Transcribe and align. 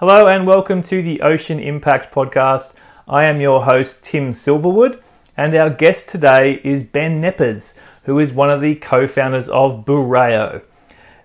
Hello 0.00 0.28
and 0.28 0.46
welcome 0.46 0.80
to 0.82 1.02
the 1.02 1.22
Ocean 1.22 1.58
Impact 1.58 2.14
Podcast. 2.14 2.72
I 3.08 3.24
am 3.24 3.40
your 3.40 3.64
host, 3.64 4.04
Tim 4.04 4.30
Silverwood, 4.30 5.02
and 5.36 5.56
our 5.56 5.70
guest 5.70 6.08
today 6.08 6.60
is 6.62 6.84
Ben 6.84 7.20
Kneppers, 7.20 7.76
who 8.04 8.20
is 8.20 8.32
one 8.32 8.48
of 8.48 8.60
the 8.60 8.76
co 8.76 9.08
founders 9.08 9.48
of 9.48 9.84
Bureo. 9.84 10.62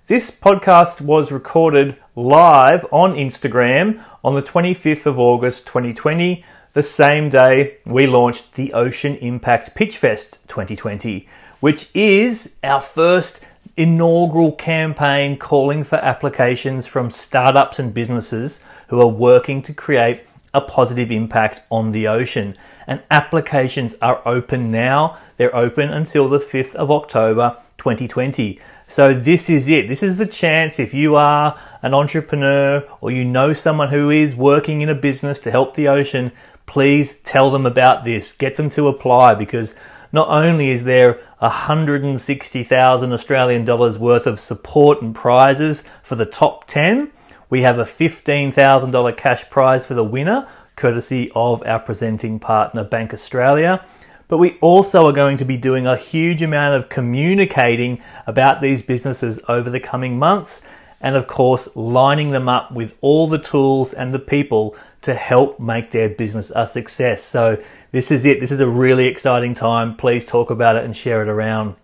This 0.08 0.32
podcast 0.32 1.02
was 1.02 1.32
recorded 1.32 1.98
live 2.16 2.84
on 2.92 3.14
Instagram 3.14 4.04
on 4.24 4.34
the 4.34 4.42
25th 4.42 5.06
of 5.06 5.20
August 5.20 5.68
2020, 5.68 6.44
the 6.74 6.82
same 6.82 7.30
day 7.30 7.78
we 7.86 8.08
launched 8.08 8.56
the 8.56 8.74
Ocean 8.74 9.18
Impact 9.18 9.76
Pitch 9.76 10.00
Fest 10.00 10.48
2020, 10.48 11.30
which 11.60 11.92
is 11.94 12.56
our 12.64 12.82
first 12.82 13.40
inaugural 13.76 14.52
campaign 14.52 15.38
calling 15.38 15.84
for 15.84 15.96
applications 15.98 16.86
from 16.86 17.10
startups 17.10 17.80
and 17.80 17.94
businesses 17.94 18.64
who 18.88 19.02
are 19.02 19.08
working 19.08 19.62
to 19.64 19.74
create 19.74 20.22
a 20.54 20.62
positive 20.62 21.10
impact 21.10 21.62
on 21.72 21.92
the 21.92 22.08
ocean. 22.08 22.56
And 22.86 23.02
applications 23.10 23.96
are 24.02 24.22
open 24.26 24.70
now. 24.72 25.18
They're 25.38 25.56
open 25.56 25.90
until 25.90 26.30
the 26.30 26.40
5th 26.40 26.76
of 26.76 26.92
October 26.92 27.58
2020. 27.78 28.60
So 28.88 29.14
this 29.14 29.50
is 29.50 29.68
it. 29.68 29.88
This 29.88 30.04
is 30.04 30.18
the 30.18 30.28
chance 30.28 30.80
if 30.80 30.94
you 30.94 31.16
are 31.16 31.60
an 31.82 31.96
entrepreneur 31.96 32.88
or 33.02 33.10
you 33.10 33.26
know 33.26 33.54
someone 33.54 33.90
who 33.90 34.12
is 34.12 34.36
working 34.36 34.82
in 34.82 34.90
a 34.90 34.96
business 34.96 35.40
to 35.40 35.52
help 35.52 35.74
the 35.74 35.88
ocean, 35.88 36.32
please 36.68 37.18
tell 37.22 37.50
them 37.50 37.66
about 37.66 38.04
this. 38.04 38.34
Get 38.34 38.56
them 38.56 38.70
to 38.72 38.88
apply 38.88 39.34
because 39.34 39.76
not 40.14 40.30
only 40.30 40.70
is 40.70 40.86
there 40.86 41.20
160,000 41.40 43.12
Australian 43.12 43.66
dollars 43.66 43.98
worth 43.98 44.28
of 44.28 44.40
support 44.40 45.02
and 45.02 45.14
prizes 45.14 45.84
for 46.04 46.16
the 46.16 46.26
top 46.26 46.68
10, 46.68 47.12
we 47.50 47.64
have 47.64 47.80
a 47.80 47.84
$15,000 47.84 49.18
cash 49.18 49.50
prize 49.50 49.86
for 49.86 49.96
the 49.96 50.04
winner, 50.04 50.48
courtesy 50.76 51.32
of 51.36 51.62
our 51.66 51.80
presenting 51.80 52.40
partner 52.40 52.84
Bank 52.84 53.14
Australia. 53.14 53.84
But 54.28 54.38
we 54.38 54.58
also 54.60 55.06
are 55.08 55.14
going 55.14 55.38
to 55.38 55.46
be 55.46 55.58
doing 55.58 55.86
a 55.86 55.98
huge 55.98 56.42
amount 56.42 56.76
of 56.76 56.90
communicating 56.90 58.02
about 58.26 58.62
these 58.62 58.82
businesses 58.82 59.40
over 59.48 59.70
the 59.70 59.80
coming 59.80 60.18
months, 60.18 60.62
and 61.02 61.16
of 61.16 61.28
course, 61.28 61.76
lining 61.76 62.32
them 62.32 62.48
up 62.48 62.72
with 62.72 62.98
all 63.02 63.28
the 63.28 63.38
tools 63.38 63.94
and 63.94 64.14
the 64.14 64.20
people 64.20 64.76
to 65.02 65.14
help 65.14 65.60
make 65.60 65.92
their 65.92 66.10
business 66.10 66.52
a 66.56 66.66
success. 66.66 67.22
So, 67.24 67.62
this 67.94 68.10
is 68.10 68.26
it. 68.26 68.40
This 68.40 68.52
is 68.52 68.60
a 68.60 68.68
really 68.68 69.06
exciting 69.06 69.54
time. 69.54 69.96
Please 69.96 70.26
talk 70.26 70.50
about 70.50 70.76
it 70.76 70.84
and 70.84 70.98
share 70.98 71.22
it 71.22 71.30
around. 71.30 71.76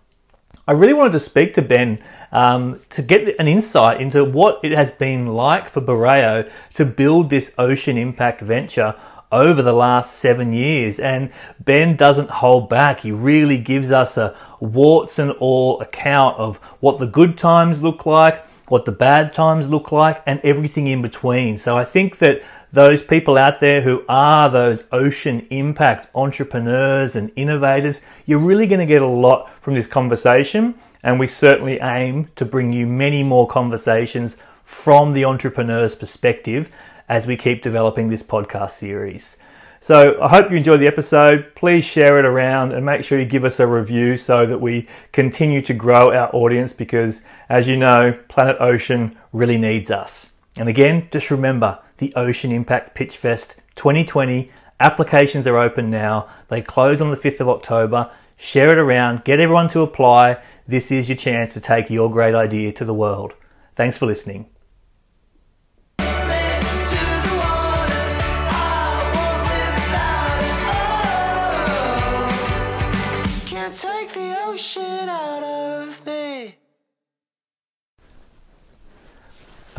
I 0.66 0.72
really 0.72 0.92
wanted 0.92 1.12
to 1.12 1.20
speak 1.20 1.54
to 1.54 1.62
Ben 1.62 2.02
um, 2.32 2.80
to 2.90 3.00
get 3.00 3.36
an 3.38 3.46
insight 3.46 4.00
into 4.00 4.24
what 4.24 4.58
it 4.64 4.72
has 4.72 4.90
been 4.90 5.28
like 5.28 5.68
for 5.68 5.80
Bureo 5.80 6.50
to 6.74 6.84
build 6.84 7.30
this 7.30 7.54
ocean 7.58 7.96
impact 7.96 8.40
venture 8.40 8.96
over 9.30 9.62
the 9.62 9.72
last 9.72 10.16
seven 10.16 10.52
years. 10.52 10.98
And 10.98 11.30
Ben 11.60 11.94
doesn't 11.94 12.30
hold 12.30 12.68
back. 12.68 13.00
He 13.00 13.12
really 13.12 13.58
gives 13.58 13.92
us 13.92 14.16
a 14.16 14.36
warts 14.58 15.20
and 15.20 15.30
all 15.38 15.80
account 15.80 16.38
of 16.38 16.56
what 16.80 16.98
the 16.98 17.06
good 17.06 17.38
times 17.38 17.84
look 17.84 18.04
like, 18.04 18.44
what 18.70 18.86
the 18.86 18.92
bad 18.92 19.34
times 19.34 19.68
look 19.68 19.92
like, 19.92 20.22
and 20.26 20.40
everything 20.42 20.86
in 20.86 21.02
between. 21.02 21.58
So 21.58 21.76
I 21.76 21.84
think 21.84 22.18
that 22.18 22.42
those 22.72 23.02
people 23.02 23.36
out 23.36 23.58
there 23.58 23.82
who 23.82 24.04
are 24.08 24.48
those 24.48 24.84
ocean 24.92 25.46
impact 25.50 26.08
entrepreneurs 26.14 27.16
and 27.16 27.32
innovators, 27.34 28.00
you're 28.26 28.38
really 28.38 28.66
going 28.66 28.80
to 28.80 28.86
get 28.86 29.02
a 29.02 29.06
lot 29.06 29.50
from 29.60 29.74
this 29.74 29.88
conversation. 29.88 30.76
And 31.02 31.18
we 31.18 31.26
certainly 31.26 31.80
aim 31.80 32.28
to 32.36 32.44
bring 32.44 32.72
you 32.72 32.86
many 32.86 33.22
more 33.22 33.48
conversations 33.48 34.36
from 34.62 35.14
the 35.14 35.24
entrepreneur's 35.24 35.96
perspective 35.96 36.70
as 37.08 37.26
we 37.26 37.36
keep 37.36 37.62
developing 37.62 38.08
this 38.08 38.22
podcast 38.22 38.70
series. 38.70 39.36
So 39.82 40.20
I 40.20 40.28
hope 40.28 40.50
you 40.50 40.58
enjoyed 40.58 40.80
the 40.80 40.86
episode. 40.86 41.54
Please 41.54 41.86
share 41.86 42.18
it 42.18 42.26
around 42.26 42.72
and 42.72 42.84
make 42.84 43.02
sure 43.02 43.18
you 43.18 43.24
give 43.24 43.46
us 43.46 43.58
a 43.58 43.66
review 43.66 44.18
so 44.18 44.44
that 44.44 44.60
we 44.60 44.86
continue 45.10 45.62
to 45.62 45.72
grow 45.72 46.12
our 46.12 46.28
audience 46.34 46.74
because, 46.74 47.22
as 47.48 47.66
you 47.66 47.78
know, 47.78 48.18
Planet 48.28 48.58
Ocean 48.60 49.16
really 49.32 49.56
needs 49.56 49.90
us. 49.90 50.34
And 50.56 50.68
again, 50.68 51.08
just 51.10 51.30
remember 51.30 51.78
the 51.96 52.14
Ocean 52.14 52.52
Impact 52.52 52.94
Pitch 52.94 53.16
Fest 53.16 53.56
2020 53.76 54.50
applications 54.80 55.46
are 55.46 55.56
open 55.56 55.90
now. 55.90 56.28
They 56.48 56.60
close 56.60 57.00
on 57.00 57.10
the 57.10 57.16
5th 57.16 57.40
of 57.40 57.48
October. 57.48 58.10
Share 58.36 58.72
it 58.72 58.78
around, 58.78 59.24
get 59.24 59.40
everyone 59.40 59.68
to 59.68 59.80
apply. 59.80 60.42
This 60.68 60.92
is 60.92 61.08
your 61.08 61.16
chance 61.16 61.54
to 61.54 61.60
take 61.60 61.88
your 61.88 62.10
great 62.10 62.34
idea 62.34 62.72
to 62.72 62.84
the 62.84 62.94
world. 62.94 63.32
Thanks 63.76 63.96
for 63.96 64.04
listening. 64.04 64.50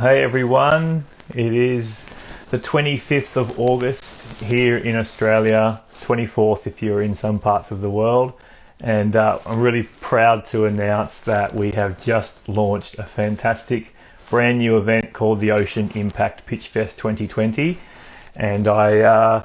Hey 0.01 0.23
everyone, 0.23 1.05
it 1.29 1.53
is 1.53 2.03
the 2.49 2.57
25th 2.57 3.35
of 3.35 3.59
August 3.59 4.03
here 4.41 4.75
in 4.75 4.95
Australia, 4.95 5.83
24th 6.01 6.65
if 6.65 6.81
you're 6.81 7.03
in 7.03 7.13
some 7.13 7.37
parts 7.37 7.69
of 7.69 7.81
the 7.81 7.89
world, 7.91 8.33
and 8.79 9.15
uh, 9.15 9.37
I'm 9.45 9.61
really 9.61 9.83
proud 9.83 10.45
to 10.45 10.65
announce 10.65 11.19
that 11.19 11.53
we 11.53 11.69
have 11.73 12.03
just 12.03 12.49
launched 12.49 12.97
a 12.97 13.03
fantastic 13.03 13.93
brand 14.31 14.57
new 14.57 14.75
event 14.75 15.13
called 15.13 15.39
the 15.39 15.51
Ocean 15.51 15.91
Impact 15.93 16.47
Pitch 16.47 16.69
Fest 16.69 16.97
2020, 16.97 17.77
and 18.35 18.67
I. 18.67 19.01
Uh, 19.01 19.43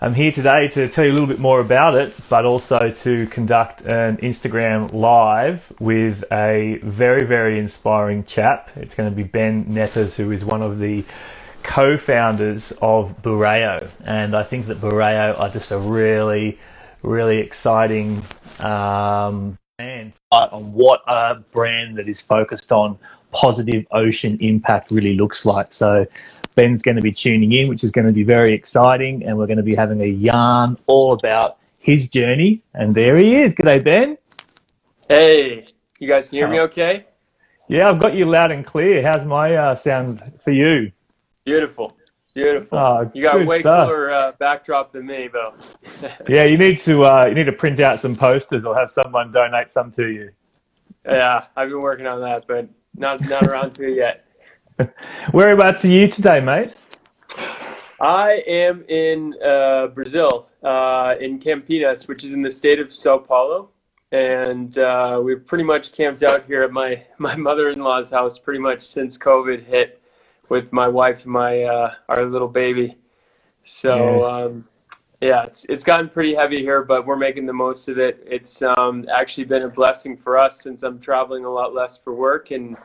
I'm 0.00 0.14
here 0.14 0.30
today 0.30 0.68
to 0.68 0.86
tell 0.88 1.04
you 1.04 1.10
a 1.10 1.14
little 1.14 1.26
bit 1.26 1.40
more 1.40 1.58
about 1.58 1.96
it, 1.96 2.14
but 2.28 2.44
also 2.44 2.88
to 2.88 3.26
conduct 3.26 3.80
an 3.80 4.18
Instagram 4.18 4.92
live 4.92 5.72
with 5.80 6.22
a 6.30 6.78
very, 6.84 7.24
very 7.24 7.58
inspiring 7.58 8.22
chap. 8.22 8.70
It's 8.76 8.94
going 8.94 9.10
to 9.10 9.16
be 9.16 9.24
Ben 9.24 9.64
Kneppers, 9.64 10.14
who 10.14 10.30
is 10.30 10.44
one 10.44 10.62
of 10.62 10.78
the 10.78 11.04
co-founders 11.64 12.72
of 12.80 13.20
Bureo, 13.22 13.90
and 14.04 14.36
I 14.36 14.44
think 14.44 14.66
that 14.66 14.80
Bureo 14.80 15.36
are 15.36 15.48
just 15.48 15.72
a 15.72 15.78
really, 15.78 16.60
really 17.02 17.38
exciting 17.38 18.22
um, 18.60 19.58
brand 19.78 20.12
on 20.30 20.72
what 20.74 21.02
a 21.08 21.42
brand 21.50 21.98
that 21.98 22.06
is 22.06 22.20
focused 22.20 22.70
on 22.70 22.96
positive 23.32 23.84
ocean 23.90 24.38
impact 24.40 24.92
really 24.92 25.14
looks 25.14 25.44
like. 25.44 25.72
So 25.72 26.06
Ben's 26.58 26.82
going 26.82 26.96
to 26.96 27.02
be 27.02 27.12
tuning 27.12 27.52
in, 27.52 27.68
which 27.68 27.84
is 27.84 27.92
going 27.92 28.08
to 28.08 28.12
be 28.12 28.24
very 28.24 28.52
exciting. 28.52 29.24
And 29.24 29.38
we're 29.38 29.46
going 29.46 29.58
to 29.58 29.62
be 29.62 29.76
having 29.76 30.00
a 30.00 30.06
yarn 30.06 30.76
all 30.88 31.12
about 31.12 31.58
his 31.78 32.08
journey. 32.08 32.64
And 32.74 32.96
there 32.96 33.16
he 33.16 33.36
is. 33.36 33.54
G'day, 33.54 33.84
Ben. 33.84 34.18
Hey, 35.08 35.68
you 36.00 36.08
guys 36.08 36.28
hear 36.28 36.48
me 36.48 36.58
okay? 36.58 37.06
Yeah, 37.68 37.88
I've 37.88 38.00
got 38.00 38.14
you 38.14 38.24
loud 38.24 38.50
and 38.50 38.66
clear. 38.66 39.06
How's 39.06 39.24
my 39.24 39.54
uh, 39.54 39.76
sound 39.76 40.20
for 40.42 40.50
you? 40.50 40.90
Beautiful. 41.44 41.96
Beautiful. 42.34 42.76
Oh, 42.76 43.10
you 43.14 43.22
got 43.22 43.46
way 43.46 43.60
stuff. 43.60 43.86
cooler 43.86 44.10
uh, 44.10 44.32
backdrop 44.40 44.92
than 44.92 45.06
me, 45.06 45.28
though. 45.32 45.54
yeah, 46.28 46.42
you 46.42 46.58
need 46.58 46.78
to 46.80 47.04
uh, 47.04 47.26
you 47.28 47.34
need 47.36 47.46
to 47.46 47.52
print 47.52 47.78
out 47.78 48.00
some 48.00 48.16
posters 48.16 48.64
or 48.64 48.76
have 48.76 48.90
someone 48.90 49.30
donate 49.30 49.70
some 49.70 49.92
to 49.92 50.08
you. 50.08 50.30
Yeah, 51.04 51.44
I've 51.54 51.68
been 51.68 51.80
working 51.80 52.06
on 52.06 52.20
that, 52.22 52.46
but 52.48 52.68
not 52.96 53.20
not 53.20 53.44
around 53.44 53.76
to 53.76 53.84
it 53.84 53.96
yet. 53.96 54.27
Whereabouts 55.32 55.84
are 55.84 55.88
you 55.88 56.08
today, 56.08 56.40
mate? 56.40 56.74
I 58.00 58.42
am 58.46 58.84
in 58.88 59.34
uh, 59.44 59.88
Brazil, 59.88 60.48
uh, 60.62 61.16
in 61.20 61.40
Campinas, 61.40 62.06
which 62.06 62.24
is 62.24 62.32
in 62.32 62.42
the 62.42 62.50
state 62.50 62.78
of 62.78 62.92
Sao 62.92 63.18
Paulo. 63.18 63.70
And 64.12 64.78
uh, 64.78 65.20
we've 65.22 65.44
pretty 65.44 65.64
much 65.64 65.92
camped 65.92 66.22
out 66.22 66.46
here 66.46 66.62
at 66.62 66.70
my, 66.70 67.02
my 67.18 67.36
mother 67.36 67.70
in 67.70 67.80
law's 67.80 68.10
house 68.10 68.38
pretty 68.38 68.60
much 68.60 68.86
since 68.86 69.18
COVID 69.18 69.64
hit 69.64 70.00
with 70.48 70.72
my 70.72 70.88
wife 70.88 71.24
and 71.24 71.32
my 71.32 71.62
uh, 71.64 71.94
our 72.08 72.24
little 72.24 72.48
baby. 72.48 72.96
So, 73.64 74.22
yes. 74.22 74.32
um, 74.32 74.68
yeah, 75.20 75.42
it's, 75.42 75.66
it's 75.68 75.84
gotten 75.84 76.08
pretty 76.08 76.34
heavy 76.34 76.62
here, 76.62 76.82
but 76.82 77.04
we're 77.04 77.16
making 77.16 77.44
the 77.44 77.52
most 77.52 77.88
of 77.88 77.98
it. 77.98 78.24
It's 78.24 78.62
um, 78.62 79.06
actually 79.12 79.44
been 79.44 79.64
a 79.64 79.68
blessing 79.68 80.16
for 80.16 80.38
us 80.38 80.62
since 80.62 80.82
I'm 80.84 81.00
traveling 81.00 81.44
a 81.44 81.50
lot 81.50 81.74
less 81.74 81.98
for 81.98 82.14
work 82.14 82.50
and 82.50 82.76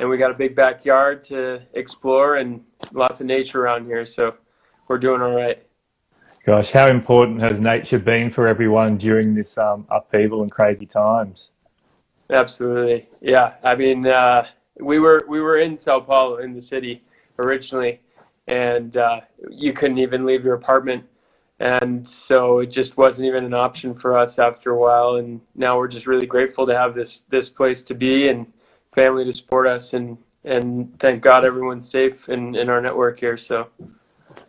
and 0.00 0.08
we 0.08 0.16
got 0.16 0.30
a 0.30 0.34
big 0.34 0.56
backyard 0.56 1.22
to 1.22 1.60
explore 1.74 2.36
and 2.36 2.62
lots 2.92 3.20
of 3.20 3.26
nature 3.26 3.62
around 3.62 3.84
here. 3.84 4.06
So 4.06 4.34
we're 4.88 4.98
doing 4.98 5.20
all 5.20 5.34
right. 5.36 5.62
Gosh, 6.46 6.70
how 6.70 6.88
important 6.88 7.42
has 7.42 7.60
nature 7.60 7.98
been 7.98 8.30
for 8.30 8.48
everyone 8.48 8.96
during 8.96 9.34
this 9.34 9.58
um, 9.58 9.86
upheaval 9.90 10.42
and 10.42 10.50
crazy 10.50 10.86
times? 10.86 11.52
Absolutely, 12.30 13.08
yeah. 13.20 13.54
I 13.62 13.74
mean, 13.74 14.06
uh, 14.06 14.46
we 14.80 14.98
were 14.98 15.20
we 15.28 15.40
were 15.40 15.58
in 15.58 15.76
Sao 15.76 16.00
Paulo 16.00 16.38
in 16.38 16.54
the 16.54 16.62
city 16.62 17.04
originally, 17.38 18.00
and 18.48 18.96
uh, 18.96 19.20
you 19.50 19.74
couldn't 19.74 19.98
even 19.98 20.24
leave 20.24 20.44
your 20.44 20.54
apartment, 20.54 21.04
and 21.58 22.08
so 22.08 22.60
it 22.60 22.66
just 22.66 22.96
wasn't 22.96 23.26
even 23.26 23.44
an 23.44 23.52
option 23.52 23.94
for 23.94 24.16
us 24.16 24.38
after 24.38 24.70
a 24.70 24.78
while. 24.78 25.16
And 25.16 25.42
now 25.54 25.76
we're 25.76 25.88
just 25.88 26.06
really 26.06 26.26
grateful 26.26 26.66
to 26.66 26.74
have 26.74 26.94
this 26.94 27.24
this 27.28 27.50
place 27.50 27.82
to 27.82 27.94
be 27.94 28.28
and 28.28 28.46
family 28.94 29.24
to 29.24 29.32
support 29.32 29.66
us 29.66 29.92
and 29.92 30.18
and 30.44 30.98
thank 30.98 31.22
God 31.22 31.44
everyone's 31.44 31.90
safe 31.90 32.30
in, 32.30 32.54
in 32.54 32.70
our 32.70 32.80
network 32.80 33.20
here. 33.20 33.36
So 33.36 33.68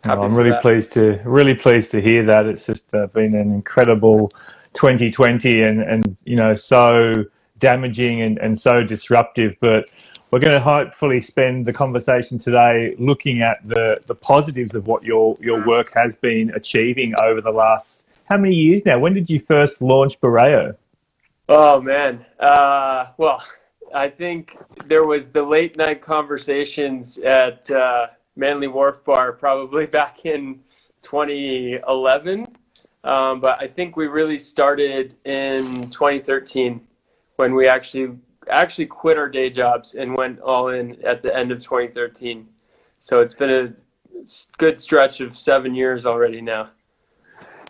I'm 0.04 0.34
really 0.34 0.50
that. 0.50 0.62
pleased 0.62 0.92
to 0.92 1.20
really 1.24 1.54
pleased 1.54 1.90
to 1.90 2.00
hear 2.00 2.24
that. 2.26 2.46
It's 2.46 2.66
just 2.66 2.92
uh, 2.94 3.08
been 3.08 3.34
an 3.34 3.52
incredible 3.52 4.32
2020 4.74 5.62
and 5.62 5.82
and 5.82 6.16
you 6.24 6.36
know 6.36 6.54
so 6.54 7.12
damaging 7.58 8.22
and, 8.22 8.38
and 8.38 8.58
so 8.58 8.82
disruptive. 8.82 9.54
But 9.60 9.90
we're 10.30 10.40
going 10.40 10.54
to 10.54 10.60
hopefully 10.60 11.20
spend 11.20 11.66
the 11.66 11.72
conversation 11.72 12.38
today 12.38 12.96
looking 12.98 13.42
at 13.42 13.58
the, 13.66 14.00
the 14.06 14.14
positives 14.14 14.74
of 14.74 14.86
what 14.86 15.04
your, 15.04 15.36
your 15.42 15.64
work 15.66 15.92
has 15.94 16.16
been 16.16 16.50
achieving 16.54 17.12
over 17.22 17.42
the 17.42 17.50
last 17.50 18.06
how 18.24 18.38
many 18.38 18.54
years 18.54 18.86
now? 18.86 18.98
When 18.98 19.12
did 19.12 19.28
you 19.28 19.40
first 19.40 19.82
launch 19.82 20.18
Bureo? 20.20 20.74
Oh 21.50 21.82
man, 21.82 22.24
uh, 22.40 23.08
well, 23.18 23.42
I 23.94 24.08
think 24.08 24.56
there 24.86 25.04
was 25.04 25.28
the 25.28 25.42
late 25.42 25.76
night 25.76 26.00
conversations 26.00 27.18
at 27.18 27.70
uh, 27.70 28.06
Manly 28.36 28.68
Wharf 28.68 29.04
Bar 29.04 29.32
probably 29.32 29.86
back 30.00 30.24
in 30.24 30.60
2011. 31.02 32.46
Um, 33.04 33.40
but 33.40 33.60
I 33.60 33.66
think 33.66 33.96
we 33.96 34.06
really 34.06 34.38
started 34.38 35.16
in 35.24 35.90
2013 35.90 36.80
when 37.36 37.54
we 37.54 37.66
actually 37.66 38.16
actually 38.48 38.86
quit 38.86 39.16
our 39.16 39.28
day 39.28 39.50
jobs 39.50 39.94
and 39.94 40.14
went 40.14 40.40
all 40.40 40.68
in 40.68 41.00
at 41.04 41.22
the 41.22 41.36
end 41.36 41.52
of 41.52 41.62
2013. 41.62 42.46
So 42.98 43.20
it's 43.20 43.34
been 43.34 43.50
a 43.50 43.72
good 44.58 44.78
stretch 44.78 45.20
of 45.20 45.36
seven 45.36 45.74
years 45.74 46.06
already 46.06 46.40
now. 46.40 46.70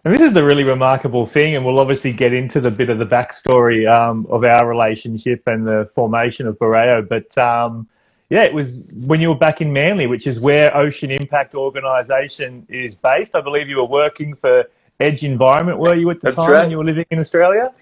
And 0.04 0.12
this 0.12 0.20
is 0.20 0.32
the 0.32 0.44
really 0.44 0.64
remarkable 0.64 1.26
thing, 1.26 1.54
and 1.54 1.64
we'll 1.64 1.78
obviously 1.78 2.12
get 2.12 2.32
into 2.32 2.60
the 2.60 2.72
bit 2.72 2.90
of 2.90 2.99
the 2.99 3.06
backstory 3.06 3.88
um, 3.88 4.26
of 4.31 4.44
our 4.44 4.66
relationship 4.66 5.44
and 5.46 5.64
the 5.64 5.88
formation 5.94 6.49
of 6.49 6.58
Bureo. 6.58 7.08
But 7.08 7.38
um, 7.38 7.87
yeah, 8.28 8.43
it 8.43 8.52
was 8.52 8.93
when 9.06 9.20
you 9.20 9.28
were 9.28 9.37
back 9.37 9.60
in 9.60 9.72
Manly, 9.72 10.08
which 10.08 10.26
is 10.26 10.40
where 10.40 10.76
Ocean 10.76 11.12
Impact 11.12 11.54
Organisation 11.54 12.66
is 12.69 12.96
based. 12.96 13.37
I 13.37 13.40
believe 13.40 13.69
you 13.69 13.76
were 13.76 13.84
working 13.84 14.34
for 14.34 14.64
Edge 14.99 15.22
Environment, 15.22 15.78
were 15.78 15.94
you 15.94 16.10
at 16.10 16.20
the 16.20 16.26
That's 16.26 16.37
time 16.37 16.50
right. 16.50 16.70
you 16.70 16.78
were 16.78 16.84
living 16.84 17.06
in 17.10 17.20
Australia? 17.20 17.72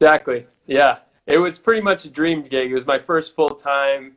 Exactly. 0.00 0.46
Yeah, 0.66 0.98
it 1.26 1.38
was 1.38 1.58
pretty 1.58 1.80
much 1.80 2.04
a 2.04 2.10
dream 2.10 2.42
gig. 2.42 2.70
It 2.70 2.74
was 2.74 2.86
my 2.86 2.98
first 2.98 3.34
full 3.34 3.50
time 3.50 4.16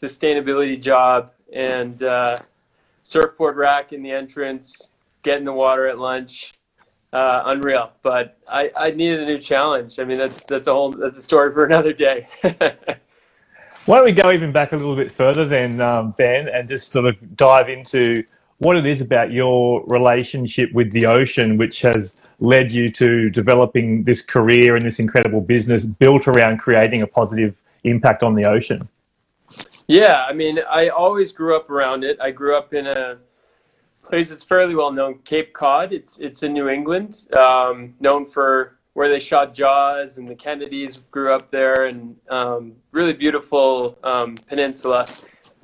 sustainability 0.00 0.80
job, 0.80 1.32
and 1.52 2.02
uh, 2.02 2.38
surfboard 3.02 3.56
rack 3.56 3.92
in 3.92 4.02
the 4.02 4.10
entrance, 4.10 4.80
get 5.24 5.38
in 5.38 5.44
the 5.44 5.52
water 5.52 5.88
at 5.88 5.98
lunch. 5.98 6.52
Uh, 7.12 7.44
unreal, 7.46 7.92
but 8.02 8.38
I, 8.48 8.72
I 8.76 8.90
needed 8.90 9.20
a 9.20 9.26
new 9.26 9.38
challenge. 9.38 10.00
I 10.00 10.04
mean, 10.04 10.18
that's 10.18 10.42
that's 10.48 10.66
a 10.66 10.72
whole 10.72 10.90
that's 10.90 11.16
a 11.16 11.22
story 11.22 11.52
for 11.52 11.64
another 11.64 11.92
day. 11.92 12.26
Why 13.86 13.96
don't 13.96 14.04
we 14.04 14.12
go 14.12 14.32
even 14.32 14.50
back 14.50 14.72
a 14.72 14.76
little 14.76 14.96
bit 14.96 15.12
further 15.12 15.44
then, 15.44 15.80
um, 15.80 16.14
Ben, 16.18 16.48
and 16.48 16.66
just 16.66 16.90
sort 16.90 17.04
of 17.04 17.36
dive 17.36 17.68
into 17.68 18.24
what 18.58 18.76
it 18.76 18.86
is 18.86 19.00
about 19.00 19.30
your 19.30 19.84
relationship 19.86 20.72
with 20.72 20.90
the 20.90 21.06
ocean, 21.06 21.56
which 21.56 21.82
has 21.82 22.16
led 22.40 22.72
you 22.72 22.90
to 22.92 23.30
developing 23.30 24.02
this 24.04 24.22
career 24.22 24.74
and 24.74 24.84
this 24.84 24.98
incredible 24.98 25.40
business 25.40 25.84
built 25.84 26.26
around 26.26 26.58
creating 26.58 27.02
a 27.02 27.06
positive 27.06 27.54
impact 27.84 28.22
on 28.22 28.34
the 28.34 28.44
ocean? 28.44 28.88
Yeah, 29.86 30.24
I 30.28 30.32
mean, 30.32 30.58
I 30.68 30.88
always 30.88 31.30
grew 31.30 31.56
up 31.56 31.68
around 31.70 32.04
it. 32.04 32.18
I 32.20 32.30
grew 32.30 32.56
up 32.56 32.72
in 32.72 32.86
a 32.86 33.18
place 34.04 34.28
that's 34.28 34.44
fairly 34.44 34.74
well 34.74 34.92
known, 34.92 35.18
Cape 35.24 35.52
Cod. 35.52 35.92
It's 35.92 36.18
it's 36.18 36.42
in 36.42 36.52
New 36.52 36.68
England, 36.68 37.26
um, 37.38 37.94
known 38.00 38.30
for 38.30 38.78
where 38.92 39.08
they 39.08 39.18
shot 39.18 39.54
Jaws, 39.54 40.18
and 40.18 40.28
the 40.28 40.34
Kennedys 40.34 40.98
grew 41.10 41.34
up 41.34 41.50
there, 41.50 41.86
and 41.86 42.16
um, 42.30 42.72
really 42.92 43.12
beautiful 43.12 43.98
um, 44.04 44.38
peninsula. 44.48 45.08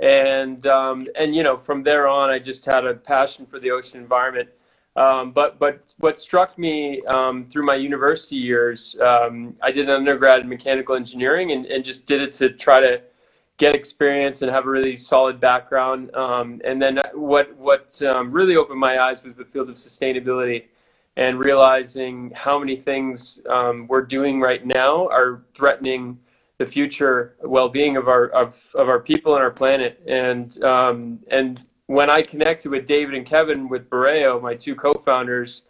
And 0.00 0.66
um, 0.66 1.06
and 1.16 1.34
you 1.34 1.42
know, 1.42 1.58
from 1.58 1.82
there 1.82 2.08
on, 2.08 2.30
I 2.30 2.38
just 2.38 2.64
had 2.64 2.84
a 2.84 2.94
passion 2.94 3.46
for 3.46 3.60
the 3.60 3.70
ocean 3.70 3.98
environment. 3.98 4.48
Um, 4.96 5.30
but 5.30 5.58
but 5.58 5.92
what 5.98 6.18
struck 6.18 6.58
me 6.58 7.02
um, 7.02 7.44
through 7.44 7.64
my 7.64 7.76
university 7.76 8.36
years, 8.36 8.96
I 9.00 9.70
did 9.72 9.88
an 9.88 9.90
undergrad 9.90 10.40
in 10.40 10.48
mechanical 10.48 10.96
engineering 10.96 11.52
and, 11.52 11.66
and 11.66 11.84
just 11.84 12.06
did 12.06 12.20
it 12.20 12.34
to 12.34 12.50
try 12.50 12.80
to 12.80 13.00
get 13.60 13.74
experience 13.74 14.40
and 14.42 14.50
have 14.50 14.66
a 14.66 14.70
really 14.70 14.96
solid 14.96 15.38
background. 15.38 16.12
Um, 16.14 16.60
and 16.64 16.80
then 16.82 16.98
what 17.14 17.54
what 17.56 18.00
um, 18.02 18.32
really 18.32 18.56
opened 18.56 18.80
my 18.80 18.98
eyes 18.98 19.22
was 19.22 19.36
the 19.36 19.44
field 19.44 19.68
of 19.68 19.76
sustainability 19.76 20.64
and 21.16 21.38
realizing 21.38 22.32
how 22.34 22.58
many 22.58 22.76
things 22.76 23.38
um, 23.48 23.86
we're 23.86 24.06
doing 24.18 24.40
right 24.40 24.64
now 24.66 25.06
are 25.08 25.42
threatening 25.54 26.18
the 26.58 26.66
future 26.66 27.36
well-being 27.42 27.96
of 27.96 28.08
our 28.08 28.28
of, 28.28 28.54
of 28.74 28.88
our 28.88 29.00
people 29.00 29.34
and 29.34 29.42
our 29.42 29.50
planet 29.50 30.02
and 30.06 30.58
and 31.30 31.62
when 31.86 32.08
I 32.08 32.22
connected 32.22 32.70
with 32.70 32.86
David 32.86 33.14
and 33.16 33.26
Kevin 33.26 33.68
with 33.68 33.90
Bureo, 33.90 34.40
my 34.40 34.54
two 34.54 34.76
co-founders, 34.76 35.62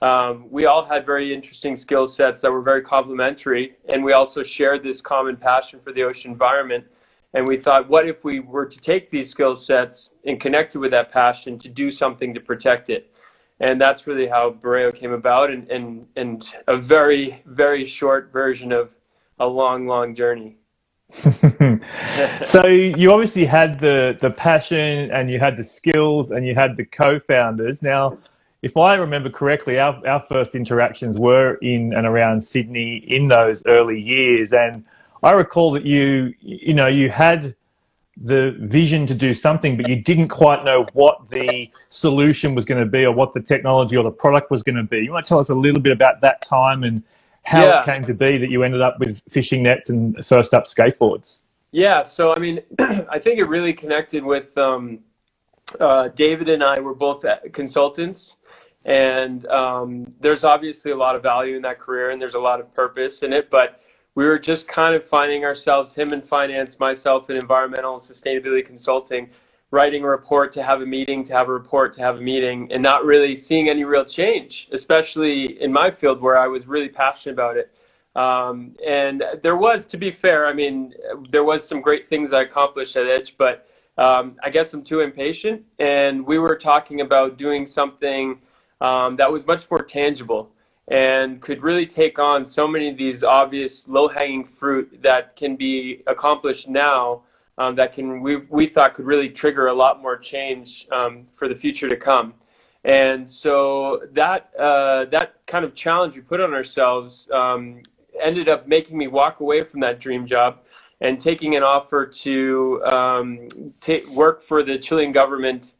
um, 0.00 0.46
we 0.48 0.66
all 0.66 0.84
had 0.84 1.04
very 1.04 1.34
interesting 1.34 1.74
skill 1.76 2.06
sets 2.06 2.40
that 2.42 2.52
were 2.52 2.62
very 2.62 2.82
complementary, 2.82 3.74
and 3.88 4.04
we 4.04 4.12
also 4.12 4.44
shared 4.44 4.84
this 4.84 5.00
common 5.00 5.36
passion 5.36 5.80
for 5.82 5.92
the 5.92 6.04
ocean 6.04 6.30
environment. 6.30 6.84
And 7.36 7.46
we 7.46 7.58
thought, 7.58 7.90
what 7.90 8.08
if 8.08 8.24
we 8.24 8.40
were 8.40 8.64
to 8.64 8.78
take 8.80 9.10
these 9.10 9.30
skill 9.30 9.54
sets 9.54 10.08
and 10.24 10.40
connect 10.40 10.74
it 10.74 10.78
with 10.78 10.90
that 10.92 11.12
passion 11.12 11.58
to 11.58 11.68
do 11.68 11.92
something 11.92 12.32
to 12.32 12.40
protect 12.40 12.88
it? 12.88 13.12
And 13.60 13.78
that's 13.78 14.06
really 14.06 14.26
how 14.26 14.52
Bureo 14.52 14.90
came 14.94 15.12
about, 15.12 15.50
and, 15.50 15.70
and, 15.70 16.06
and 16.16 16.48
a 16.66 16.78
very, 16.78 17.42
very 17.44 17.84
short 17.84 18.32
version 18.32 18.72
of 18.72 18.96
a 19.38 19.46
long, 19.46 19.86
long 19.86 20.14
journey. 20.14 20.56
so 22.42 22.66
you 22.66 23.12
obviously 23.12 23.44
had 23.44 23.78
the 23.78 24.18
the 24.20 24.30
passion 24.30 25.08
and 25.12 25.30
you 25.30 25.38
had 25.38 25.56
the 25.56 25.62
skills 25.62 26.32
and 26.32 26.44
you 26.44 26.54
had 26.54 26.76
the 26.76 26.84
co-founders. 26.84 27.80
Now, 27.80 28.18
if 28.62 28.76
I 28.76 28.94
remember 28.94 29.30
correctly, 29.30 29.78
our, 29.78 30.04
our 30.08 30.24
first 30.26 30.54
interactions 30.54 31.18
were 31.18 31.56
in 31.56 31.92
and 31.94 32.06
around 32.06 32.42
Sydney 32.42 33.04
in 33.06 33.28
those 33.28 33.62
early 33.66 34.00
years, 34.00 34.52
and 34.52 34.84
I 35.22 35.32
recall 35.32 35.72
that 35.72 35.84
you 35.84 36.34
you 36.40 36.74
know 36.74 36.86
you 36.86 37.10
had 37.10 37.54
the 38.16 38.56
vision 38.60 39.06
to 39.06 39.14
do 39.14 39.34
something, 39.34 39.76
but 39.76 39.88
you 39.88 39.96
didn't 39.96 40.28
quite 40.28 40.64
know 40.64 40.86
what 40.94 41.28
the 41.28 41.70
solution 41.90 42.54
was 42.54 42.64
going 42.64 42.82
to 42.82 42.90
be 42.90 43.04
or 43.04 43.12
what 43.12 43.34
the 43.34 43.40
technology 43.40 43.96
or 43.96 44.04
the 44.04 44.10
product 44.10 44.50
was 44.50 44.62
going 44.62 44.76
to 44.76 44.82
be. 44.82 44.98
You 44.98 45.12
want 45.12 45.24
to 45.26 45.28
tell 45.28 45.38
us 45.38 45.50
a 45.50 45.54
little 45.54 45.82
bit 45.82 45.92
about 45.92 46.22
that 46.22 46.40
time 46.42 46.82
and 46.82 47.02
how 47.42 47.64
yeah. 47.64 47.80
it 47.80 47.84
came 47.84 48.04
to 48.06 48.14
be 48.14 48.38
that 48.38 48.50
you 48.50 48.62
ended 48.62 48.80
up 48.80 48.98
with 48.98 49.20
fishing 49.30 49.62
nets 49.62 49.90
and 49.90 50.24
first 50.24 50.54
up 50.54 50.66
skateboards. 50.66 51.40
Yeah, 51.72 52.02
so 52.02 52.34
I 52.34 52.38
mean, 52.38 52.62
I 52.78 53.18
think 53.18 53.38
it 53.38 53.44
really 53.44 53.74
connected 53.74 54.24
with 54.24 54.56
um, 54.56 55.00
uh, 55.78 56.08
David 56.08 56.48
and 56.48 56.64
I 56.64 56.80
were 56.80 56.94
both 56.94 57.24
consultants, 57.52 58.36
and 58.84 59.46
um, 59.48 60.14
there's 60.20 60.42
obviously 60.42 60.90
a 60.92 60.96
lot 60.96 61.16
of 61.16 61.22
value 61.22 61.54
in 61.54 61.62
that 61.62 61.78
career, 61.78 62.10
and 62.10 62.22
there's 62.22 62.34
a 62.34 62.38
lot 62.40 62.60
of 62.60 62.72
purpose 62.72 63.22
in 63.22 63.32
it. 63.32 63.50
But 63.50 63.80
we 64.16 64.24
were 64.24 64.40
just 64.40 64.66
kind 64.66 64.96
of 64.96 65.04
finding 65.08 65.44
ourselves, 65.44 65.94
him 65.94 66.12
in 66.12 66.22
finance, 66.22 66.80
myself 66.80 67.30
in 67.30 67.36
environmental 67.38 67.94
and 67.94 68.02
sustainability 68.02 68.66
consulting, 68.66 69.30
writing 69.70 70.04
a 70.04 70.08
report 70.08 70.52
to 70.52 70.62
have 70.62 70.80
a 70.80 70.86
meeting 70.86 71.24
to 71.24 71.32
have 71.32 71.48
a 71.48 71.52
report 71.52 71.92
to 71.92 72.00
have 72.00 72.16
a 72.16 72.20
meeting 72.20 72.68
and 72.72 72.82
not 72.82 73.04
really 73.04 73.36
seeing 73.36 73.68
any 73.68 73.84
real 73.84 74.04
change 74.04 74.68
especially 74.72 75.60
in 75.60 75.72
my 75.72 75.90
field 75.90 76.20
where 76.20 76.38
i 76.38 76.46
was 76.46 76.66
really 76.66 76.88
passionate 76.88 77.32
about 77.32 77.56
it. 77.56 77.72
Um, 78.14 78.74
and 78.86 79.22
there 79.42 79.56
was 79.56 79.86
to 79.86 79.96
be 79.96 80.10
fair 80.10 80.46
i 80.46 80.52
mean 80.52 80.94
there 81.30 81.44
was 81.44 81.66
some 81.66 81.80
great 81.80 82.06
things 82.06 82.32
i 82.32 82.42
accomplished 82.42 82.96
at 82.96 83.06
edge 83.06 83.34
but 83.36 83.68
um, 83.98 84.36
i 84.42 84.50
guess 84.50 84.72
i'm 84.72 84.84
too 84.84 85.00
impatient 85.00 85.62
and 85.78 86.24
we 86.24 86.38
were 86.38 86.56
talking 86.56 87.00
about 87.00 87.36
doing 87.36 87.66
something 87.66 88.38
um, 88.80 89.16
that 89.16 89.30
was 89.30 89.46
much 89.46 89.68
more 89.70 89.82
tangible 89.82 90.50
and 90.88 91.40
could 91.42 91.62
really 91.62 91.86
take 91.86 92.18
on 92.18 92.46
so 92.46 92.68
many 92.68 92.88
of 92.88 92.96
these 92.96 93.24
obvious 93.24 93.88
low-hanging 93.88 94.44
fruit 94.44 95.00
that 95.02 95.34
can 95.36 95.56
be 95.56 96.02
accomplished 96.06 96.68
now 96.68 97.22
um, 97.58 97.74
that 97.74 97.92
can 97.92 98.20
we, 98.20 98.36
we 98.36 98.66
thought 98.66 98.94
could 98.94 99.06
really 99.06 99.28
trigger 99.28 99.68
a 99.68 99.74
lot 99.74 100.02
more 100.02 100.16
change 100.16 100.86
um, 100.92 101.26
for 101.36 101.48
the 101.48 101.54
future 101.54 101.88
to 101.88 101.96
come. 101.96 102.34
And 102.84 103.28
so 103.28 104.02
that 104.12 104.50
uh, 104.58 105.06
that 105.06 105.34
kind 105.46 105.64
of 105.64 105.74
challenge 105.74 106.14
we 106.14 106.20
put 106.20 106.40
on 106.40 106.54
ourselves 106.54 107.28
um, 107.32 107.82
ended 108.22 108.48
up 108.48 108.68
making 108.68 108.96
me 108.96 109.08
walk 109.08 109.40
away 109.40 109.60
from 109.60 109.80
that 109.80 109.98
dream 109.98 110.26
job 110.26 110.60
and 111.00 111.20
taking 111.20 111.56
an 111.56 111.62
offer 111.62 112.06
to 112.06 112.82
um, 112.84 113.48
t- 113.80 114.04
work 114.06 114.44
for 114.46 114.62
the 114.62 114.78
Chilean 114.78 115.12
government 115.12 115.72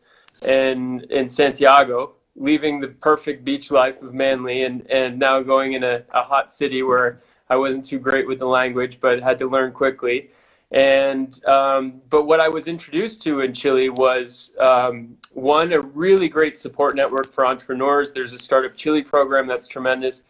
in 0.43 1.07
in 1.11 1.29
Santiago, 1.29 2.15
leaving 2.37 2.81
the 2.81 2.89
perfect 2.89 3.45
beach 3.45 3.71
life 3.71 4.01
of 4.03 4.15
Manly 4.15 4.63
and, 4.63 4.89
and 4.91 5.19
now 5.19 5.41
going 5.41 5.73
in 5.73 5.83
a, 5.83 6.03
a 6.13 6.23
hot 6.23 6.53
city 6.53 6.83
where 6.83 7.21
I 7.49 7.57
wasn't 7.57 7.85
too 7.85 7.99
great 7.99 8.27
with 8.27 8.39
the 8.39 8.47
language, 8.47 8.99
but 9.01 9.23
had 9.23 9.39
to 9.39 9.49
learn 9.49 9.73
quickly. 9.73 10.31
And 10.73 11.45
um, 11.47 12.03
but 12.11 12.25
what 12.25 12.41
I 12.41 12.49
was 12.49 12.67
introduced 12.67 13.23
to 13.23 13.41
in 13.41 13.55
Chile 13.55 13.89
was 13.89 14.51
um, 14.59 15.17
one 15.33 15.73
a 15.73 15.81
really 15.81 16.29
great 16.29 16.59
support 16.59 16.97
network 16.97 17.33
for 17.33 17.47
entrepreneurs. 17.47 18.11
There's 18.13 18.33
a 18.33 18.39
startup 18.39 18.77
Chile 18.77 19.03
program 19.03 19.47
that's 19.47 19.69
tremendous, 19.69 20.23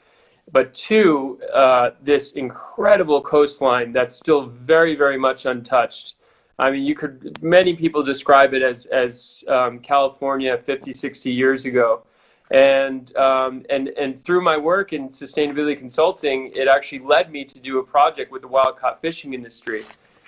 but 0.52 0.75
two, 0.75 1.40
uh, 1.54 1.92
this 2.02 2.32
incredible 2.32 3.22
coastline 3.22 3.92
that's 3.92 4.14
still 4.14 4.46
very 4.46 4.94
very 4.94 5.16
much 5.16 5.46
untouched. 5.46 6.15
I 6.58 6.70
mean, 6.70 6.84
you 6.84 6.94
could 6.94 7.42
many 7.42 7.76
people 7.76 8.02
describe 8.02 8.54
it 8.54 8.62
as 8.62 8.86
as 8.86 9.44
um, 9.48 9.78
California 9.78 10.58
50, 10.64 10.92
60 10.92 11.30
years 11.30 11.66
ago, 11.66 12.04
and 12.50 13.14
um, 13.16 13.64
and 13.68 13.88
and 13.88 14.25
through 14.25 14.42
my 14.42 14.56
work 14.56 14.92
in 14.92 15.08
sustainability 15.08 15.78
consulting, 15.78 16.52
it 16.54 16.68
actually 16.68 17.00
led 17.00 17.30
me 17.30 17.44
to 17.44 17.60
do 17.60 17.78
a 17.78 17.84
project 17.84 18.32
with 18.32 18.42
the 18.42 18.48
wild 18.48 18.78
caught 18.78 19.02
fishing 19.02 19.34
industry. 19.34 19.84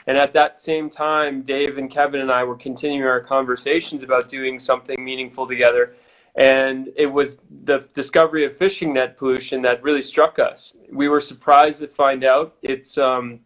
And 0.07 0.17
at 0.17 0.33
that 0.33 0.59
same 0.59 0.89
time, 0.89 1.43
Dave 1.43 1.77
and 1.77 1.91
Kevin 1.91 2.23
and 2.23 2.33
I 2.33 2.43
were 2.43 2.57
continuing 2.57 3.07
our 3.07 3.21
conversations 3.21 4.03
about 4.03 4.29
doing 4.31 4.59
something 4.59 5.03
meaningful 5.05 5.47
together. 5.47 5.95
And 6.35 6.89
it 6.97 7.07
was 7.07 7.39
the 7.65 7.87
discovery 7.93 8.47
of 8.47 8.57
fishing 8.57 8.95
net 8.95 9.19
pollution 9.19 9.61
that 9.63 9.83
really 9.83 10.01
struck 10.01 10.39
us. 10.39 10.73
We 10.91 11.09
were 11.09 11.21
surprised 11.21 11.81
to 11.81 11.89
find 11.89 12.25
out 12.25 12.57
it's 12.63 12.97
um, 12.97 13.41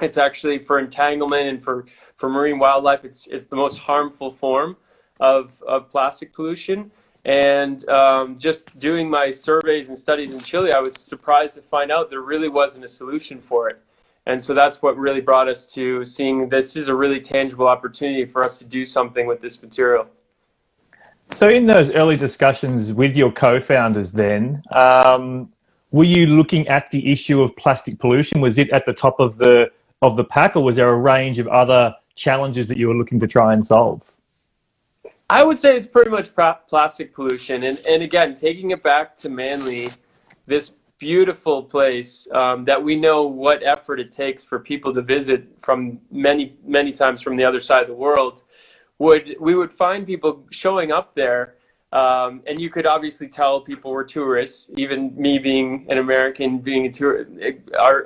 it's 0.00 0.16
actually 0.16 0.58
for 0.58 0.78
entanglement 0.78 1.48
and 1.48 1.62
for, 1.62 1.86
for 2.22 2.28
marine 2.28 2.60
wildlife. 2.60 3.04
It's 3.04 3.26
it's 3.26 3.48
the 3.48 3.56
most 3.56 3.76
harmful 3.76 4.30
form 4.30 4.76
of 5.18 5.50
of 5.66 5.90
plastic 5.90 6.32
pollution. 6.32 6.92
And 7.24 7.88
um, 7.88 8.38
just 8.38 8.62
doing 8.78 9.10
my 9.10 9.32
surveys 9.32 9.88
and 9.88 9.98
studies 9.98 10.32
in 10.32 10.38
Chile, 10.38 10.70
I 10.72 10.78
was 10.78 10.94
surprised 10.94 11.54
to 11.56 11.62
find 11.62 11.90
out 11.90 12.10
there 12.10 12.20
really 12.20 12.48
wasn't 12.48 12.84
a 12.84 12.88
solution 12.88 13.40
for 13.40 13.68
it. 13.70 13.80
And 14.26 14.42
so 14.42 14.54
that's 14.54 14.80
what 14.82 14.96
really 14.96 15.20
brought 15.20 15.48
us 15.48 15.66
to 15.78 16.04
seeing 16.04 16.48
this 16.48 16.76
is 16.76 16.86
a 16.86 16.94
really 16.94 17.20
tangible 17.20 17.66
opportunity 17.66 18.24
for 18.24 18.44
us 18.44 18.60
to 18.60 18.64
do 18.64 18.86
something 18.86 19.26
with 19.26 19.40
this 19.40 19.60
material. 19.60 20.06
So, 21.32 21.48
in 21.48 21.66
those 21.66 21.90
early 21.90 22.16
discussions 22.16 22.92
with 22.92 23.16
your 23.16 23.32
co 23.32 23.60
founders, 23.60 24.12
then, 24.12 24.62
um, 24.70 25.50
were 25.90 26.10
you 26.16 26.26
looking 26.26 26.68
at 26.68 26.88
the 26.92 27.10
issue 27.10 27.42
of 27.42 27.56
plastic 27.56 27.98
pollution? 27.98 28.40
Was 28.40 28.58
it 28.58 28.70
at 28.70 28.86
the 28.86 28.92
top 28.92 29.18
of 29.18 29.38
the, 29.38 29.72
of 30.02 30.16
the 30.16 30.24
pack, 30.24 30.54
or 30.54 30.62
was 30.62 30.76
there 30.76 30.90
a 30.90 31.00
range 31.12 31.40
of 31.40 31.48
other 31.48 31.96
challenges 32.14 32.66
that 32.66 32.76
you 32.76 32.88
were 32.88 32.94
looking 32.94 33.20
to 33.20 33.26
try 33.26 33.52
and 33.52 33.66
solve? 33.66 34.02
I 35.30 35.42
would 35.42 35.58
say 35.58 35.76
it's 35.76 35.86
pretty 35.86 36.10
much 36.10 36.30
plastic 36.68 37.14
pollution. 37.14 37.62
And, 37.64 37.78
and 37.78 38.02
again, 38.02 38.34
taking 38.34 38.70
it 38.70 38.82
back 38.82 39.16
to 39.18 39.30
Manly, 39.30 39.90
this 40.46 40.72
beautiful 41.02 41.64
place 41.64 42.28
um, 42.32 42.64
that 42.64 42.80
we 42.80 42.94
know 42.94 43.24
what 43.24 43.60
effort 43.64 43.98
it 43.98 44.12
takes 44.12 44.44
for 44.44 44.60
people 44.60 44.94
to 44.94 45.02
visit 45.02 45.48
from 45.60 45.98
many 46.12 46.56
many 46.64 46.92
times 46.92 47.20
from 47.20 47.36
the 47.36 47.42
other 47.42 47.58
side 47.58 47.82
of 47.82 47.88
the 47.88 47.94
world 47.94 48.44
would 49.00 49.34
we 49.40 49.56
would 49.56 49.72
find 49.72 50.06
people 50.06 50.46
showing 50.52 50.92
up 50.92 51.12
there 51.16 51.56
um, 51.92 52.40
and 52.46 52.60
you 52.60 52.70
could 52.70 52.86
obviously 52.86 53.26
tell 53.26 53.60
people 53.60 53.90
were 53.90 54.04
tourists 54.04 54.68
even 54.78 55.12
me 55.16 55.40
being 55.40 55.84
an 55.88 55.98
american 55.98 56.60
being 56.60 56.86
a 56.86 56.92
tour 56.92 57.24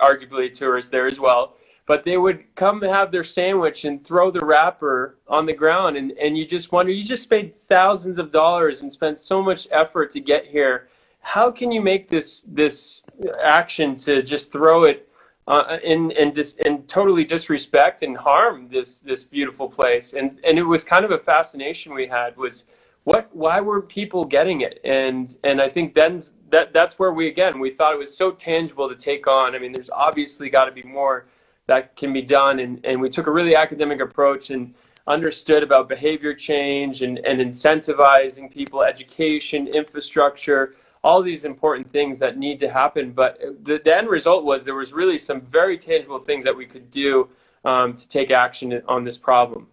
arguably 0.01 0.47
a 0.47 0.49
tourist 0.49 0.91
there 0.91 1.07
as 1.07 1.21
well 1.21 1.57
but 1.87 2.05
they 2.05 2.17
would 2.17 2.43
come 2.57 2.83
have 2.83 3.13
their 3.13 3.25
sandwich 3.25 3.85
and 3.85 4.05
throw 4.05 4.31
the 4.31 4.45
wrapper 4.45 5.19
on 5.29 5.47
the 5.47 5.53
ground 5.53 5.97
and, 5.97 6.11
and 6.13 6.37
you 6.37 6.45
just 6.45 6.73
wonder 6.73 6.93
you 6.93 7.05
just 7.05 7.31
paid 7.31 7.55
thousands 7.69 8.19
of 8.19 8.31
dollars 8.31 8.81
and 8.81 8.93
spent 8.93 9.19
so 9.19 9.43
much 9.43 9.69
effort 9.71 10.13
to 10.13 10.21
get 10.21 10.45
here. 10.47 10.89
How 11.21 11.51
can 11.51 11.73
you 11.73 11.81
make 11.81 12.09
this 12.09 12.43
this 12.47 13.03
action 13.43 13.97
to 13.97 14.23
just 14.23 14.53
throw 14.53 14.85
it 14.85 15.09
uh, 15.49 15.79
in 15.83 16.13
and 16.13 16.35
dis, 16.35 16.57
and 16.65 16.87
totally 16.89 17.25
disrespect 17.25 18.03
and 18.03 18.17
harm 18.17 18.69
this 18.69 18.99
this 19.01 19.25
beautiful 19.25 19.69
place? 19.69 20.13
And 20.13 20.39
and 20.45 20.59
it 20.59 20.63
was 20.63 20.85
kind 20.85 21.05
of 21.05 21.11
a 21.13 21.19
fascination 21.19 21.95
we 21.95 22.07
had 22.07 22.37
was 22.37 22.65
what 23.05 23.29
why 23.35 23.61
were 23.61 23.83
people 23.83 24.25
getting 24.25 24.61
it? 24.61 24.81
And 24.85 25.37
and 25.43 25.61
I 25.61 25.69
think 25.69 25.95
then 25.95 26.23
that 26.51 26.73
that's 26.73 26.97
where 26.99 27.13
we 27.13 27.29
again 27.29 27.59
we 27.59 27.71
thought 27.71 27.93
it 27.93 27.99
was 27.99 28.17
so 28.17 28.31
tangible 28.33 28.89
to 28.89 28.97
take 28.97 29.27
on. 29.27 29.57
I 29.57 29.59
mean 29.59 29.73
there's 29.73 29.91
obviously 29.91 30.49
got 30.49 30.67
to 30.67 30.73
be 30.73 30.85
more 30.85 31.27
that 31.67 31.97
can 31.97 32.13
be 32.13 32.23
done 32.23 32.61
and 32.61 32.85
and 32.85 33.01
we 33.01 33.09
took 33.09 33.27
a 33.27 33.31
really 33.31 33.57
academic 33.57 34.01
approach 34.01 34.51
and 34.51 34.75
understood 35.09 35.63
about 35.63 35.89
behavior 35.89 36.35
change 36.35 37.03
and, 37.03 37.19
and 37.19 37.41
incentivizing 37.41 38.51
people 38.53 38.83
education 38.83 39.69
infrastructure 39.69 40.75
all 41.07 41.23
these 41.23 41.45
important 41.45 41.91
things 41.93 42.19
that 42.19 42.37
need 42.37 42.59
to 42.59 42.69
happen. 42.69 43.13
But 43.13 43.39
the, 43.63 43.81
the, 43.83 43.97
end 43.97 44.09
result 44.09 44.45
was 44.45 44.65
there 44.65 44.75
was 44.75 44.93
really 44.93 45.19
some 45.19 45.41
very 45.41 45.79
tangible 45.79 46.19
things 46.19 46.43
that 46.45 46.57
we 46.57 46.67
could 46.67 46.91
do 46.91 47.29
um, 47.65 47.97
to 47.97 48.09
take 48.09 48.33
action 48.33 48.83
on 48.89 49.05
this 49.05 49.17
problem. 49.17 49.69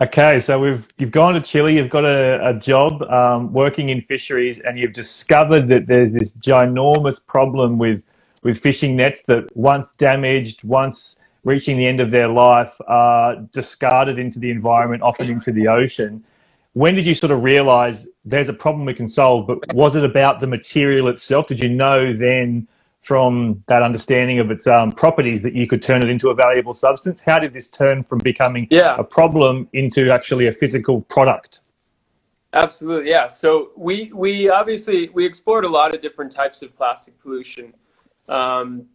Okay, 0.00 0.40
so 0.40 0.58
we've 0.58 0.88
you've 0.96 1.10
gone 1.10 1.34
to 1.34 1.42
Chile, 1.42 1.76
you've 1.76 1.90
got 1.90 2.06
a, 2.06 2.48
a 2.48 2.54
job 2.54 3.02
um, 3.02 3.52
working 3.52 3.90
in 3.90 4.00
fisheries, 4.00 4.58
and 4.60 4.78
you've 4.78 4.94
discovered 4.94 5.68
that 5.68 5.86
there's 5.86 6.12
this 6.12 6.32
ginormous 6.34 7.20
problem 7.26 7.76
with 7.76 8.02
with 8.42 8.58
fishing 8.58 8.96
nets 8.96 9.22
that 9.26 9.54
once 9.56 9.92
damaged, 9.94 10.64
once 10.64 11.16
reaching 11.44 11.76
the 11.76 11.86
end 11.86 12.00
of 12.00 12.10
their 12.10 12.28
life, 12.28 12.72
are 12.86 13.36
discarded 13.52 14.18
into 14.18 14.38
the 14.38 14.50
environment, 14.50 15.02
often 15.02 15.30
into 15.30 15.52
the 15.52 15.68
ocean. 15.68 16.24
When 16.72 16.94
did 16.94 17.04
you 17.04 17.14
sort 17.14 17.32
of 17.32 17.42
realize 17.42 18.06
there's 18.24 18.48
a 18.48 18.52
problem 18.52 18.84
we 18.84 18.94
can 18.94 19.08
solve 19.08 19.46
but 19.46 19.74
was 19.74 19.96
it 19.96 20.04
about 20.04 20.40
the 20.40 20.46
material 20.46 21.08
itself? 21.08 21.48
Did 21.48 21.60
you 21.60 21.68
know 21.68 22.14
then 22.14 22.68
from 23.02 23.64
that 23.66 23.82
understanding 23.82 24.38
of 24.38 24.50
its 24.50 24.66
um, 24.66 24.92
properties 24.92 25.42
that 25.42 25.54
you 25.54 25.66
could 25.66 25.82
turn 25.82 26.02
it 26.02 26.10
into 26.10 26.28
a 26.28 26.34
valuable 26.34 26.74
substance? 26.74 27.20
How 27.24 27.38
did 27.38 27.52
this 27.52 27.68
turn 27.68 28.04
from 28.04 28.18
becoming 28.18 28.68
yeah. 28.70 28.94
a 28.98 29.04
problem 29.04 29.68
into 29.72 30.12
actually 30.12 30.46
a 30.46 30.52
physical 30.52 31.00
product? 31.02 31.60
Absolutely 32.52 33.10
yeah. 33.10 33.28
So 33.28 33.70
we 33.76 34.10
we 34.12 34.50
obviously 34.50 35.08
we 35.10 35.24
explored 35.24 35.64
a 35.64 35.68
lot 35.68 35.94
of 35.94 36.02
different 36.02 36.32
types 36.32 36.62
of 36.62 36.76
plastic 36.76 37.20
pollution 37.22 37.72
um, 38.30 38.86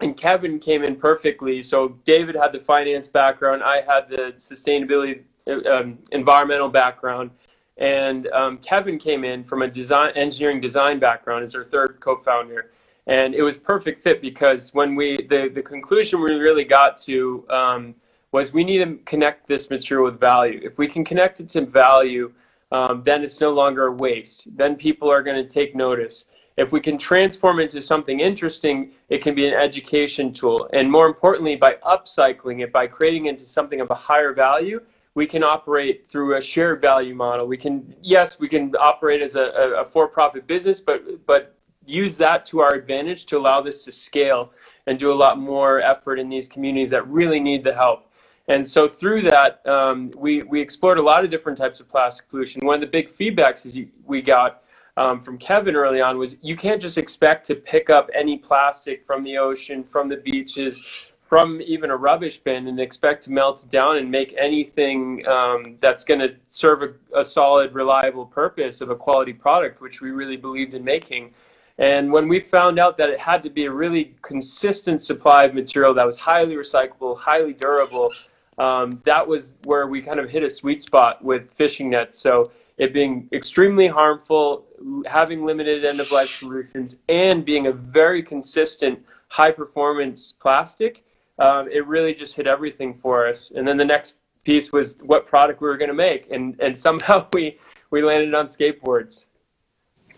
and 0.00 0.16
kevin 0.16 0.60
came 0.60 0.84
in 0.84 0.94
perfectly 0.94 1.62
so 1.62 1.88
david 2.04 2.34
had 2.34 2.52
the 2.52 2.60
finance 2.60 3.08
background 3.08 3.62
i 3.62 3.80
had 3.80 4.08
the 4.08 4.32
sustainability 4.38 5.22
um, 5.46 5.98
environmental 6.12 6.68
background, 6.68 7.30
and 7.76 8.28
um, 8.28 8.58
Kevin 8.58 8.98
came 8.98 9.24
in 9.24 9.44
from 9.44 9.62
a 9.62 9.68
design 9.68 10.12
engineering 10.14 10.60
design 10.60 10.98
background 10.98 11.44
as 11.44 11.54
our 11.54 11.64
third 11.64 11.98
co-founder, 12.00 12.70
and 13.06 13.34
it 13.34 13.42
was 13.42 13.56
perfect 13.56 14.02
fit 14.02 14.20
because 14.20 14.72
when 14.72 14.94
we 14.94 15.16
the 15.28 15.50
the 15.54 15.62
conclusion 15.62 16.20
we 16.20 16.34
really 16.34 16.64
got 16.64 17.00
to 17.02 17.46
um, 17.50 17.94
was 18.32 18.52
we 18.52 18.64
need 18.64 18.78
to 18.78 18.96
connect 19.04 19.46
this 19.46 19.70
material 19.70 20.06
with 20.06 20.18
value. 20.18 20.60
If 20.62 20.78
we 20.78 20.88
can 20.88 21.04
connect 21.04 21.40
it 21.40 21.48
to 21.50 21.66
value, 21.66 22.32
um, 22.72 23.02
then 23.04 23.22
it's 23.22 23.40
no 23.40 23.50
longer 23.52 23.86
a 23.86 23.92
waste. 23.92 24.46
Then 24.56 24.76
people 24.76 25.10
are 25.10 25.22
going 25.22 25.36
to 25.36 25.48
take 25.48 25.74
notice. 25.74 26.24
If 26.56 26.70
we 26.70 26.80
can 26.80 26.96
transform 26.96 27.58
it 27.58 27.64
into 27.64 27.82
something 27.82 28.20
interesting, 28.20 28.92
it 29.08 29.22
can 29.22 29.34
be 29.34 29.46
an 29.46 29.54
education 29.54 30.32
tool. 30.32 30.68
And 30.72 30.90
more 30.90 31.06
importantly, 31.06 31.56
by 31.56 31.76
upcycling 31.84 32.62
it, 32.62 32.72
by 32.72 32.86
creating 32.86 33.26
it 33.26 33.30
into 33.30 33.46
something 33.46 33.80
of 33.80 33.90
a 33.90 33.94
higher 33.94 34.32
value, 34.32 34.80
we 35.14 35.26
can 35.26 35.42
operate 35.42 36.08
through 36.08 36.36
a 36.36 36.40
shared 36.40 36.80
value 36.80 37.14
model. 37.14 37.46
We 37.46 37.56
can, 37.56 37.94
yes, 38.02 38.38
we 38.38 38.48
can 38.48 38.74
operate 38.76 39.22
as 39.22 39.34
a, 39.36 39.44
a 39.78 39.84
for-profit 39.84 40.46
business, 40.46 40.80
but 40.80 41.26
but 41.26 41.56
use 41.86 42.16
that 42.16 42.44
to 42.46 42.60
our 42.60 42.74
advantage 42.74 43.26
to 43.26 43.36
allow 43.36 43.60
this 43.60 43.84
to 43.84 43.92
scale 43.92 44.52
and 44.86 44.98
do 44.98 45.12
a 45.12 45.14
lot 45.14 45.38
more 45.38 45.80
effort 45.82 46.18
in 46.18 46.28
these 46.28 46.48
communities 46.48 46.90
that 46.90 47.06
really 47.08 47.38
need 47.38 47.62
the 47.62 47.74
help. 47.74 48.10
And 48.48 48.66
so 48.66 48.88
through 48.88 49.22
that, 49.22 49.66
um, 49.66 50.12
we, 50.16 50.42
we 50.42 50.60
explored 50.60 50.98
a 50.98 51.02
lot 51.02 51.24
of 51.24 51.30
different 51.30 51.58
types 51.58 51.80
of 51.80 51.88
plastic 51.88 52.28
pollution. 52.28 52.60
One 52.64 52.74
of 52.74 52.80
the 52.80 52.86
big 52.86 53.14
feedbacks 53.16 53.64
is 53.66 53.74
you, 53.76 53.88
we 54.06 54.20
got 54.20 54.63
um, 54.96 55.22
from 55.22 55.38
Kevin 55.38 55.74
early 55.74 56.00
on 56.00 56.18
was 56.18 56.36
you 56.40 56.56
can't 56.56 56.80
just 56.80 56.98
expect 56.98 57.46
to 57.46 57.54
pick 57.54 57.90
up 57.90 58.10
any 58.14 58.38
plastic 58.38 59.04
from 59.06 59.24
the 59.24 59.38
ocean, 59.38 59.84
from 59.84 60.08
the 60.08 60.16
beaches, 60.16 60.82
from 61.20 61.60
even 61.62 61.90
a 61.90 61.96
rubbish 61.96 62.38
bin 62.38 62.68
and 62.68 62.78
expect 62.78 63.24
to 63.24 63.32
melt 63.32 63.64
it 63.64 63.70
down 63.70 63.96
and 63.96 64.10
make 64.10 64.34
anything 64.38 65.26
um, 65.26 65.76
that's 65.80 66.04
going 66.04 66.20
to 66.20 66.34
serve 66.48 66.82
a, 66.82 67.20
a, 67.20 67.24
solid, 67.24 67.74
reliable 67.74 68.26
purpose 68.26 68.80
of 68.80 68.90
a 68.90 68.94
quality 68.94 69.32
product, 69.32 69.80
which 69.80 70.00
we 70.00 70.10
really 70.10 70.36
believed 70.36 70.74
in 70.74 70.84
making. 70.84 71.32
And 71.78 72.12
when 72.12 72.28
we 72.28 72.38
found 72.38 72.78
out 72.78 72.96
that 72.98 73.08
it 73.08 73.18
had 73.18 73.42
to 73.42 73.50
be 73.50 73.64
a 73.64 73.70
really 73.72 74.14
consistent 74.22 75.02
supply 75.02 75.44
of 75.44 75.54
material 75.54 75.92
that 75.94 76.06
was 76.06 76.16
highly 76.16 76.54
recyclable, 76.54 77.18
highly 77.18 77.52
durable, 77.52 78.12
um, 78.58 79.02
that 79.04 79.26
was 79.26 79.50
where 79.64 79.88
we 79.88 80.00
kind 80.02 80.20
of 80.20 80.30
hit 80.30 80.44
a 80.44 80.50
sweet 80.50 80.82
spot 80.82 81.24
with 81.24 81.50
fishing 81.54 81.90
nets. 81.90 82.18
So 82.18 82.52
it 82.78 82.92
being 82.92 83.28
extremely 83.32 83.86
harmful, 83.86 84.66
having 85.06 85.44
limited 85.44 85.84
end 85.84 86.00
of 86.00 86.10
life 86.10 86.30
solutions, 86.38 86.96
and 87.08 87.44
being 87.44 87.68
a 87.68 87.72
very 87.72 88.22
consistent, 88.22 88.98
high 89.28 89.50
performance 89.52 90.34
plastic 90.40 91.04
um, 91.38 91.68
it 91.70 91.86
really 91.86 92.14
just 92.14 92.34
hit 92.34 92.46
everything 92.46 92.94
for 92.94 93.26
us. 93.26 93.50
And 93.54 93.66
then 93.66 93.76
the 93.76 93.84
next 93.84 94.16
piece 94.44 94.72
was 94.72 94.96
what 95.02 95.26
product 95.26 95.60
we 95.60 95.68
were 95.68 95.76
going 95.76 95.88
to 95.88 95.94
make, 95.94 96.30
and 96.30 96.58
and 96.60 96.78
somehow 96.78 97.26
we 97.32 97.58
we 97.90 98.02
landed 98.02 98.34
on 98.34 98.46
skateboards. 98.48 99.24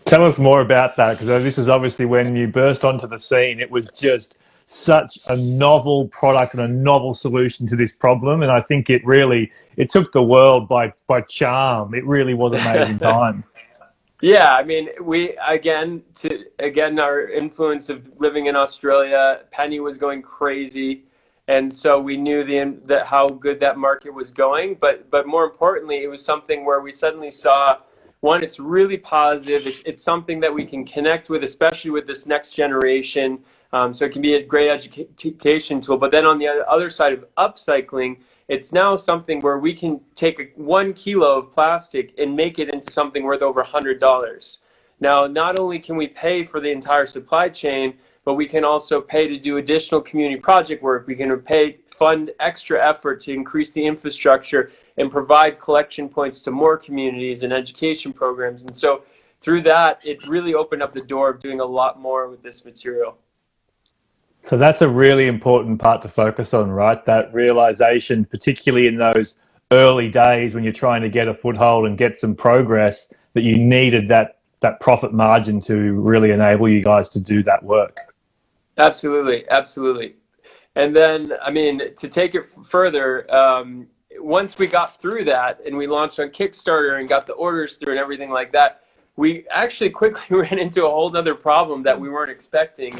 Tell 0.05 0.23
us 0.23 0.37
more 0.37 0.61
about 0.61 0.95
that 0.97 1.19
because 1.19 1.43
this 1.43 1.57
is 1.57 1.67
obviously 1.67 2.05
when 2.05 2.35
you 2.35 2.47
burst 2.47 2.85
onto 2.85 3.07
the 3.07 3.19
scene. 3.19 3.59
It 3.59 3.69
was 3.69 3.89
just 3.89 4.37
such 4.67 5.17
a 5.27 5.35
novel 5.35 6.09
product 6.09 6.53
and 6.53 6.61
a 6.61 6.67
novel 6.67 7.13
solution 7.13 7.65
to 7.67 7.75
this 7.75 7.93
problem, 7.93 8.43
and 8.43 8.51
I 8.51 8.61
think 8.61 8.89
it 8.89 9.03
really 9.05 9.51
it 9.77 9.89
took 9.89 10.11
the 10.11 10.23
world 10.23 10.67
by 10.67 10.93
by 11.07 11.21
charm. 11.21 11.95
It 11.95 12.05
really 12.05 12.33
was 12.33 12.53
amazing 12.53 12.99
time. 12.99 13.43
Yeah, 14.21 14.47
I 14.47 14.63
mean, 14.63 14.89
we 15.01 15.37
again 15.47 16.03
to 16.15 16.45
again 16.59 16.99
our 16.99 17.27
influence 17.27 17.89
of 17.89 18.07
living 18.19 18.47
in 18.47 18.55
Australia. 18.55 19.41
Penny 19.51 19.79
was 19.79 19.97
going 19.97 20.21
crazy 20.21 21.03
and 21.47 21.73
so 21.73 21.99
we 21.99 22.17
knew 22.17 22.43
the 22.43 22.77
that 22.85 23.05
how 23.05 23.29
good 23.29 23.59
that 23.61 23.77
market 23.77 24.13
was 24.13 24.31
going. 24.31 24.77
But 24.79 25.09
but 25.09 25.27
more 25.27 25.45
importantly, 25.45 26.03
it 26.03 26.07
was 26.07 26.23
something 26.23 26.65
where 26.65 26.81
we 26.81 26.91
suddenly 26.91 27.31
saw 27.31 27.77
one, 28.21 28.43
it's 28.43 28.59
really 28.59 28.97
positive. 28.97 29.67
It's, 29.67 29.81
it's 29.85 30.03
something 30.03 30.39
that 30.39 30.53
we 30.53 30.65
can 30.65 30.85
connect 30.85 31.29
with, 31.29 31.43
especially 31.43 31.91
with 31.91 32.07
this 32.07 32.25
next 32.25 32.51
generation. 32.51 33.39
Um, 33.73 33.93
so 33.93 34.05
it 34.05 34.13
can 34.13 34.21
be 34.21 34.35
a 34.35 34.43
great 34.43 34.69
education 34.69 35.81
tool. 35.81 35.97
But 35.97 36.11
then 36.11 36.25
on 36.25 36.39
the 36.39 36.47
other 36.47 36.89
side 36.89 37.13
of 37.13 37.25
upcycling, 37.37 38.17
it's 38.47 38.71
now 38.71 38.95
something 38.95 39.41
where 39.41 39.59
we 39.59 39.75
can 39.75 39.99
take 40.15 40.53
one 40.55 40.93
kilo 40.93 41.39
of 41.39 41.51
plastic 41.51 42.13
and 42.17 42.35
make 42.35 42.59
it 42.59 42.73
into 42.73 42.91
something 42.91 43.23
worth 43.23 43.41
over 43.41 43.61
$100. 43.61 44.57
Now, 44.99 45.27
not 45.27 45.59
only 45.59 45.79
can 45.79 45.97
we 45.97 46.07
pay 46.07 46.45
for 46.45 46.59
the 46.59 46.71
entire 46.71 47.05
supply 47.05 47.49
chain, 47.49 47.95
but 48.23 48.35
we 48.35 48.47
can 48.47 48.63
also 48.63 49.01
pay 49.01 49.27
to 49.27 49.37
do 49.37 49.57
additional 49.57 50.01
community 50.01 50.39
project 50.39 50.81
work. 50.81 51.07
We 51.07 51.15
can 51.15 51.37
pay 51.39 51.79
fund 51.97 52.31
extra 52.39 52.85
effort 52.85 53.21
to 53.21 53.33
increase 53.33 53.73
the 53.73 53.85
infrastructure 53.85 54.71
and 54.97 55.11
provide 55.11 55.59
collection 55.59 56.07
points 56.07 56.41
to 56.41 56.51
more 56.51 56.77
communities 56.77 57.43
and 57.43 57.51
education 57.51 58.13
programs. 58.13 58.63
And 58.63 58.75
so 58.75 59.03
through 59.41 59.63
that, 59.63 59.99
it 60.03 60.25
really 60.27 60.53
opened 60.53 60.83
up 60.83 60.93
the 60.93 61.01
door 61.01 61.29
of 61.29 61.41
doing 61.41 61.59
a 61.59 61.65
lot 61.65 61.99
more 61.99 62.29
with 62.29 62.41
this 62.43 62.65
material. 62.65 63.17
So 64.47 64.57
that's 64.57 64.81
a 64.81 64.87
really 64.87 65.27
important 65.27 65.77
part 65.77 66.01
to 66.03 66.07
focus 66.07 66.53
on, 66.53 66.71
right? 66.71 67.03
That 67.03 67.33
realization, 67.33 68.23
particularly 68.23 68.87
in 68.87 68.95
those 68.95 69.35
early 69.71 70.07
days 70.07 70.53
when 70.53 70.63
you're 70.63 70.71
trying 70.71 71.01
to 71.01 71.09
get 71.09 71.27
a 71.27 71.33
foothold 71.33 71.85
and 71.85 71.97
get 71.97 72.17
some 72.17 72.33
progress, 72.33 73.09
that 73.33 73.41
you 73.41 73.57
needed 73.57 74.07
that 74.07 74.37
that 74.61 74.79
profit 74.79 75.11
margin 75.11 75.59
to 75.63 75.75
really 75.99 76.31
enable 76.31 76.69
you 76.69 76.81
guys 76.81 77.09
to 77.09 77.19
do 77.19 77.43
that 77.43 77.61
work. 77.61 78.15
Absolutely, 78.77 79.43
absolutely. 79.49 80.15
And 80.75 80.95
then, 80.95 81.33
I 81.43 81.51
mean, 81.51 81.93
to 81.97 82.07
take 82.07 82.33
it 82.33 82.45
further, 82.69 83.29
um, 83.35 83.85
once 84.17 84.57
we 84.57 84.65
got 84.65 85.01
through 85.01 85.25
that 85.25 85.59
and 85.65 85.75
we 85.75 85.87
launched 85.87 86.19
on 86.21 86.29
Kickstarter 86.29 86.97
and 86.97 87.09
got 87.09 87.27
the 87.27 87.33
orders 87.33 87.75
through 87.75 87.95
and 87.95 87.99
everything 87.99 88.29
like 88.29 88.53
that, 88.53 88.83
we 89.17 89.45
actually 89.51 89.89
quickly 90.01 90.37
ran 90.37 90.57
into 90.57 90.85
a 90.85 90.89
whole 90.89 91.15
other 91.17 91.35
problem 91.35 91.83
that 91.83 91.99
we 91.99 92.09
weren't 92.09 92.31
expecting. 92.31 92.93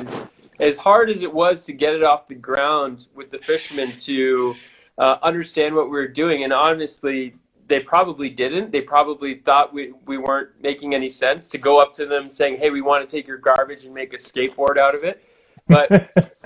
As 0.59 0.77
hard 0.77 1.09
as 1.09 1.21
it 1.21 1.31
was 1.31 1.63
to 1.65 1.73
get 1.73 1.93
it 1.93 2.03
off 2.03 2.27
the 2.27 2.35
ground 2.35 3.07
with 3.15 3.31
the 3.31 3.37
fishermen 3.39 3.95
to 3.97 4.55
uh, 4.97 5.17
understand 5.21 5.75
what 5.75 5.85
we 5.85 5.91
were 5.91 6.07
doing, 6.07 6.43
and 6.43 6.51
honestly, 6.51 7.35
they 7.67 7.79
probably 7.79 8.29
didn't. 8.29 8.71
They 8.71 8.81
probably 8.81 9.35
thought 9.45 9.73
we, 9.73 9.93
we 10.05 10.17
weren't 10.17 10.49
making 10.61 10.95
any 10.95 11.09
sense 11.09 11.49
to 11.49 11.57
go 11.57 11.79
up 11.79 11.93
to 11.95 12.05
them 12.05 12.29
saying, 12.29 12.57
hey, 12.57 12.69
we 12.69 12.81
want 12.81 13.07
to 13.07 13.15
take 13.15 13.27
your 13.27 13.37
garbage 13.37 13.85
and 13.85 13.93
make 13.93 14.13
a 14.13 14.17
skateboard 14.17 14.77
out 14.77 14.95
of 14.95 15.03
it. 15.03 15.23
But 15.67 16.11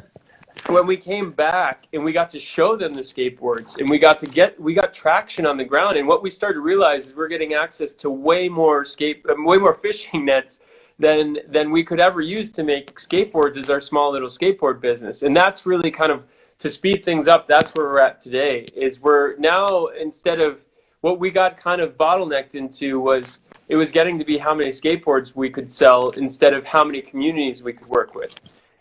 when 0.68 0.88
we 0.88 0.98
came 0.98 1.32
back 1.32 1.86
and 1.94 2.04
we 2.04 2.12
got 2.12 2.30
to 2.32 2.40
show 2.40 2.76
them 2.76 2.94
the 2.94 3.02
skateboards 3.02 3.78
and 3.78 3.90
we 3.90 4.00
got 4.00 4.20
to 4.20 4.26
get 4.26 4.60
we 4.60 4.74
got 4.74 4.94
traction 4.94 5.46
on 5.46 5.58
the 5.58 5.64
ground 5.64 5.98
and 5.98 6.08
what 6.08 6.24
we 6.24 6.30
started 6.30 6.56
to 6.56 6.62
realize 6.62 7.08
is 7.08 7.16
we're 7.16 7.28
getting 7.28 7.54
access 7.54 7.94
to 7.94 8.10
way 8.10 8.48
more 8.48 8.86
skate 8.86 9.24
way 9.26 9.58
more 9.58 9.74
fishing 9.74 10.26
nets 10.26 10.60
than 11.02 11.38
than 11.50 11.72
we 11.72 11.84
could 11.84 12.00
ever 12.00 12.22
use 12.22 12.52
to 12.54 12.64
make 12.64 13.00
skateboards 13.00 13.58
as 13.58 13.70
our 13.70 13.82
small 13.82 14.12
little 14.12 14.30
skateboard 14.30 14.80
business. 14.80 15.22
And 15.22 15.36
that's 15.36 15.66
really 15.66 15.92
kind 15.92 16.12
of 16.12 16.24
to 16.60 16.70
speed 16.70 17.04
things 17.04 17.28
up 17.28 17.48
that's 17.48 17.72
where 17.72 17.88
we're 17.88 18.02
at 18.02 18.22
today 18.22 18.66
is 18.76 19.02
we're 19.02 19.36
now 19.38 19.88
instead 19.88 20.40
of 20.40 20.60
what 21.02 21.20
we 21.20 21.32
got 21.32 21.60
kind 21.60 21.82
of 21.82 21.98
bottlenecked 21.98 22.54
into 22.54 23.00
was 23.00 23.40
it 23.68 23.76
was 23.76 23.92
getting 23.92 24.20
to 24.20 24.26
be 24.26 24.38
how 24.38 24.54
many 24.54 24.70
skateboards 24.70 25.36
we 25.36 25.50
could 25.50 25.72
sell 25.72 26.10
instead 26.12 26.54
of 26.54 26.64
how 26.64 26.84
many 26.84 27.02
communities 27.02 27.64
we 27.64 27.74
could 27.74 27.88
work 27.88 28.14
with. 28.14 28.36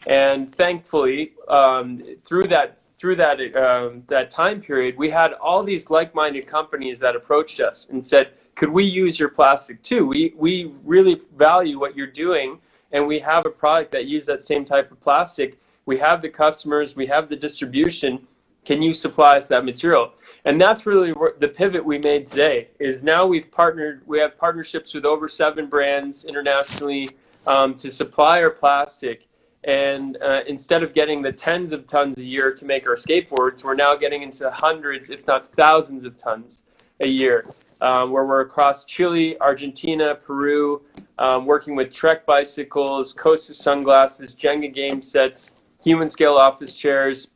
And 0.07 0.55
thankfully, 0.55 1.33
um, 1.49 2.03
through 2.27 2.49
that 2.49 2.79
through 2.99 3.17
that 3.17 3.39
um, 3.57 4.03
that 4.09 4.31
time 4.31 4.61
period, 4.61 4.99
we 4.99 5.09
had 5.09 5.33
all 5.35 5.63
these 5.63 5.89
like-minded 5.89 6.47
companies 6.47 6.99
that 6.99 7.17
approached 7.17 7.59
us 7.61 7.87
and 7.91 8.05
said, 8.05 8.33
"Could 8.61 8.69
we 8.69 8.85
use 8.85 9.19
your 9.19 9.31
plastic 9.31 9.83
too? 9.83 10.05
We 10.05 10.35
we 10.37 10.75
really 10.85 11.23
value 11.39 11.81
what 11.81 11.97
you're 11.97 12.15
doing, 12.27 12.59
and 12.93 13.07
we 13.07 13.19
have 13.21 13.47
a 13.47 13.51
product 13.51 13.91
that 13.93 14.05
uses 14.05 14.27
that 14.27 14.43
same 14.45 14.67
type 14.67 14.93
of 14.93 15.01
plastic. 15.01 15.57
We 15.87 15.97
have 15.97 16.21
the 16.21 16.29
customers, 16.29 16.95
we 16.95 17.07
have 17.07 17.31
the 17.31 17.37
distribution. 17.37 18.27
Can 18.67 18.83
you 18.83 18.93
supply 18.93 19.39
us 19.39 19.49
that 19.49 19.65
material?" 19.65 20.13
And 20.45 20.61
that's 20.61 20.85
really 20.85 21.15
the 21.39 21.49
pivot 21.49 21.83
we 21.83 21.97
made 21.97 22.27
today. 22.27 22.69
Is 22.79 23.03
now 23.03 23.27
we've 23.27 23.51
partnered. 23.51 24.03
We 24.07 24.19
have 24.19 24.37
partnerships 24.37 24.93
with 24.93 25.07
over 25.07 25.27
seven 25.27 25.67
brands 25.67 26.27
internationally 26.27 27.09
um, 27.47 27.75
to 27.77 27.91
supply 27.91 28.43
our 28.43 28.51
plastic 28.51 29.27
and 29.65 30.19
uh, 30.23 30.41
instead 30.47 30.83
of 30.83 30.93
getting 30.93 31.23
the 31.23 31.33
tens 31.33 31.73
of 31.73 31.87
tons 31.87 32.19
a 32.19 32.25
year 32.25 32.53
to 32.55 32.65
make 32.67 32.87
our 32.87 32.97
skateboards, 32.97 33.63
we're 33.65 33.75
now 33.75 33.95
getting 33.95 34.23
into 34.23 34.51
hundreds, 34.51 35.09
if 35.09 35.27
not 35.27 35.55
thousands 35.55 36.05
of 36.05 36.17
tons 36.17 36.63
a 37.01 37.07
year, 37.07 37.47
um, 37.81 38.11
where 38.11 38.25
we're 38.25 38.43
across 38.43 38.85
Chile, 38.85 39.37
Argentina, 39.41 40.15
Peru, 40.15 40.83
um, 41.19 41.47
working 41.47 41.77
with 41.77 41.93
Trek 41.93 42.27
bicycles, 42.27 43.13
Costa 43.13 43.55
sunglasses, 43.55 44.35
Jenga 44.35 44.73
game 44.73 45.03
sets, 45.03 45.51
human 45.83 46.09
scale 46.09 46.35
office 46.35 46.73
chairs. 46.75 47.29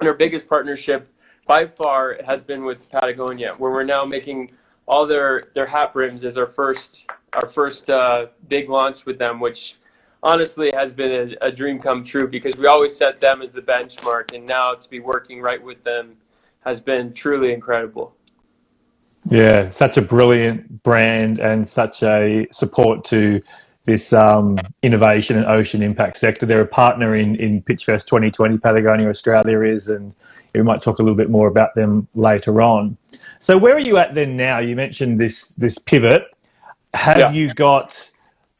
And 0.00 0.08
our 0.08 0.14
biggest 0.14 0.48
partnership 0.48 1.08
by 1.46 1.66
far 1.66 2.18
has 2.26 2.42
been 2.42 2.64
with 2.64 2.88
Patagonia, 2.90 3.54
where 3.58 3.70
we're 3.70 3.84
now 3.84 4.04
making 4.04 4.50
all 4.86 5.06
their, 5.06 5.44
their 5.54 5.66
hat 5.66 5.92
brims 5.92 6.24
as 6.24 6.36
our 6.36 6.46
first, 6.46 7.06
our 7.32 7.48
first 7.48 7.88
uh, 7.90 8.26
big 8.48 8.68
launch 8.68 9.06
with 9.06 9.18
them, 9.18 9.40
which 9.40 9.76
honestly 10.22 10.70
has 10.74 10.92
been 10.92 11.36
a, 11.40 11.46
a, 11.46 11.52
dream 11.52 11.78
come 11.78 12.02
true 12.02 12.26
because 12.26 12.56
we 12.56 12.66
always 12.66 12.96
set 12.96 13.20
them 13.20 13.42
as 13.42 13.52
the 13.52 13.60
benchmark, 13.60 14.34
and 14.34 14.46
now 14.46 14.74
to 14.74 14.88
be 14.88 15.00
working 15.00 15.40
right 15.40 15.62
with 15.62 15.82
them 15.84 16.16
has 16.64 16.80
been 16.80 17.12
truly 17.12 17.52
incredible. 17.52 18.14
Yeah, 19.30 19.70
such 19.70 19.96
a 19.96 20.02
brilliant 20.02 20.82
brand 20.82 21.38
and 21.38 21.66
such 21.66 22.02
a 22.02 22.46
support 22.52 23.04
to 23.06 23.40
this 23.86 24.12
um, 24.12 24.58
innovation 24.82 25.36
and 25.36 25.46
ocean 25.46 25.82
impact 25.82 26.18
sector. 26.18 26.46
They're 26.46 26.62
a 26.62 26.66
partner 26.66 27.16
in, 27.16 27.36
in 27.36 27.62
Pitchfest 27.62 28.06
2020, 28.06 28.58
Patagonia 28.58 29.08
Australia 29.08 29.62
is, 29.62 29.88
and 29.88 30.14
we 30.54 30.62
might 30.62 30.82
talk 30.82 30.98
a 30.98 31.02
little 31.02 31.16
bit 31.16 31.30
more 31.30 31.48
about 31.48 31.74
them 31.74 32.06
later 32.14 32.62
on. 32.62 32.96
So, 33.40 33.58
where 33.58 33.74
are 33.74 33.80
you 33.80 33.96
at 33.98 34.14
then 34.14 34.36
now? 34.36 34.58
You 34.58 34.76
mentioned 34.76 35.18
this 35.18 35.48
this 35.54 35.78
pivot. 35.78 36.24
Have 36.94 37.18
yeah. 37.18 37.32
you 37.32 37.52
got 37.52 38.10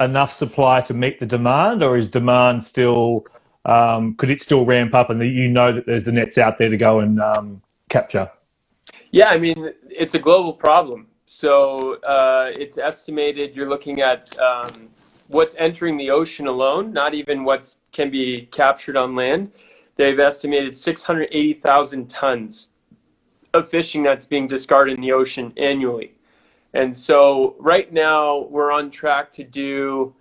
enough 0.01 0.33
supply 0.33 0.81
to 0.83 0.95
meet 0.95 1.21
the 1.21 1.27
demand, 1.27 1.83
or 1.83 1.97
is 1.97 2.09
demand 2.09 2.65
still 2.65 3.27
um, 3.65 4.15
could 4.17 4.31
it 4.31 4.43
still 4.43 4.65
ramp 4.65 4.95
up, 4.95 5.11
and 5.11 5.21
you 5.23 5.49
know 5.49 5.73
that 5.73 5.87
there's 5.87 6.05
the 6.05 6.13
nets 6.13 6.37
out 6.37 6.59
there 6.59 6.69
to 6.69 6.77
go 6.77 7.01
and 7.01 7.21
um, 7.21 7.63
capture? 7.89 8.31
Yeah, 9.15 9.29
I 9.29 9.39
mean 9.39 9.71
it's 9.89 10.15
a 10.15 10.19
global 10.19 10.53
problem. 10.53 11.07
So 11.27 12.01
uh, 12.03 12.51
it's 12.59 12.79
estimated 12.79 13.55
you're 13.55 13.69
looking 13.69 14.01
at 14.01 14.37
um, 14.41 14.89
what's 15.29 15.55
entering 15.57 15.97
the 15.97 16.11
ocean 16.11 16.49
alone, 16.49 16.93
not 16.93 17.15
even 17.15 17.45
what 17.45 17.77
can 17.93 18.11
be 18.11 18.49
captured 18.51 18.97
on 18.97 19.15
land. 19.15 19.53
They've 19.95 20.19
estimated 20.19 20.75
680,000 20.75 22.11
tons 22.11 22.71
of 23.53 23.69
fishing 23.69 24.03
that's 24.03 24.27
being 24.27 24.49
discarded 24.49 24.97
in 24.97 25.01
the 25.01 25.13
ocean 25.13 25.53
annually. 25.57 26.15
And 26.73 26.97
so 26.97 27.55
right 27.61 27.93
now 27.93 28.49
we're 28.51 28.73
on 28.73 28.91
track 28.91 29.31
to 29.35 29.45
do 29.45 30.13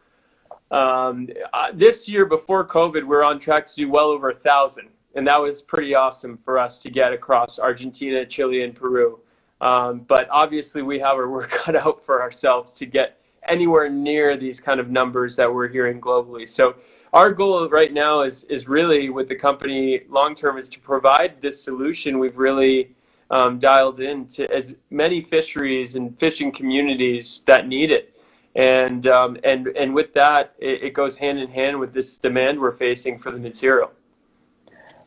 um, 0.69 1.29
uh, 1.51 1.69
this 1.73 2.07
year 2.07 2.27
before 2.27 2.63
COVID, 2.67 3.07
we're 3.07 3.23
on 3.23 3.39
track 3.39 3.65
to 3.65 3.73
do 3.73 3.89
well 3.89 4.09
over 4.09 4.29
a 4.29 4.35
thousand, 4.35 4.89
and 5.15 5.27
that 5.27 5.37
was 5.37 5.61
pretty 5.61 5.95
awesome 5.95 6.37
for 6.43 6.57
us 6.57 6.77
to 6.79 6.89
get 6.89 7.13
across 7.13 7.59
Argentina, 7.59 8.25
Chile, 8.25 8.63
and 8.63 8.75
Peru. 8.75 9.19
Um, 9.61 10.01
but 10.07 10.27
obviously, 10.31 10.81
we 10.81 10.99
have 10.99 11.15
our 11.15 11.29
work 11.37 11.49
cut 11.49 11.75
out 11.75 12.05
for 12.05 12.21
ourselves 12.21 12.73
to 12.73 12.85
get 12.85 13.19
anywhere 13.49 13.89
near 13.89 14.37
these 14.37 14.59
kind 14.59 14.79
of 14.79 14.89
numbers 14.89 15.35
that 15.35 15.53
we're 15.53 15.67
hearing 15.67 15.99
globally. 15.99 16.47
So 16.47 16.75
our 17.11 17.31
goal 17.31 17.67
right 17.69 17.91
now 17.91 18.21
is 18.21 18.45
is 18.45 18.67
really 18.67 19.09
with 19.09 19.27
the 19.27 19.35
company 19.35 20.01
long 20.09 20.33
term 20.35 20.57
is 20.57 20.69
to 20.69 20.79
provide 20.79 21.41
this 21.41 21.61
solution. 21.61 22.19
We've 22.19 22.37
really 22.37 22.95
um, 23.33 23.59
dialed 23.59 23.99
in 23.99 24.27
to 24.27 24.49
as 24.53 24.73
many 24.89 25.21
fisheries 25.21 25.95
and 25.95 26.17
fishing 26.19 26.51
communities 26.51 27.41
that 27.47 27.67
need 27.67 27.91
it. 27.91 28.15
And, 28.55 29.07
um, 29.07 29.37
and, 29.43 29.67
and 29.67 29.95
with 29.95 30.13
that, 30.13 30.53
it, 30.59 30.83
it 30.83 30.93
goes 30.93 31.15
hand 31.15 31.39
in 31.39 31.49
hand 31.49 31.79
with 31.79 31.93
this 31.93 32.17
demand 32.17 32.59
we're 32.61 32.71
facing 32.71 33.17
for 33.17 33.31
the 33.31 33.39
material. 33.39 33.91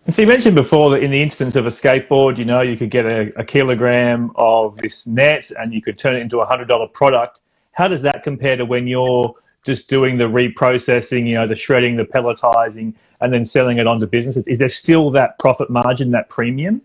So 0.08 0.22
you 0.22 0.28
mentioned 0.28 0.54
before 0.54 0.90
that 0.90 1.02
in 1.02 1.10
the 1.10 1.20
instance 1.20 1.56
of 1.56 1.66
a 1.66 1.68
skateboard, 1.68 2.38
you 2.38 2.44
know, 2.44 2.60
you 2.60 2.76
could 2.76 2.90
get 2.90 3.06
a, 3.06 3.32
a, 3.36 3.44
kilogram 3.44 4.30
of 4.36 4.76
this 4.76 5.04
net 5.04 5.50
and 5.58 5.74
you 5.74 5.82
could 5.82 5.98
turn 5.98 6.14
it 6.14 6.20
into 6.20 6.38
a 6.38 6.46
hundred 6.46 6.68
dollar 6.68 6.86
product. 6.86 7.40
How 7.72 7.88
does 7.88 8.02
that 8.02 8.22
compare 8.22 8.56
to 8.56 8.64
when 8.64 8.86
you're 8.86 9.34
just 9.64 9.88
doing 9.88 10.16
the 10.16 10.24
reprocessing, 10.24 11.26
you 11.26 11.34
know, 11.34 11.48
the 11.48 11.56
shredding, 11.56 11.96
the 11.96 12.04
pelletizing, 12.04 12.94
and 13.20 13.34
then 13.34 13.44
selling 13.44 13.78
it 13.78 13.88
onto 13.88 14.06
businesses? 14.06 14.46
Is 14.46 14.58
there 14.58 14.68
still 14.68 15.10
that 15.10 15.40
profit 15.40 15.70
margin, 15.70 16.12
that 16.12 16.28
premium? 16.28 16.82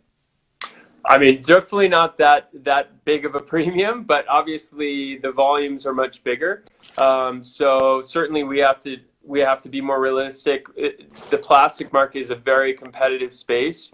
I 1.05 1.19
mean, 1.19 1.43
definitely 1.43 1.89
not 1.89 2.17
that 2.17 2.49
that 2.63 3.05
big 3.05 3.25
of 3.25 3.36
a 3.36 3.39
premium, 3.39 4.03
but 4.03 4.27
obviously 4.29 5.19
the 5.19 5.31
volumes 5.31 5.86
are 5.86 5.93
much 5.93 6.23
bigger. 6.23 6.63
Um, 6.97 7.43
so 7.43 8.01
certainly 8.03 8.43
we 8.43 8.57
have 8.60 8.79
to 8.81 8.97
we 9.23 9.39
have 9.39 9.62
to 9.63 9.69
be 9.69 9.81
more 9.81 10.01
realistic. 10.01 10.65
It, 10.75 11.12
the 11.29 11.38
plastic 11.38 11.93
market 11.93 12.19
is 12.21 12.29
a 12.29 12.36
very 12.36 12.73
competitive 12.73 13.34
space, 13.36 13.91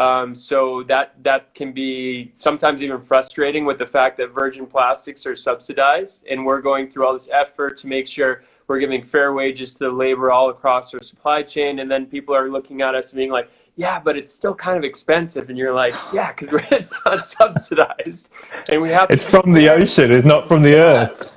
Um, 0.00 0.34
so 0.34 0.82
that 0.84 1.08
that 1.24 1.52
can 1.54 1.72
be 1.72 2.30
sometimes 2.32 2.80
even 2.80 3.00
frustrating 3.02 3.66
with 3.66 3.78
the 3.78 3.86
fact 3.86 4.16
that 4.18 4.28
virgin 4.32 4.66
plastics 4.66 5.26
are 5.26 5.36
subsidized, 5.36 6.24
and 6.30 6.46
we're 6.46 6.62
going 6.62 6.88
through 6.88 7.04
all 7.06 7.12
this 7.12 7.28
effort 7.42 7.76
to 7.78 7.86
make 7.86 8.06
sure 8.06 8.42
we're 8.66 8.78
giving 8.78 9.02
fair 9.04 9.34
wages 9.34 9.72
to 9.74 9.78
the 9.80 9.90
labor 9.90 10.30
all 10.30 10.48
across 10.48 10.94
our 10.94 11.02
supply 11.02 11.42
chain, 11.42 11.80
and 11.80 11.90
then 11.90 12.06
people 12.06 12.34
are 12.34 12.48
looking 12.48 12.80
at 12.80 12.94
us 12.94 13.10
and 13.10 13.16
being 13.18 13.30
like, 13.38 13.50
"Yeah, 13.84 13.98
but 13.98 14.14
it's 14.20 14.32
still 14.40 14.54
kind 14.54 14.76
of 14.76 14.84
expensive," 14.84 15.48
and 15.48 15.56
you're 15.56 15.72
like, 15.84 15.94
"Yeah, 16.12 16.32
because 16.32 16.50
it's 16.70 16.92
not 17.06 17.26
subsidized, 17.26 18.28
and 18.68 18.82
we 18.82 18.90
have." 18.90 19.06
It's 19.10 19.24
from 19.24 19.52
the 19.52 19.70
ocean, 19.70 20.12
it's 20.12 20.28
not 20.34 20.48
from 20.48 20.62
the 20.62 20.74
earth. 20.90 21.32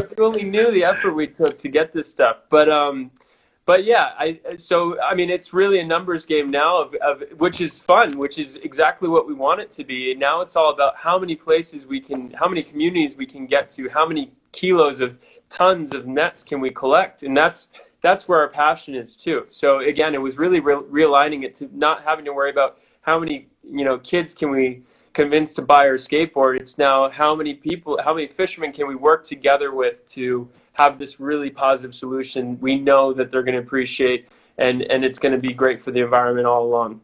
if 0.00 0.18
you 0.18 0.24
only 0.30 0.44
knew 0.44 0.70
the 0.70 0.84
effort 0.84 1.12
we 1.12 1.26
took 1.26 1.58
to 1.60 1.68
get 1.68 1.92
this 1.92 2.08
stuff, 2.16 2.36
but 2.50 2.68
um, 2.68 3.10
but 3.66 3.84
yeah, 3.84 4.10
I 4.18 4.40
so 4.56 5.00
I 5.00 5.14
mean 5.14 5.30
it's 5.30 5.52
really 5.52 5.80
a 5.80 5.86
numbers 5.86 6.24
game 6.24 6.50
now 6.50 6.82
of, 6.82 6.94
of 6.96 7.38
which 7.38 7.60
is 7.60 7.78
fun, 7.78 8.16
which 8.16 8.38
is 8.38 8.56
exactly 8.56 9.08
what 9.08 9.26
we 9.26 9.34
want 9.34 9.60
it 9.60 9.70
to 9.72 9.84
be. 9.84 10.12
And 10.12 10.20
now 10.20 10.40
it's 10.42 10.54
all 10.54 10.72
about 10.72 10.96
how 10.96 11.18
many 11.18 11.34
places 11.34 11.86
we 11.86 12.00
can, 12.00 12.30
how 12.32 12.46
many 12.46 12.62
communities 12.62 13.16
we 13.16 13.26
can 13.26 13.46
get 13.46 13.70
to, 13.72 13.88
how 13.88 14.06
many 14.06 14.32
kilos 14.52 15.00
of 15.00 15.16
tons 15.48 15.94
of 15.94 16.06
nets 16.06 16.42
can 16.42 16.60
we 16.60 16.70
collect, 16.70 17.22
and 17.24 17.36
that's 17.36 17.68
that's 18.06 18.28
where 18.28 18.38
our 18.38 18.48
passion 18.48 18.94
is 18.94 19.16
too. 19.16 19.44
So 19.48 19.80
again, 19.80 20.14
it 20.14 20.22
was 20.22 20.38
really 20.38 20.60
re- 20.60 20.74
realigning 20.74 21.42
it 21.44 21.56
to 21.56 21.68
not 21.76 22.04
having 22.04 22.24
to 22.26 22.32
worry 22.32 22.50
about 22.50 22.78
how 23.00 23.18
many 23.18 23.48
you 23.68 23.84
know 23.84 23.98
kids 23.98 24.32
can 24.32 24.50
we 24.50 24.82
convince 25.12 25.52
to 25.54 25.62
buy 25.62 25.88
our 25.88 25.96
skateboard. 25.96 26.60
It's 26.60 26.78
now 26.78 27.10
how 27.10 27.34
many 27.34 27.54
people, 27.54 27.98
how 28.04 28.14
many 28.14 28.28
fishermen 28.28 28.72
can 28.72 28.86
we 28.86 28.94
work 28.94 29.26
together 29.26 29.74
with 29.74 30.06
to 30.10 30.48
have 30.74 31.00
this 31.00 31.18
really 31.18 31.50
positive 31.50 31.94
solution 31.94 32.60
we 32.60 32.78
know 32.78 33.12
that 33.12 33.30
they're 33.30 33.42
going 33.42 33.54
to 33.54 33.60
appreciate 33.60 34.28
and, 34.58 34.82
and 34.82 35.04
it's 35.04 35.18
going 35.18 35.32
to 35.32 35.40
be 35.40 35.52
great 35.52 35.82
for 35.82 35.90
the 35.90 36.00
environment 36.00 36.46
all 36.46 36.64
along. 36.64 37.00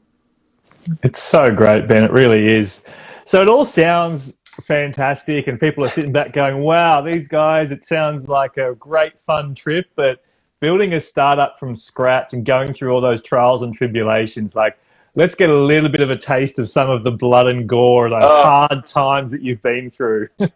It's 1.02 1.22
so 1.22 1.46
great, 1.46 1.88
Ben. 1.88 2.04
It 2.04 2.12
really 2.12 2.46
is. 2.46 2.82
So 3.24 3.40
it 3.40 3.48
all 3.48 3.64
sounds 3.64 4.34
fantastic, 4.62 5.46
and 5.46 5.58
people 5.58 5.84
are 5.84 5.90
sitting 5.90 6.12
back 6.12 6.32
going, 6.32 6.58
wow, 6.58 7.00
these 7.00 7.28
guys, 7.28 7.70
it 7.70 7.84
sounds 7.84 8.28
like 8.28 8.56
a 8.56 8.74
great 8.74 9.18
fun 9.20 9.54
trip, 9.54 9.86
but 9.96 10.22
building 10.62 10.94
a 10.94 11.01
startup 11.01 11.59
from 11.59 11.75
scratch 11.75 12.33
and 12.33 12.46
going 12.46 12.72
through 12.72 12.92
all 12.92 13.01
those 13.01 13.20
trials 13.20 13.62
and 13.62 13.75
tribulations, 13.75 14.55
like, 14.55 14.79
let's 15.16 15.35
get 15.35 15.51
a 15.51 15.55
little 15.55 15.90
bit 15.90 16.01
of 16.01 16.09
a 16.09 16.16
taste 16.16 16.59
of 16.61 16.70
some 16.70 16.88
of 16.88 17.03
the 17.03 17.11
blood 17.11 17.48
and 17.48 17.68
gore, 17.68 18.09
the 18.09 18.14
uh, 18.14 18.42
hard 18.44 18.87
times 18.87 19.33
that 19.33 19.42
you've 19.42 19.61
been 19.61 19.90
through. 19.90 20.29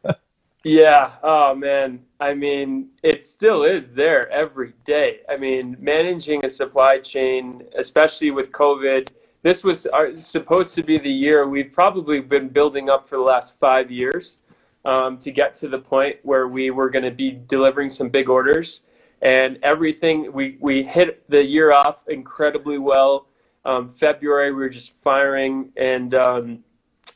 Yeah. 0.68 1.12
Oh 1.22 1.54
man. 1.54 2.00
I 2.18 2.34
mean, 2.34 2.88
it 3.04 3.24
still 3.24 3.62
is 3.62 3.92
there 3.92 4.28
every 4.30 4.72
day. 4.84 5.20
I 5.28 5.36
mean, 5.36 5.76
managing 5.78 6.44
a 6.44 6.50
supply 6.50 6.98
chain, 6.98 7.62
especially 7.78 8.32
with 8.32 8.50
COVID, 8.50 9.06
this 9.42 9.62
was 9.62 9.86
our, 9.86 10.18
supposed 10.18 10.74
to 10.74 10.82
be 10.82 10.98
the 10.98 11.08
year 11.08 11.48
we've 11.48 11.72
probably 11.72 12.18
been 12.18 12.48
building 12.48 12.90
up 12.90 13.08
for 13.08 13.14
the 13.14 13.22
last 13.22 13.54
five 13.60 13.92
years 13.92 14.38
um, 14.84 15.18
to 15.18 15.30
get 15.30 15.54
to 15.60 15.68
the 15.68 15.78
point 15.78 16.16
where 16.24 16.48
we 16.48 16.72
were 16.72 16.90
going 16.90 17.04
to 17.04 17.12
be 17.12 17.38
delivering 17.46 17.88
some 17.88 18.08
big 18.08 18.28
orders. 18.28 18.80
And 19.22 19.58
everything, 19.62 20.32
we, 20.32 20.58
we 20.60 20.82
hit 20.82 21.28
the 21.28 21.42
year 21.42 21.72
off 21.72 22.06
incredibly 22.08 22.78
well. 22.78 23.26
Um, 23.64 23.94
February, 23.98 24.52
we 24.52 24.58
were 24.58 24.68
just 24.68 24.92
firing, 25.02 25.72
and 25.76 26.14
um, 26.14 26.58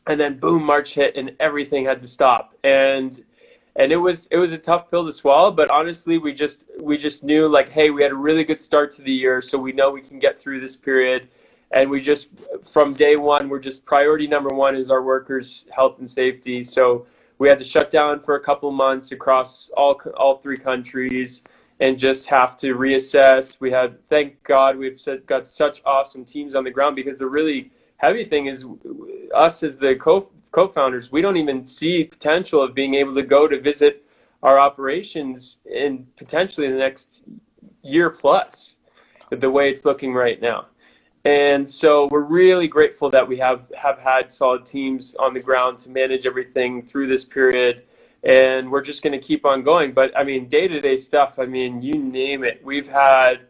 and 0.09 0.19
then 0.19 0.39
boom, 0.39 0.65
March 0.65 0.95
hit, 0.95 1.15
and 1.15 1.37
everything 1.39 1.85
had 1.85 2.01
to 2.01 2.09
stop. 2.09 2.57
And 2.65 3.23
and 3.77 3.93
it 3.93 3.97
was 3.97 4.27
it 4.31 4.37
was 4.37 4.53
a 4.53 4.59
tough 4.59 4.91
pill 4.91 5.07
to 5.07 5.13
swallow 5.13 5.51
but 5.51 5.71
honestly 5.71 6.19
we 6.19 6.33
just 6.33 6.65
we 6.81 6.97
just 6.97 7.23
knew 7.23 7.49
like 7.49 7.69
hey 7.69 7.91
we 7.91 8.03
had 8.03 8.13
a 8.13 8.17
really 8.17 8.45
good 8.45 8.61
start 8.61 8.95
to 8.95 9.03
the 9.03 9.13
year 9.13 9.41
so 9.41 9.59
we 9.59 9.73
know 9.73 9.91
we 9.91 10.03
can 10.03 10.19
get 10.19 10.41
through 10.41 10.61
this 10.61 10.77
period 10.77 11.29
and 11.73 11.89
we 11.89 12.01
just 12.01 12.29
from 12.73 12.93
day 12.93 13.17
one 13.17 13.49
we're 13.49 13.59
just 13.59 13.85
priority 13.85 14.27
number 14.27 14.55
one 14.55 14.75
is 14.75 14.91
our 14.91 15.03
workers 15.03 15.65
health 15.75 15.99
and 15.99 16.11
safety 16.11 16.65
so 16.65 17.07
we 17.39 17.49
had 17.49 17.59
to 17.59 17.65
shut 17.65 17.91
down 17.91 18.21
for 18.21 18.35
a 18.35 18.41
couple 18.41 18.71
months 18.71 19.13
across 19.13 19.71
all 19.77 20.01
all 20.17 20.39
three 20.39 20.59
countries 20.59 21.43
and 21.81 21.99
just 21.99 22.27
have 22.27 22.57
to 22.57 22.75
reassess 22.75 23.57
we 23.61 23.71
had 23.71 23.97
thank 24.09 24.43
god 24.43 24.77
we've 24.77 25.01
got 25.27 25.49
such 25.49 25.83
awesome 25.85 26.25
teams 26.25 26.55
on 26.55 26.65
the 26.65 26.71
ground 26.71 26.95
because 26.95 27.19
the 27.19 27.27
really 27.27 27.71
heavy 27.97 28.25
thing 28.25 28.47
is 28.47 28.65
us 29.35 29.63
as 29.63 29.77
the 29.77 29.95
co 29.95 30.29
co-founders, 30.53 31.13
we 31.13 31.23
don't 31.23 31.37
even 31.37 31.65
see 31.65 32.05
potential 32.05 32.63
of 32.63 32.75
being 32.75 32.95
able 32.95 33.15
to 33.15 33.23
go 33.23 33.47
to 33.47 33.61
visit 33.61 34.05
our 34.43 34.59
operations 34.59 35.59
in 35.65 36.07
potentially 36.17 36.69
the 36.69 36.77
next 36.77 37.23
year 37.83 38.11
plus, 38.11 38.77
the 39.31 39.51
way 39.51 39.71
it's 39.71 39.85
looking 39.85 40.13
right 40.15 40.41
now. 40.41 40.67
And 41.25 41.69
so 41.69 42.09
we're 42.11 42.21
really 42.23 42.67
grateful 42.67 43.11
that 43.11 43.27
we 43.27 43.37
have, 43.39 43.71
have 43.77 43.99
had 43.99 44.33
solid 44.33 44.65
teams 44.65 45.15
on 45.19 45.35
the 45.35 45.41
ground 45.41 45.79
to 45.81 45.91
manage 45.91 46.25
everything 46.25 46.87
through 46.87 47.09
this 47.09 47.25
period. 47.25 47.83
And 48.23 48.71
we're 48.71 48.83
just 48.83 49.03
going 49.03 49.19
to 49.19 49.27
keep 49.27 49.47
on 49.47 49.63
going. 49.63 49.93
But 49.93 50.17
I 50.17 50.25
mean, 50.25 50.49
day 50.49 50.69
to 50.69 50.81
day 50.81 50.97
stuff, 50.97 51.39
I 51.39 51.47
mean, 51.47 51.81
you 51.81 51.95
name 51.95 52.45
it. 52.45 52.61
We've 52.63 52.89
had 52.89 53.47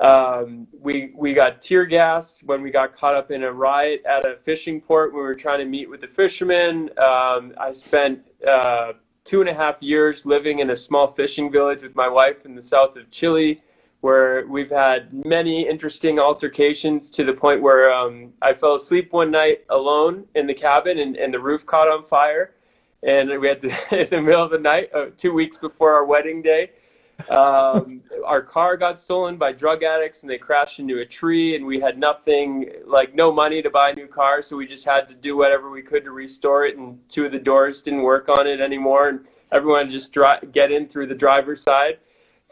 um, 0.00 0.66
we 0.80 1.12
we 1.14 1.34
got 1.34 1.60
tear 1.60 1.84
gassed 1.84 2.42
when 2.44 2.62
we 2.62 2.70
got 2.70 2.94
caught 2.94 3.14
up 3.14 3.30
in 3.30 3.42
a 3.42 3.52
riot 3.52 4.02
at 4.06 4.24
a 4.24 4.36
fishing 4.44 4.80
port 4.80 5.12
when 5.12 5.20
we 5.20 5.26
were 5.26 5.34
trying 5.34 5.58
to 5.58 5.66
meet 5.66 5.90
with 5.90 6.00
the 6.00 6.08
fishermen. 6.08 6.88
Um, 6.96 7.52
I 7.60 7.72
spent 7.72 8.20
uh, 8.48 8.92
two 9.24 9.40
and 9.40 9.50
a 9.50 9.54
half 9.54 9.76
years 9.82 10.24
living 10.24 10.60
in 10.60 10.70
a 10.70 10.76
small 10.76 11.12
fishing 11.12 11.52
village 11.52 11.82
with 11.82 11.94
my 11.94 12.08
wife 12.08 12.46
in 12.46 12.54
the 12.54 12.62
south 12.62 12.96
of 12.96 13.10
Chile, 13.10 13.62
where 14.00 14.46
we've 14.46 14.70
had 14.70 15.12
many 15.12 15.68
interesting 15.68 16.18
altercations 16.18 17.10
to 17.10 17.24
the 17.24 17.34
point 17.34 17.60
where 17.60 17.92
um, 17.92 18.32
I 18.40 18.54
fell 18.54 18.76
asleep 18.76 19.12
one 19.12 19.30
night 19.30 19.64
alone 19.68 20.24
in 20.34 20.46
the 20.46 20.54
cabin 20.54 20.98
and, 20.98 21.16
and 21.16 21.34
the 21.34 21.38
roof 21.38 21.66
caught 21.66 21.88
on 21.88 22.06
fire. 22.06 22.54
And 23.02 23.40
we 23.40 23.48
had 23.48 23.62
to, 23.62 23.68
in 24.02 24.10
the 24.10 24.20
middle 24.20 24.44
of 24.44 24.50
the 24.50 24.58
night, 24.58 24.90
uh, 24.94 25.06
two 25.16 25.32
weeks 25.32 25.56
before 25.56 25.94
our 25.94 26.04
wedding 26.04 26.42
day, 26.42 26.70
um, 27.28 28.02
our 28.24 28.42
car 28.42 28.76
got 28.76 28.98
stolen 28.98 29.36
by 29.36 29.52
drug 29.52 29.82
addicts 29.82 30.22
and 30.22 30.30
they 30.30 30.38
crashed 30.38 30.78
into 30.78 31.00
a 31.00 31.06
tree 31.06 31.56
and 31.56 31.64
we 31.64 31.80
had 31.80 31.98
nothing 31.98 32.70
like 32.86 33.14
no 33.14 33.32
money 33.32 33.62
to 33.62 33.70
buy 33.70 33.90
a 33.90 33.94
new 33.94 34.06
car 34.06 34.42
so 34.42 34.56
we 34.56 34.66
just 34.66 34.84
had 34.84 35.08
to 35.08 35.14
do 35.14 35.36
whatever 35.36 35.70
we 35.70 35.82
could 35.82 36.04
to 36.04 36.12
restore 36.12 36.66
it 36.66 36.76
and 36.76 36.98
two 37.08 37.24
of 37.24 37.32
the 37.32 37.38
doors 37.38 37.82
didn't 37.82 38.02
work 38.02 38.28
on 38.28 38.46
it 38.46 38.60
anymore 38.60 39.08
and 39.08 39.26
everyone 39.52 39.88
just 39.90 40.12
dri- 40.12 40.38
get 40.52 40.70
in 40.70 40.86
through 40.86 41.06
the 41.06 41.14
driver's 41.14 41.62
side 41.62 41.98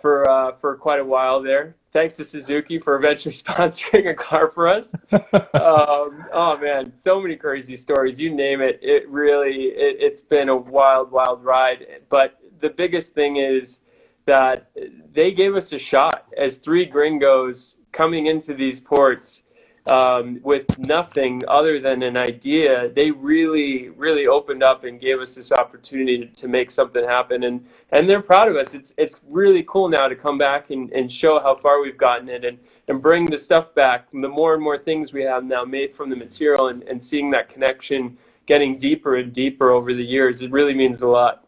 for 0.00 0.28
uh, 0.28 0.52
for 0.60 0.76
quite 0.76 1.00
a 1.00 1.04
while 1.04 1.42
there. 1.42 1.76
Thanks 1.92 2.16
to 2.16 2.24
suzuki 2.24 2.78
for 2.78 2.96
eventually 2.96 3.34
sponsoring 3.46 4.10
a 4.10 4.14
car 4.14 4.50
for 4.50 4.68
us. 4.68 4.92
Um, 5.12 6.24
oh 6.32 6.58
man 6.60 6.92
so 6.96 7.20
many 7.20 7.36
crazy 7.36 7.76
stories. 7.76 8.18
You 8.18 8.34
name 8.34 8.60
it. 8.60 8.78
It 8.82 9.08
really 9.08 9.66
it, 9.68 9.96
it's 10.00 10.20
been 10.20 10.48
a 10.48 10.56
wild 10.56 11.10
wild 11.10 11.44
ride. 11.44 11.86
But 12.08 12.38
the 12.60 12.70
biggest 12.70 13.14
thing 13.14 13.36
is 13.36 13.80
that 14.26 14.70
they 15.12 15.32
gave 15.32 15.56
us 15.56 15.72
a 15.72 15.78
shot 15.78 16.26
as 16.36 16.58
three 16.58 16.84
gringos 16.84 17.76
coming 17.92 18.26
into 18.26 18.54
these 18.54 18.80
ports 18.80 19.42
um, 19.88 20.38
with 20.42 20.78
nothing 20.78 21.42
other 21.48 21.80
than 21.80 22.02
an 22.02 22.16
idea. 22.16 22.90
They 22.94 23.10
really, 23.10 23.88
really 23.90 24.26
opened 24.26 24.62
up 24.62 24.84
and 24.84 25.00
gave 25.00 25.18
us 25.20 25.34
this 25.34 25.50
opportunity 25.50 26.26
to, 26.26 26.48
make 26.48 26.70
something 26.70 27.04
happen, 27.04 27.44
and 27.44 27.66
and 27.90 28.08
they're 28.08 28.22
proud 28.22 28.48
of 28.48 28.56
us. 28.56 28.74
It's 28.74 28.94
it's 28.96 29.16
really 29.28 29.64
cool 29.68 29.88
now 29.88 30.08
to 30.08 30.16
come 30.16 30.38
back 30.38 30.70
and, 30.70 30.90
and 30.92 31.10
show 31.10 31.40
how 31.40 31.56
far 31.56 31.80
we've 31.82 31.98
gotten 31.98 32.28
it, 32.28 32.44
and 32.44 32.58
and 32.88 33.02
bring 33.02 33.26
the 33.26 33.38
stuff 33.38 33.74
back. 33.74 34.10
The 34.10 34.28
more 34.28 34.54
and 34.54 34.62
more 34.62 34.78
things 34.78 35.12
we 35.12 35.22
have 35.22 35.44
now 35.44 35.64
made 35.64 35.94
from 35.94 36.10
the 36.10 36.16
material, 36.16 36.68
and, 36.68 36.82
and 36.84 37.02
seeing 37.02 37.30
that 37.32 37.48
connection 37.48 38.16
getting 38.46 38.78
deeper 38.78 39.16
and 39.16 39.32
deeper 39.32 39.70
over 39.70 39.92
the 39.92 40.02
years, 40.02 40.40
it 40.40 40.50
really 40.50 40.74
means 40.74 41.02
a 41.02 41.06
lot. 41.06 41.44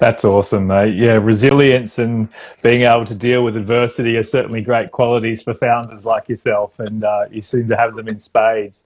That's 0.00 0.24
awesome, 0.24 0.66
mate. 0.66 0.94
Yeah, 0.96 1.18
resilience 1.20 1.98
and 1.98 2.30
being 2.62 2.84
able 2.84 3.04
to 3.04 3.14
deal 3.14 3.44
with 3.44 3.54
adversity 3.54 4.16
are 4.16 4.22
certainly 4.22 4.62
great 4.62 4.90
qualities 4.92 5.42
for 5.42 5.52
founders 5.52 6.06
like 6.06 6.26
yourself, 6.26 6.78
and 6.78 7.04
uh, 7.04 7.26
you 7.30 7.42
seem 7.42 7.68
to 7.68 7.76
have 7.76 7.94
them 7.94 8.08
in 8.08 8.18
spades. 8.18 8.84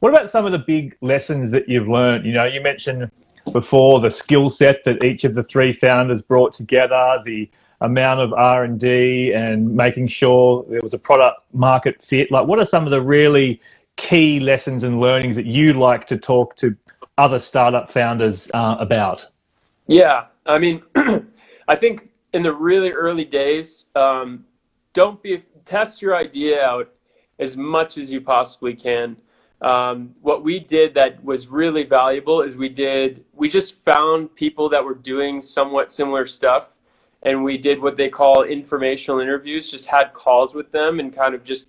What 0.00 0.12
about 0.12 0.30
some 0.30 0.44
of 0.44 0.52
the 0.52 0.58
big 0.58 0.98
lessons 1.00 1.50
that 1.52 1.66
you've 1.66 1.88
learned? 1.88 2.26
You 2.26 2.34
know, 2.34 2.44
you 2.44 2.60
mentioned 2.60 3.10
before 3.52 4.00
the 4.00 4.10
skill 4.10 4.50
set 4.50 4.84
that 4.84 5.02
each 5.02 5.24
of 5.24 5.34
the 5.34 5.42
three 5.42 5.72
founders 5.72 6.20
brought 6.20 6.52
together, 6.52 7.22
the 7.24 7.48
amount 7.80 8.20
of 8.20 8.34
R 8.34 8.64
and 8.64 8.78
D, 8.78 9.32
and 9.32 9.74
making 9.74 10.08
sure 10.08 10.66
there 10.68 10.80
was 10.82 10.92
a 10.92 10.98
product 10.98 11.40
market 11.54 12.02
fit. 12.02 12.30
Like, 12.30 12.46
what 12.46 12.58
are 12.58 12.66
some 12.66 12.84
of 12.84 12.90
the 12.90 13.00
really 13.00 13.62
key 13.96 14.40
lessons 14.40 14.84
and 14.84 15.00
learnings 15.00 15.36
that 15.36 15.46
you 15.46 15.72
like 15.72 16.06
to 16.08 16.18
talk 16.18 16.54
to 16.56 16.76
other 17.16 17.38
startup 17.38 17.88
founders 17.90 18.50
uh, 18.52 18.76
about? 18.78 19.26
Yeah, 19.86 20.26
I 20.50 20.58
mean, 20.58 20.82
I 21.68 21.76
think 21.76 22.10
in 22.32 22.42
the 22.42 22.52
really 22.52 22.90
early 22.90 23.24
days, 23.24 23.86
um, 23.94 24.44
don't 24.92 25.22
be 25.22 25.44
test 25.64 26.02
your 26.02 26.16
idea 26.16 26.62
out 26.62 26.90
as 27.38 27.56
much 27.56 27.96
as 27.96 28.10
you 28.10 28.20
possibly 28.20 28.74
can. 28.74 29.16
Um, 29.62 30.14
what 30.22 30.42
we 30.42 30.58
did 30.58 30.94
that 30.94 31.22
was 31.22 31.46
really 31.46 31.84
valuable 31.84 32.42
is 32.42 32.56
we 32.56 32.68
did 32.68 33.24
we 33.34 33.48
just 33.48 33.74
found 33.84 34.34
people 34.34 34.68
that 34.70 34.84
were 34.84 34.94
doing 34.94 35.42
somewhat 35.42 35.92
similar 35.92 36.26
stuff, 36.26 36.70
and 37.22 37.44
we 37.44 37.56
did 37.56 37.80
what 37.80 37.96
they 37.96 38.08
call 38.08 38.42
informational 38.42 39.20
interviews. 39.20 39.70
Just 39.70 39.86
had 39.86 40.12
calls 40.14 40.54
with 40.54 40.72
them 40.72 40.98
and 40.98 41.14
kind 41.14 41.34
of 41.34 41.44
just 41.44 41.68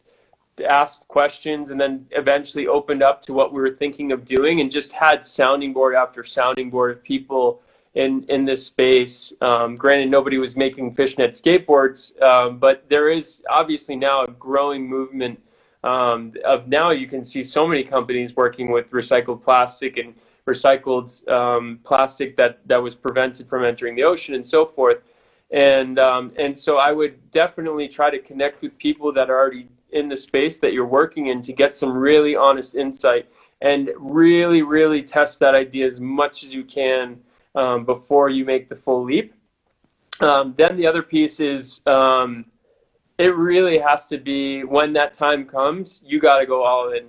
asked 0.66 1.08
questions 1.08 1.72
and 1.72 1.80
then 1.80 2.06
eventually 2.12 2.68
opened 2.68 3.02
up 3.02 3.22
to 3.24 3.34
what 3.34 3.54
we 3.54 3.60
were 3.62 3.76
thinking 3.76 4.12
of 4.12 4.26
doing 4.26 4.62
and 4.62 4.72
just 4.72 4.92
had 4.92 5.26
sounding 5.26 5.74
board 5.74 5.96
after 5.96 6.24
sounding 6.24 6.70
board 6.70 6.92
of 6.92 7.04
people 7.04 7.62
in 7.94 8.26
in 8.30 8.46
this 8.46 8.66
space. 8.66 9.34
Um, 9.42 9.76
granted, 9.76 10.10
nobody 10.10 10.38
was 10.38 10.56
making 10.56 10.96
fishnet 10.96 11.34
skateboards, 11.34 12.20
um, 12.22 12.58
but 12.58 12.86
there 12.90 13.10
is 13.10 13.42
obviously 13.50 13.96
now 13.96 14.24
a 14.24 14.32
growing 14.32 14.88
movement 14.88 15.42
um, 15.84 16.34
of 16.46 16.68
now 16.68 16.92
you 16.92 17.08
can 17.08 17.24
see 17.24 17.44
so 17.44 17.68
many 17.68 17.84
companies 17.84 18.36
working 18.36 18.72
with 18.72 18.92
recycled 18.92 19.42
plastic 19.42 19.98
and 19.98 20.14
recycled 20.48 21.28
um, 21.30 21.80
plastic 21.84 22.36
that 22.38 22.60
that 22.68 22.78
was 22.78 22.96
prevented 22.96 23.48
from 23.50 23.66
entering 23.66 23.96
the 23.96 24.04
ocean 24.04 24.36
and 24.36 24.46
so 24.46 24.66
forth. 24.66 25.00
And 25.52 26.00
um, 26.00 26.32
and 26.38 26.58
so 26.58 26.78
I 26.78 26.92
would 26.94 27.32
definitely 27.32 27.88
try 27.90 28.10
to 28.10 28.20
connect 28.20 28.62
with 28.62 28.78
people 28.78 29.12
that 29.14 29.30
are 29.30 29.38
already 29.38 29.68
in 29.92 30.08
the 30.08 30.16
space 30.16 30.58
that 30.60 30.72
you're 30.72 30.86
working 30.86 31.28
in 31.28 31.42
to 31.42 31.52
get 31.52 31.76
some 31.76 31.92
really 31.92 32.36
honest 32.38 32.76
insight 32.76 33.30
and 33.62 33.90
really 33.98 34.62
really 34.62 35.04
test 35.04 35.40
that 35.40 35.54
idea 35.54 35.86
as 35.86 36.00
much 36.00 36.46
as 36.46 36.54
you 36.54 36.64
can 36.64 37.20
um, 37.56 37.86
before 37.86 38.30
you 38.30 38.46
make 38.46 38.70
the 38.70 38.76
full 38.76 39.04
leap. 39.04 39.34
Um, 40.20 40.54
then 40.58 40.78
the 40.78 40.86
other 40.86 41.02
piece 41.02 41.40
is 41.40 41.82
um, 41.86 42.46
it 43.18 43.36
really 43.36 43.78
has 43.78 44.06
to 44.08 44.18
be 44.18 44.64
when 44.64 44.94
that 44.94 45.14
time 45.14 45.46
comes, 45.46 46.02
you 46.04 46.20
got 46.20 46.40
to 46.40 46.46
go 46.46 46.64
all 46.64 46.92
in 46.92 47.08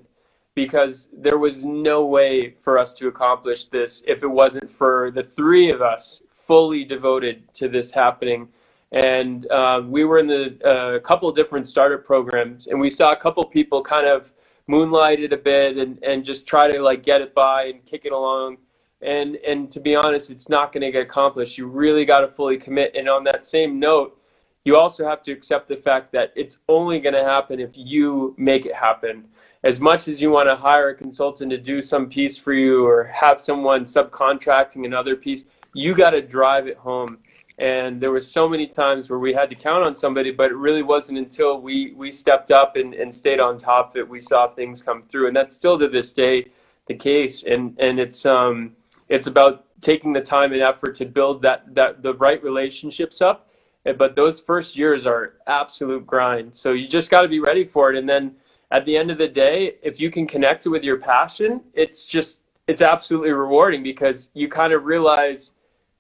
because 0.55 1.09
there 1.13 1.39
was 1.39 1.65
no 1.65 2.05
way 2.05 2.55
for 2.63 2.79
us 2.79 2.93
to 2.95 3.09
accomplish 3.09 3.67
this 3.67 4.03
if 4.07 4.23
it 4.23 4.29
wasn't 4.29 4.71
for 4.71 5.11
the 5.15 5.23
three 5.23 5.71
of 5.71 5.81
us 5.81 6.23
fully 6.47 6.85
devoted 6.85 7.43
to 7.55 7.69
this 7.69 7.91
happening. 7.91 8.49
And 8.93 9.51
uh, 9.51 9.83
we 9.87 10.05
were 10.05 10.19
in 10.19 10.27
the 10.27 10.59
a 10.65 10.97
uh, 10.97 11.01
couple 11.01 11.33
different 11.33 11.67
startup 11.67 12.05
programs, 12.05 12.67
and 12.67 12.79
we 12.79 12.91
saw 12.91 13.13
a 13.13 13.17
couple 13.17 13.43
people 13.45 13.83
kind 13.83 14.07
of 14.07 14.31
moonlighted 14.69 15.33
a 15.33 15.37
bit 15.37 15.79
and, 15.79 16.03
and 16.05 16.25
just 16.25 16.47
try 16.47 16.71
to 16.71 16.83
like 16.83 17.03
get 17.03 17.23
it 17.23 17.35
by 17.35 17.65
and 17.65 17.85
kick 17.87 18.03
it 18.05 18.13
along 18.13 18.59
and 19.03 19.37
and 19.37 19.71
to 19.71 19.81
be 19.81 19.95
honest 19.95 20.31
it's 20.31 20.49
not 20.49 20.73
going 20.73 20.83
to 20.83 20.91
get 20.91 21.03
accomplished. 21.03 21.59
You 21.59 21.67
really 21.67 22.05
got 22.05 22.21
to 22.21 22.29
fully 22.29 22.57
commit. 22.59 22.95
And 22.95 23.09
on 23.09 23.25
that 23.25 23.45
same 23.45 23.79
note 23.79 24.19
you 24.65 24.77
also 24.77 25.05
have 25.05 25.23
to 25.25 25.33
accept 25.33 25.69
the 25.69 25.77
fact 25.77 26.13
that 26.13 26.33
it's 26.37 26.59
only 26.69 27.01
going 27.01 27.15
to 27.15 27.25
happen 27.25 27.59
if 27.59 27.71
you 27.75 28.35
make 28.39 28.65
it 28.65 28.75
happen. 28.75 29.25
As 29.65 29.81
much 29.81 30.07
as 30.07 30.21
you 30.21 30.31
want 30.31 30.49
to 30.49 30.57
hire 30.57 30.91
a 30.91 30.95
consultant 30.95 31.51
to 31.51 31.59
do 31.59 31.83
some 31.83 32.09
piece 32.09 32.39
for 32.39 32.53
you 32.53 32.87
or 32.87 33.05
have 33.05 33.41
someone 33.41 33.85
subcontracting 33.85 34.85
another 34.85 35.17
piece 35.17 35.45
you 35.75 35.95
got 35.95 36.11
to 36.11 36.21
drive 36.21 36.67
it 36.67 36.77
home. 36.77 37.19
And 37.59 38.01
there 38.01 38.11
were 38.11 38.21
so 38.21 38.49
many 38.49 38.67
times 38.67 39.09
where 39.09 39.19
we 39.19 39.33
had 39.33 39.49
to 39.51 39.57
count 39.57 39.87
on 39.87 39.95
somebody 39.95 40.31
but 40.31 40.51
it 40.51 40.57
really 40.57 40.83
wasn't 40.83 41.19
until 41.19 41.61
we 41.61 41.93
we 41.95 42.11
stepped 42.11 42.51
up 42.51 42.77
and, 42.77 42.95
and 42.95 43.13
stayed 43.13 43.41
on 43.41 43.59
top 43.59 43.95
that 43.95 44.09
we 44.09 44.21
saw 44.21 44.49
things 44.49 44.83
come 44.83 45.03
through. 45.03 45.29
And 45.29 45.37
that's 45.37 45.55
still 45.55 45.79
to 45.79 45.89
this 45.89 46.13
day 46.13 46.51
the 46.87 46.95
case. 46.95 47.45
And 47.45 47.79
and 47.79 47.99
it's 47.99 48.25
um 48.27 48.73
it's 49.13 49.27
about 49.27 49.67
taking 49.83 50.15
the 50.15 50.23
time 50.23 50.53
and 50.53 50.63
effort 50.63 50.95
to 50.97 51.05
build 51.05 51.43
that, 51.43 51.75
that 51.75 52.03
the 52.03 52.15
right 52.15 52.43
relationships 52.43 53.21
up. 53.21 53.51
But 53.85 54.17
those 54.17 54.41
first 54.41 54.75
years 54.75 55.05
are 55.07 55.35
absolute 55.47 56.07
grind. 56.07 56.57
So 56.57 56.73
you 56.73 56.89
just 56.89 57.11
got 57.11 57.21
to 57.21 57.29
be 57.29 57.41
ready 57.41 57.65
for 57.65 57.93
it. 57.93 57.99
And 57.99 58.09
then 58.09 58.37
at 58.71 58.87
the 58.87 58.97
end 58.97 59.11
of 59.11 59.19
the 59.19 59.29
day, 59.29 59.75
if 59.83 60.01
you 60.01 60.11
can 60.11 60.27
connect 60.27 60.65
it 60.65 60.71
with 60.71 60.83
your 60.83 60.97
passion, 60.97 61.61
it's 61.75 62.05
just 62.05 62.39
it's 62.67 62.81
absolutely 62.81 63.33
rewarding 63.33 63.83
because 63.83 64.31
you 64.33 64.49
kind 64.49 64.73
of 64.73 64.85
realize 64.85 65.51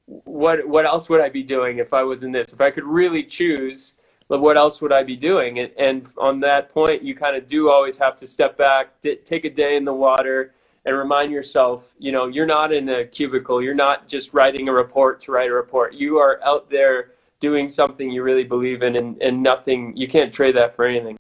what 0.07 0.67
what 0.67 0.87
else 0.87 1.11
would 1.11 1.21
I 1.21 1.29
be 1.29 1.43
doing 1.43 1.79
if 1.79 1.93
I 1.93 2.05
was 2.05 2.23
in 2.23 2.33
this? 2.33 2.53
If 2.53 2.63
I 2.63 2.71
could 2.71 2.85
really 2.85 3.25
choose, 3.25 3.93
what 4.29 4.57
else 4.57 4.81
would 4.81 4.93
I 4.93 5.03
be 5.03 5.17
doing? 5.17 5.59
And, 5.59 5.71
and 5.79 6.09
on 6.17 6.41
that 6.41 6.71
point, 6.71 7.03
you 7.03 7.15
kind 7.15 7.37
of 7.37 7.47
do 7.47 7.69
always 7.69 7.99
have 7.99 8.17
to 8.19 8.27
step 8.27 8.57
back, 8.57 8.89
take 9.03 9.45
a 9.45 9.51
day 9.51 9.77
in 9.77 9.85
the 9.85 9.93
water, 9.93 10.55
and 10.85 10.97
remind 10.97 11.31
yourself, 11.31 11.93
you 11.99 12.13
know, 12.13 12.27
you're 12.27 12.47
not 12.47 12.73
in 12.73 12.89
a 12.89 13.05
cubicle. 13.07 13.63
You're 13.63 13.75
not 13.75 14.09
just 14.09 14.35
writing 14.35 14.69
a 14.69 14.73
report 14.73 15.21
to 15.23 15.33
write 15.33 15.51
a 15.51 15.55
report. 15.55 15.95
You 15.95 16.19
are 16.19 16.41
out 16.45 16.69
there 16.71 17.13
doing 17.41 17.69
something 17.69 18.11
you 18.11 18.23
really 18.23 18.45
believe 18.45 18.83
in 18.83 18.97
and, 18.97 19.21
and 19.21 19.43
nothing, 19.43 19.97
you 19.97 20.09
can't 20.09 20.33
trade 20.33 20.57
that 20.57 20.75
for 20.75 20.87
anything. 20.87 21.19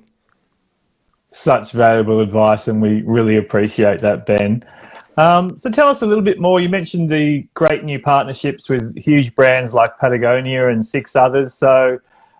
Such 1.30 1.72
valuable 1.72 2.20
advice, 2.20 2.68
and 2.68 2.80
we 2.80 3.02
really 3.02 3.38
appreciate 3.38 4.00
that, 4.02 4.26
Ben. 4.26 4.64
Um, 5.16 5.58
so 5.58 5.68
tell 5.70 5.88
us 5.88 6.02
a 6.02 6.06
little 6.06 6.22
bit 6.22 6.40
more. 6.40 6.60
You 6.60 6.68
mentioned 6.68 7.10
the 7.10 7.46
great 7.54 7.84
new 7.84 7.98
partnerships 7.98 8.68
with 8.68 8.96
huge 8.96 9.34
brands 9.34 9.74
like 9.74 9.98
Patagonia 9.98 10.68
and 10.68 10.86
six 10.86 11.16
others. 11.16 11.54
So, 11.54 11.98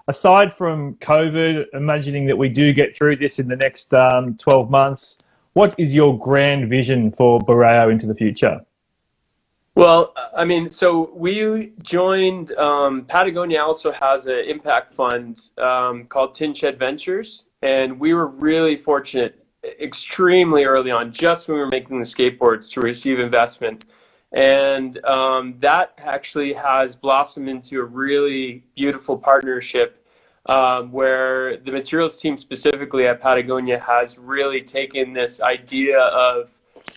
aside 0.09 0.55
from 0.55 0.95
COVID, 0.97 1.67
imagining 1.75 2.27
that 2.27 2.37
we 2.37 2.49
do 2.49 2.73
get 2.73 2.95
through 2.95 3.17
this 3.17 3.39
in 3.39 3.49
the 3.49 3.57
next 3.57 3.93
um, 3.95 4.37
12 4.37 4.71
months, 4.71 5.19
what 5.55 5.75
is 5.79 5.93
your 5.93 6.19
grand 6.19 6.69
vision 6.69 7.13
for 7.13 7.41
Bureo 7.41 7.91
into 7.91 8.07
the 8.07 8.15
future? 8.15 8.61
Well, 9.75 10.13
I 10.37 10.45
mean, 10.45 10.71
so 10.71 11.11
we 11.15 11.73
joined. 11.83 12.53
Um, 12.53 13.07
Patagonia 13.07 13.63
also 13.63 13.91
has 13.93 14.27
an 14.27 14.45
impact 14.47 14.95
fund 14.95 15.41
um, 15.59 16.05
called 16.05 16.35
Tin 16.35 16.53
Shed 16.53 16.79
Ventures, 16.79 17.45
and 17.63 17.99
we 17.99 18.13
were 18.13 18.27
really 18.27 18.77
fortunate, 18.77 19.47
extremely 19.81 20.65
early 20.65 20.91
on, 20.91 21.11
just 21.11 21.49
when 21.49 21.57
we 21.57 21.61
were 21.61 21.71
making 21.71 21.99
the 21.99 22.05
skateboards, 22.05 22.71
to 22.73 22.81
receive 22.81 23.19
investment, 23.19 23.87
and 24.33 25.03
um, 25.07 25.55
that 25.61 25.95
actually 25.99 26.53
has 26.53 26.95
blossomed 26.95 27.49
into 27.49 27.81
a 27.81 27.85
really 27.85 28.65
beautiful 28.77 29.17
partnership 29.17 30.02
um, 30.47 30.91
where 30.91 31.59
the 31.59 31.71
materials 31.71 32.19
team 32.19 32.37
specifically 32.37 33.07
at 33.07 33.21
Patagonia 33.21 33.79
has 33.79 34.19
really 34.19 34.61
taken 34.61 35.13
this 35.13 35.41
idea 35.41 35.99
of 35.99 36.51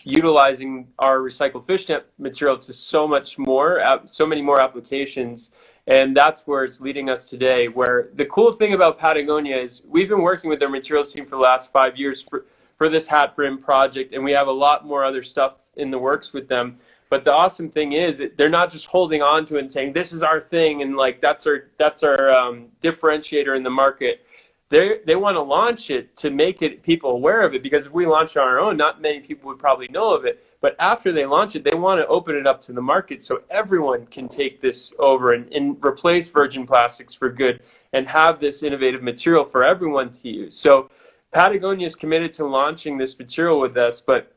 utilizing 0.04 0.88
our 1.00 1.20
recycled 1.20 1.66
fishnet 1.68 2.08
material 2.18 2.58
to 2.58 2.74
so 2.74 3.08
much 3.08 3.38
more, 3.38 3.82
so 4.06 4.26
many 4.26 4.42
more 4.42 4.62
applications. 4.62 5.52
And 5.88 6.18
that's 6.18 6.42
where 6.46 6.64
it's 6.64 6.82
leading 6.82 7.10
us 7.10 7.26
today. 7.26 7.68
Where 7.68 8.10
the 8.16 8.26
cool 8.26 8.52
thing 8.52 8.74
about 8.74 8.98
Patagonia 8.98 9.58
is 9.58 9.84
we've 9.86 10.10
been 10.10 10.24
working 10.24 10.50
with 10.50 10.60
their 10.60 10.70
materials 10.70 11.14
team 11.14 11.26
for 11.26 11.36
the 11.36 11.42
last 11.42 11.72
five 11.72 11.96
years 11.96 12.26
for, 12.28 12.46
for 12.78 12.90
this 12.90 13.06
hat 13.06 13.36
brim 13.36 13.60
project, 13.60 14.14
and 14.14 14.24
we 14.24 14.32
have 14.32 14.48
a 14.48 14.52
lot 14.52 14.86
more 14.86 15.06
other 15.06 15.22
stuff 15.22 15.58
in 15.76 15.92
the 15.92 16.00
works 16.00 16.34
with 16.34 16.48
them. 16.48 16.80
But 17.10 17.24
the 17.24 17.32
awesome 17.32 17.70
thing 17.70 17.94
is, 17.94 18.22
they're 18.38 18.50
not 18.50 18.72
just 18.72 18.86
holding 18.88 19.22
on 19.22 19.46
to 19.48 19.58
it 19.58 19.60
and 19.60 19.72
saying 19.72 19.94
this 19.94 20.12
is 20.12 20.24
our 20.24 20.42
thing 20.42 20.82
and 20.82 20.96
like 20.96 21.22
that's 21.22 21.46
our 21.46 21.70
that's 21.78 22.04
our 22.04 22.32
um, 22.32 22.68
differentiator 22.82 23.56
in 23.56 23.64
the 23.64 23.70
market. 23.70 24.26
They 24.70 25.00
they 25.06 25.16
want 25.16 25.36
to 25.36 25.42
launch 25.42 25.92
it 25.92 26.18
to 26.18 26.32
make 26.32 26.64
it 26.64 26.82
people 26.82 27.12
aware 27.12 27.44
of 27.44 27.54
it 27.54 27.62
because 27.62 27.86
if 27.86 27.92
we 27.92 28.08
launch 28.08 28.32
it 28.32 28.40
on 28.40 28.48
our 28.48 28.60
own, 28.60 28.76
not 28.76 29.02
many 29.02 29.20
people 29.20 29.48
would 29.50 29.60
probably 29.60 29.88
know 29.90 30.14
of 30.14 30.26
it. 30.26 30.44
But 30.62 30.76
after 30.80 31.12
they 31.12 31.26
launch 31.26 31.56
it, 31.56 31.64
they 31.64 31.78
want 31.78 32.02
to 32.02 32.08
open 32.08 32.36
it 32.36 32.48
up 32.48 32.60
to 32.62 32.74
the 32.74 32.82
market 32.82 33.24
so 33.24 33.42
everyone 33.52 34.08
can 34.08 34.28
take 34.28 34.60
this 34.60 34.92
over 34.98 35.34
and, 35.34 35.52
and 35.54 35.78
replace 35.86 36.30
virgin 36.30 36.66
plastics 36.66 37.14
for 37.14 37.30
good 37.30 37.62
and 37.94 38.08
have 38.08 38.40
this 38.40 38.64
innovative 38.64 39.04
material 39.04 39.46
for 39.46 39.64
everyone 39.64 40.12
to 40.12 40.28
use. 40.28 40.58
So 40.58 40.90
Patagonia 41.32 41.86
is 41.86 41.96
committed 41.96 42.34
to 42.34 42.48
launching 42.48 42.98
this 42.98 43.20
material 43.20 43.60
with 43.60 43.78
us, 43.78 44.02
but 44.02 44.35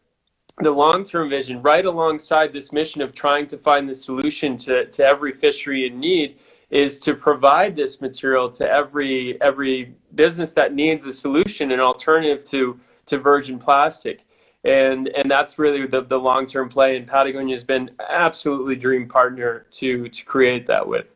the 0.60 0.70
long-term 0.70 1.30
vision 1.30 1.62
right 1.62 1.84
alongside 1.84 2.52
this 2.52 2.72
mission 2.72 3.00
of 3.00 3.14
trying 3.14 3.46
to 3.46 3.58
find 3.58 3.88
the 3.88 3.94
solution 3.94 4.56
to, 4.56 4.86
to 4.86 5.04
every 5.04 5.32
fishery 5.32 5.86
in 5.86 6.00
need 6.00 6.38
is 6.70 6.98
to 6.98 7.14
provide 7.14 7.76
this 7.76 8.00
material 8.00 8.50
to 8.50 8.68
every 8.68 9.40
every 9.40 9.94
business 10.14 10.52
that 10.52 10.74
needs 10.74 11.06
a 11.06 11.12
solution 11.12 11.72
an 11.72 11.80
alternative 11.80 12.44
to 12.44 12.78
to 13.06 13.18
virgin 13.18 13.58
plastic. 13.58 14.20
And 14.64 15.08
and 15.08 15.30
that's 15.30 15.58
really 15.58 15.86
the, 15.86 16.02
the 16.02 16.18
long-term 16.18 16.68
play. 16.68 16.96
And 16.96 17.06
patagonia 17.06 17.54
has 17.54 17.64
been 17.64 17.90
absolutely 18.10 18.76
dream 18.76 19.08
partner 19.08 19.66
to 19.72 20.08
to 20.08 20.24
create 20.24 20.66
that 20.66 20.86
with. 20.86 21.06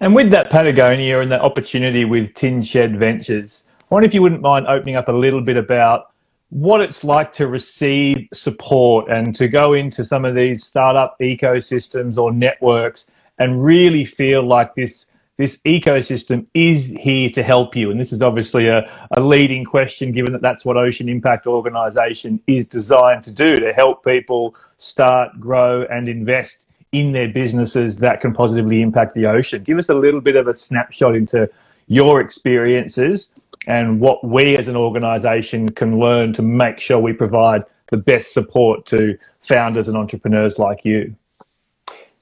And 0.00 0.14
with 0.14 0.30
that 0.30 0.50
patagonia 0.50 1.20
and 1.20 1.30
that 1.30 1.42
opportunity 1.42 2.04
with 2.04 2.34
tin 2.34 2.62
shed 2.62 2.98
ventures 2.98 3.64
i 3.80 3.94
wonder 3.94 4.06
if 4.06 4.14
you 4.14 4.22
wouldn't 4.22 4.42
mind 4.42 4.66
opening 4.68 4.94
up 4.94 5.08
a 5.08 5.12
little 5.12 5.40
bit 5.40 5.56
about 5.56 6.12
what 6.50 6.80
it's 6.80 7.04
like 7.04 7.32
to 7.34 7.46
receive 7.46 8.28
support 8.32 9.10
and 9.10 9.36
to 9.36 9.48
go 9.48 9.74
into 9.74 10.04
some 10.04 10.24
of 10.24 10.34
these 10.34 10.64
startup 10.64 11.18
ecosystems 11.20 12.16
or 12.16 12.32
networks 12.32 13.10
and 13.38 13.62
really 13.62 14.04
feel 14.04 14.42
like 14.42 14.74
this 14.74 15.06
this 15.36 15.58
ecosystem 15.58 16.44
is 16.52 16.86
here 16.98 17.30
to 17.30 17.44
help 17.44 17.76
you. 17.76 17.92
And 17.92 18.00
this 18.00 18.12
is 18.12 18.22
obviously 18.22 18.66
a, 18.66 18.90
a 19.12 19.20
leading 19.20 19.64
question, 19.64 20.10
given 20.10 20.32
that 20.32 20.42
that's 20.42 20.64
what 20.64 20.76
Ocean 20.76 21.08
Impact 21.08 21.46
Organisation 21.46 22.40
is 22.48 22.66
designed 22.66 23.22
to 23.22 23.30
do 23.30 23.54
to 23.54 23.72
help 23.72 24.04
people 24.04 24.56
start, 24.78 25.38
grow, 25.38 25.86
and 25.90 26.08
invest 26.08 26.64
in 26.90 27.12
their 27.12 27.28
businesses 27.28 27.98
that 27.98 28.20
can 28.20 28.34
positively 28.34 28.82
impact 28.82 29.14
the 29.14 29.26
ocean. 29.26 29.62
Give 29.62 29.78
us 29.78 29.90
a 29.90 29.94
little 29.94 30.20
bit 30.20 30.34
of 30.34 30.48
a 30.48 30.54
snapshot 30.54 31.14
into 31.14 31.48
your 31.86 32.20
experiences 32.20 33.32
and 33.68 34.00
what 34.00 34.24
we 34.24 34.56
as 34.56 34.66
an 34.66 34.76
organization 34.76 35.68
can 35.68 36.00
learn 36.00 36.32
to 36.32 36.42
make 36.42 36.80
sure 36.80 36.98
we 36.98 37.12
provide 37.12 37.62
the 37.90 37.98
best 37.98 38.32
support 38.32 38.86
to 38.86 39.16
founders 39.42 39.88
and 39.88 39.96
entrepreneurs 39.96 40.58
like 40.58 40.84
you. 40.84 41.14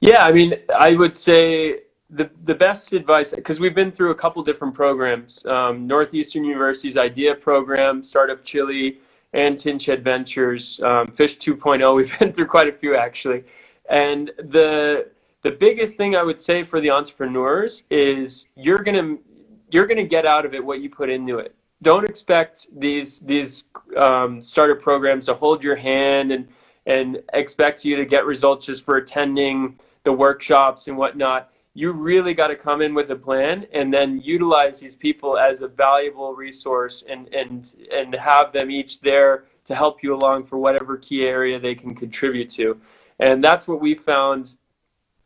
Yeah, 0.01 0.23
I 0.23 0.33
mean, 0.33 0.55
I 0.77 0.93
would 0.93 1.17
say 1.17 1.81
the 2.11 2.29
the 2.45 2.55
best 2.55 2.93
advice 2.93 3.31
because 3.31 3.59
we've 3.59 3.75
been 3.75 3.91
through 3.91 4.11
a 4.11 4.15
couple 4.15 4.43
different 4.45 4.73
programs 4.75 5.45
um, 5.47 5.89
northeastern 5.89 6.45
university's 6.45 6.97
idea 6.97 7.35
program 7.35 8.01
startup 8.01 8.45
Chile 8.45 9.01
and 9.33 9.59
Tinshed 9.59 10.03
Ventures, 10.03 10.81
um, 10.83 11.09
Fish 11.09 11.37
2.0. 11.39 11.97
We've 11.97 12.19
been 12.19 12.33
through 12.33 12.47
quite 12.47 12.69
a 12.69 12.73
few 12.73 12.97
actually, 12.97 13.45
and 13.89 14.31
the 14.39 15.11
the 15.43 15.53
biggest 15.53 15.97
thing 15.97 16.17
I 16.17 16.23
would 16.23 16.41
say 16.41 16.65
for 16.65 16.81
the 16.81 16.91
entrepreneurs 16.91 17.85
is 17.91 18.47
you're 18.57 18.83
gonna 18.83 19.17
you're 19.77 19.87
gonna 19.87 20.05
get 20.07 20.25
out 20.25 20.47
of 20.47 20.55
it 20.55 20.65
what 20.65 20.81
you 20.81 20.89
put 20.89 21.11
into 21.11 21.39
it. 21.39 21.55
Don't 21.83 22.09
expect 22.09 22.67
these 22.75 23.19
these 23.21 23.65
um, 23.95 24.41
startup 24.41 24.81
programs 24.81 25.27
to 25.27 25.35
hold 25.35 25.63
your 25.63 25.77
hand 25.77 26.33
and 26.33 26.49
and 26.87 27.23
expect 27.35 27.85
you 27.85 27.95
to 27.97 28.07
get 28.07 28.25
results 28.25 28.65
just 28.65 28.87
for 28.87 28.97
attending 28.97 29.79
the 30.05 30.13
workshops 30.13 30.87
and 30.87 30.97
whatnot 30.97 31.51
you 31.75 31.93
really 31.93 32.33
got 32.33 32.47
to 32.47 32.57
come 32.57 32.81
in 32.81 32.95
with 32.95 33.11
a 33.11 33.17
plan 33.17 33.67
and 33.75 33.93
then 33.93 34.19
utilize 34.25 34.81
these 34.81 34.97
people 34.97 35.37
as 35.37 35.61
a 35.61 35.69
valuable 35.69 36.33
resource 36.33 37.05
and 37.07 37.29
and 37.35 37.75
and 37.93 38.15
have 38.15 38.51
them 38.55 38.71
each 38.71 39.01
there 39.01 39.45
to 39.67 39.75
help 39.75 40.03
you 40.03 40.15
along 40.15 40.47
for 40.47 40.57
whatever 40.57 40.97
key 40.97 41.25
area 41.25 41.61
they 41.61 41.75
can 41.75 41.95
contribute 41.95 42.49
to 42.49 42.81
and 43.21 43.45
that's 43.45 43.69
what 43.69 43.81
we 43.81 43.95
found 43.95 44.57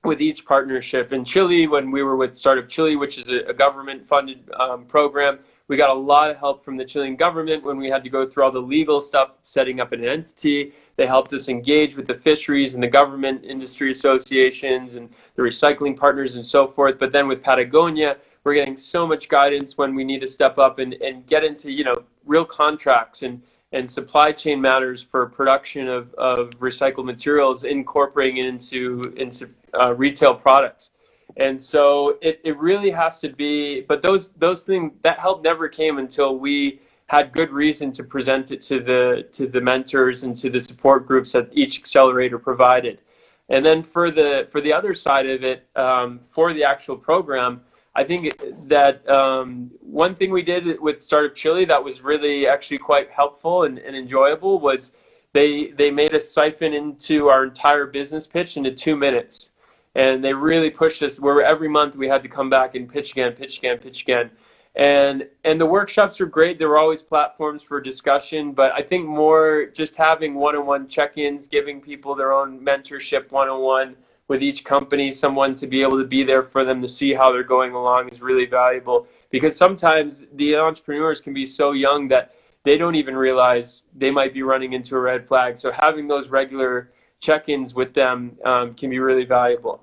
with 0.04 0.20
each 0.20 0.44
partnership 0.44 1.12
in 1.12 1.24
chile 1.24 1.66
when 1.66 1.90
we 1.90 2.02
were 2.02 2.16
with 2.16 2.36
startup 2.36 2.68
chile 2.68 2.96
which 2.96 3.18
is 3.18 3.28
a, 3.28 3.40
a 3.48 3.54
government 3.54 4.06
funded 4.06 4.38
um, 4.58 4.84
program 4.86 5.38
we 5.70 5.76
got 5.76 5.90
a 5.90 5.94
lot 5.94 6.32
of 6.32 6.36
help 6.36 6.64
from 6.64 6.76
the 6.76 6.84
Chilean 6.84 7.14
government 7.14 7.62
when 7.62 7.78
we 7.78 7.88
had 7.88 8.02
to 8.02 8.10
go 8.10 8.28
through 8.28 8.42
all 8.42 8.50
the 8.50 8.58
legal 8.58 9.00
stuff, 9.00 9.34
setting 9.44 9.78
up 9.78 9.92
an 9.92 10.04
entity. 10.04 10.72
They 10.96 11.06
helped 11.06 11.32
us 11.32 11.48
engage 11.48 11.94
with 11.94 12.08
the 12.08 12.14
fisheries 12.14 12.74
and 12.74 12.82
the 12.82 12.88
government 12.88 13.44
industry 13.44 13.92
associations 13.92 14.96
and 14.96 15.08
the 15.36 15.42
recycling 15.42 15.96
partners 15.96 16.34
and 16.34 16.44
so 16.44 16.66
forth. 16.66 16.98
But 16.98 17.12
then 17.12 17.28
with 17.28 17.40
Patagonia, 17.40 18.16
we're 18.42 18.54
getting 18.54 18.76
so 18.76 19.06
much 19.06 19.28
guidance 19.28 19.78
when 19.78 19.94
we 19.94 20.02
need 20.02 20.20
to 20.22 20.26
step 20.26 20.58
up 20.58 20.80
and, 20.80 20.94
and 20.94 21.24
get 21.28 21.44
into, 21.44 21.70
you 21.70 21.84
know, 21.84 21.94
real 22.26 22.44
contracts 22.44 23.22
and, 23.22 23.40
and 23.72 23.90
supply 23.90 24.32
chain 24.32 24.60
matters 24.60 25.02
for 25.02 25.26
production 25.26 25.88
of, 25.88 26.12
of 26.14 26.50
recycled 26.58 27.04
materials, 27.04 27.64
incorporating 27.64 28.38
into, 28.38 29.02
into 29.16 29.48
uh, 29.80 29.94
retail 29.94 30.34
products. 30.34 30.90
And 31.36 31.60
so 31.60 32.18
it, 32.20 32.40
it 32.44 32.58
really 32.58 32.90
has 32.90 33.20
to 33.20 33.28
be 33.28 33.82
but 33.82 34.02
those 34.02 34.28
those 34.36 34.62
things 34.62 34.92
that 35.02 35.18
help 35.18 35.44
never 35.44 35.68
came 35.68 35.98
until 35.98 36.36
we 36.36 36.80
had 37.06 37.32
good 37.32 37.50
reason 37.50 37.92
to 37.92 38.04
present 38.04 38.50
it 38.50 38.62
to 38.62 38.80
the 38.80 39.28
to 39.32 39.46
the 39.46 39.60
mentors 39.60 40.22
and 40.22 40.36
to 40.38 40.50
the 40.50 40.60
support 40.60 41.06
groups 41.06 41.32
that 41.32 41.48
each 41.52 41.78
accelerator 41.78 42.38
provided. 42.38 43.00
And 43.48 43.64
then 43.64 43.82
for 43.82 44.10
the 44.10 44.48
for 44.50 44.60
the 44.60 44.72
other 44.72 44.94
side 44.94 45.28
of 45.28 45.44
it 45.44 45.68
um, 45.76 46.20
for 46.30 46.52
the 46.52 46.64
actual 46.64 46.96
program 46.96 47.62
i 48.00 48.04
think 48.04 48.22
that 48.68 49.08
um, 49.08 49.70
one 49.80 50.14
thing 50.14 50.30
we 50.30 50.42
did 50.42 50.80
with 50.80 51.02
startup 51.02 51.34
chile 51.34 51.64
that 51.64 51.82
was 51.82 52.00
really 52.00 52.46
actually 52.46 52.78
quite 52.78 53.08
helpful 53.10 53.64
and, 53.64 53.78
and 53.78 53.94
enjoyable 53.96 54.58
was 54.58 54.92
they 55.32 55.72
they 55.76 55.90
made 55.90 56.14
us 56.14 56.30
siphon 56.30 56.72
into 56.74 57.28
our 57.28 57.44
entire 57.44 57.86
business 57.86 58.26
pitch 58.26 58.56
into 58.56 58.72
two 58.72 58.96
minutes. 58.96 59.50
And 59.94 60.22
they 60.22 60.32
really 60.32 60.70
pushed 60.70 61.02
us 61.02 61.18
where 61.18 61.42
every 61.42 61.68
month 61.68 61.96
we 61.96 62.08
had 62.08 62.22
to 62.22 62.28
come 62.28 62.48
back 62.48 62.74
and 62.74 62.88
pitch 62.88 63.12
again 63.12 63.32
pitch 63.32 63.58
again 63.58 63.78
pitch 63.78 64.02
again. 64.02 64.30
And 64.74 65.28
and 65.44 65.60
the 65.60 65.66
workshops 65.66 66.20
were 66.20 66.26
great. 66.26 66.58
There 66.58 66.68
were 66.68 66.78
always 66.78 67.02
platforms 67.02 67.62
for 67.62 67.80
discussion 67.80 68.52
but 68.52 68.72
i 68.72 68.82
think 68.82 69.06
more 69.06 69.66
just 69.74 69.96
having 69.96 70.34
one-on-one 70.34 70.88
check-ins 70.88 71.48
giving 71.48 71.80
people 71.80 72.14
their 72.14 72.32
own 72.32 72.60
mentorship 72.60 73.30
one-on-one 73.30 73.96
with 74.30 74.44
each 74.44 74.64
company 74.64 75.10
someone 75.10 75.56
to 75.56 75.66
be 75.66 75.82
able 75.82 75.98
to 75.98 76.06
be 76.06 76.22
there 76.22 76.44
for 76.44 76.64
them 76.64 76.80
to 76.80 76.86
see 76.88 77.12
how 77.12 77.32
they're 77.32 77.42
going 77.42 77.72
along 77.72 78.08
is 78.10 78.22
really 78.22 78.46
valuable 78.46 79.08
because 79.28 79.56
sometimes 79.56 80.22
the 80.34 80.54
entrepreneurs 80.54 81.20
can 81.20 81.34
be 81.34 81.44
so 81.44 81.72
young 81.72 82.06
that 82.06 82.32
they 82.62 82.78
don't 82.78 82.94
even 82.94 83.16
realize 83.16 83.82
they 83.96 84.10
might 84.10 84.32
be 84.32 84.44
running 84.44 84.72
into 84.72 84.94
a 84.94 85.00
red 85.00 85.26
flag 85.26 85.58
so 85.58 85.72
having 85.82 86.06
those 86.06 86.28
regular 86.28 86.92
check-ins 87.18 87.74
with 87.74 87.92
them 87.92 88.38
um, 88.44 88.72
can 88.74 88.88
be 88.88 89.00
really 89.00 89.24
valuable. 89.24 89.82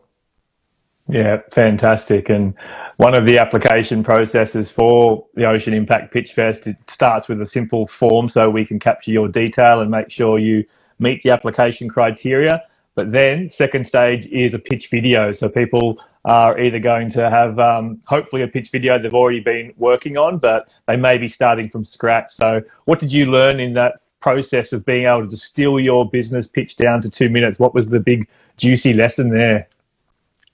Yeah, 1.10 1.41
fantastic. 1.51 2.29
And 2.29 2.53
one 2.97 3.15
of 3.15 3.27
the 3.27 3.38
application 3.39 4.03
processes 4.03 4.71
for 4.71 5.25
the 5.36 5.45
Ocean 5.45 5.73
Impact 5.73 6.12
Pitch 6.12 6.33
Fest, 6.33 6.67
it 6.67 6.77
starts 6.89 7.27
with 7.27 7.41
a 7.41 7.45
simple 7.45 7.86
form 7.86 8.27
so 8.27 8.49
we 8.49 8.65
can 8.65 8.79
capture 8.79 9.12
your 9.12 9.27
detail 9.27 9.81
and 9.81 9.91
make 9.91 10.10
sure 10.10 10.39
you 10.39 10.65
meet 10.99 11.21
the 11.23 11.29
application 11.29 11.88
criteria. 11.88 12.62
But 12.97 13.12
then, 13.12 13.47
second 13.47 13.86
stage 13.86 14.25
is 14.25 14.55
a 14.55 14.60
pitch 14.60 14.89
video. 14.89 15.31
So 15.31 15.47
people 15.47 16.01
are 16.25 16.60
either 16.60 16.79
going 16.79 17.12
to 17.12 17.29
have 17.29 17.60
um, 17.60 18.01
hopefully 18.07 18.41
a 18.41 18.47
pitch 18.47 18.71
video 18.71 18.97
they've 18.97 19.13
already 19.13 19.39
been 19.39 19.71
working 19.77 20.17
on, 20.17 20.39
but 20.39 20.67
they 20.88 20.95
may 20.95 21.19
be 21.19 21.27
starting 21.27 21.69
from 21.69 21.86
scratch. 21.86 22.31
So, 22.31 22.63
what 22.86 22.99
did 22.99 23.13
you 23.13 23.27
learn 23.27 23.60
in 23.60 23.73
that 23.75 24.01
process 24.19 24.73
of 24.73 24.83
being 24.83 25.05
able 25.05 25.21
to 25.21 25.27
distill 25.27 25.79
your 25.79 26.10
business 26.10 26.47
pitch 26.47 26.75
down 26.75 27.03
to 27.03 27.10
two 27.12 27.29
minutes? 27.29 27.60
What 27.60 27.75
was 27.75 27.88
the 27.88 27.99
big 27.99 28.27
juicy 28.57 28.93
lesson 28.93 29.29
there? 29.29 29.67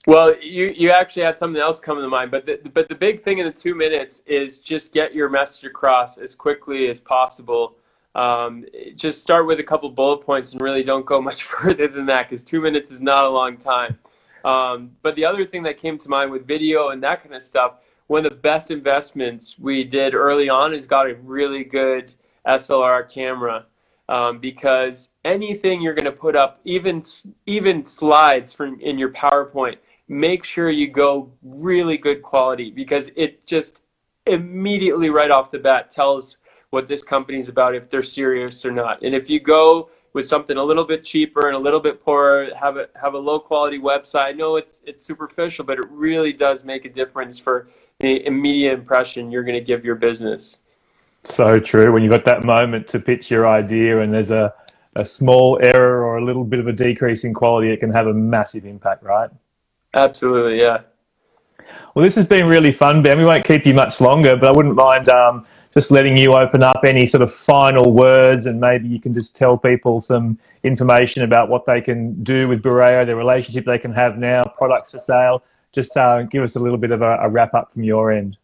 Well, 0.06 0.34
you, 0.38 0.70
you 0.76 0.90
actually 0.90 1.22
had 1.22 1.38
something 1.38 1.62
else 1.62 1.80
come 1.80 1.96
to 1.96 2.08
mind, 2.08 2.30
but 2.30 2.44
the, 2.44 2.60
but 2.74 2.90
the 2.90 2.94
big 2.94 3.22
thing 3.22 3.38
in 3.38 3.46
the 3.46 3.58
two 3.58 3.74
minutes 3.74 4.20
is 4.26 4.58
just 4.58 4.92
get 4.92 5.14
your 5.14 5.30
message 5.30 5.64
across 5.64 6.18
as 6.18 6.34
quickly 6.34 6.90
as 6.90 7.00
possible. 7.00 7.76
Um, 8.14 8.64
just 8.94 9.20
start 9.20 9.46
with 9.46 9.58
a 9.58 9.64
couple 9.64 9.90
bullet 9.90 10.18
points 10.24 10.52
and 10.52 10.60
really 10.60 10.82
don't 10.82 11.04
go 11.04 11.20
much 11.20 11.42
further 11.54 11.88
than 11.88 12.06
that 12.06 12.28
because 12.28 12.44
two 12.44 12.60
minutes 12.60 12.90
is 12.90 13.00
not 13.00 13.24
a 13.24 13.30
long 13.30 13.56
time. 13.56 13.98
Um, 14.44 14.92
but 15.02 15.16
the 15.16 15.24
other 15.24 15.46
thing 15.46 15.62
that 15.62 15.80
came 15.80 15.98
to 15.98 16.08
mind 16.08 16.30
with 16.30 16.46
video 16.46 16.88
and 16.90 17.02
that 17.02 17.22
kind 17.22 17.34
of 17.34 17.42
stuff, 17.42 17.76
one 18.06 18.24
of 18.24 18.30
the 18.30 18.38
best 18.38 18.70
investments 18.70 19.56
we 19.58 19.84
did 19.84 20.14
early 20.14 20.48
on 20.48 20.74
is 20.74 20.86
got 20.86 21.10
a 21.10 21.14
really 21.14 21.64
good 21.64 22.14
SLR 22.46 23.10
camera 23.10 23.64
um, 24.08 24.38
because 24.38 25.08
anything 25.24 25.80
you're 25.80 25.94
going 25.94 26.04
to 26.04 26.12
put 26.12 26.36
up, 26.36 26.60
even 26.64 27.02
even 27.46 27.84
slides 27.86 28.52
from 28.52 28.78
in 28.80 28.98
your 28.98 29.10
PowerPoint, 29.10 29.76
make 30.08 30.44
sure 30.44 30.70
you 30.70 30.88
go 30.88 31.32
really 31.42 31.96
good 31.96 32.22
quality 32.22 32.70
because 32.70 33.08
it 33.16 33.46
just 33.46 33.78
immediately 34.26 35.10
right 35.10 35.30
off 35.30 35.50
the 35.50 35.58
bat 35.58 35.90
tells 35.90 36.36
what 36.74 36.88
this 36.88 37.02
company 37.02 37.38
is 37.38 37.48
about 37.48 37.74
if 37.74 37.88
they're 37.88 38.02
serious 38.02 38.64
or 38.64 38.72
not. 38.72 39.00
And 39.02 39.14
if 39.14 39.30
you 39.30 39.40
go 39.40 39.88
with 40.12 40.26
something 40.28 40.56
a 40.56 40.62
little 40.62 40.84
bit 40.84 41.04
cheaper 41.04 41.46
and 41.46 41.56
a 41.56 41.58
little 41.58 41.80
bit 41.80 42.04
poorer, 42.04 42.50
have 42.60 42.76
a 42.76 42.88
have 43.00 43.14
a 43.14 43.18
low 43.18 43.38
quality 43.40 43.78
website. 43.78 44.26
I 44.26 44.32
know 44.32 44.56
it's 44.56 44.80
it's 44.84 45.04
superficial, 45.04 45.64
but 45.64 45.78
it 45.78 45.86
really 45.88 46.32
does 46.32 46.64
make 46.64 46.84
a 46.84 46.90
difference 46.90 47.38
for 47.38 47.68
the 48.00 48.26
immediate 48.26 48.74
impression 48.74 49.30
you're 49.30 49.44
going 49.44 49.58
to 49.58 49.64
give 49.64 49.84
your 49.84 49.94
business. 49.94 50.58
So 51.22 51.58
true. 51.58 51.90
When 51.92 52.02
you've 52.02 52.12
got 52.12 52.24
that 52.26 52.44
moment 52.44 52.86
to 52.88 52.98
pitch 52.98 53.30
your 53.30 53.48
idea 53.48 54.00
and 54.00 54.12
there's 54.12 54.30
a, 54.30 54.52
a 54.96 55.04
small 55.04 55.58
error 55.62 56.04
or 56.04 56.18
a 56.18 56.24
little 56.24 56.44
bit 56.44 56.60
of 56.60 56.66
a 56.66 56.72
decrease 56.72 57.24
in 57.24 57.32
quality, 57.32 57.70
it 57.70 57.80
can 57.80 57.90
have 57.92 58.06
a 58.08 58.12
massive 58.12 58.66
impact, 58.66 59.02
right? 59.02 59.30
Absolutely, 59.94 60.60
yeah. 60.60 60.80
Well, 61.94 62.04
this 62.04 62.14
has 62.16 62.26
been 62.26 62.46
really 62.46 62.72
fun, 62.72 63.02
Ben. 63.02 63.16
We 63.16 63.24
won't 63.24 63.44
keep 63.44 63.64
you 63.64 63.72
much 63.72 64.00
longer, 64.00 64.36
but 64.36 64.50
I 64.50 64.52
wouldn't 64.52 64.74
mind 64.74 65.08
um, 65.08 65.46
just 65.74 65.90
letting 65.90 66.16
you 66.16 66.32
open 66.32 66.62
up 66.62 66.80
any 66.86 67.04
sort 67.04 67.20
of 67.20 67.34
final 67.34 67.92
words 67.92 68.46
and 68.46 68.60
maybe 68.60 68.86
you 68.86 69.00
can 69.00 69.12
just 69.12 69.34
tell 69.34 69.58
people 69.58 70.00
some 70.00 70.38
information 70.62 71.24
about 71.24 71.48
what 71.48 71.66
they 71.66 71.80
can 71.80 72.22
do 72.22 72.46
with 72.46 72.62
Bureo, 72.62 73.04
their 73.04 73.16
relationship 73.16 73.64
they 73.64 73.78
can 73.78 73.92
have 73.92 74.16
now, 74.16 74.42
products 74.56 74.92
for 74.92 75.00
sale. 75.00 75.42
Just 75.72 75.96
uh, 75.96 76.22
give 76.22 76.44
us 76.44 76.54
a 76.54 76.60
little 76.60 76.78
bit 76.78 76.92
of 76.92 77.02
a, 77.02 77.16
a 77.22 77.28
wrap 77.28 77.54
up 77.54 77.72
from 77.72 77.82
your 77.82 78.12
end. 78.12 78.36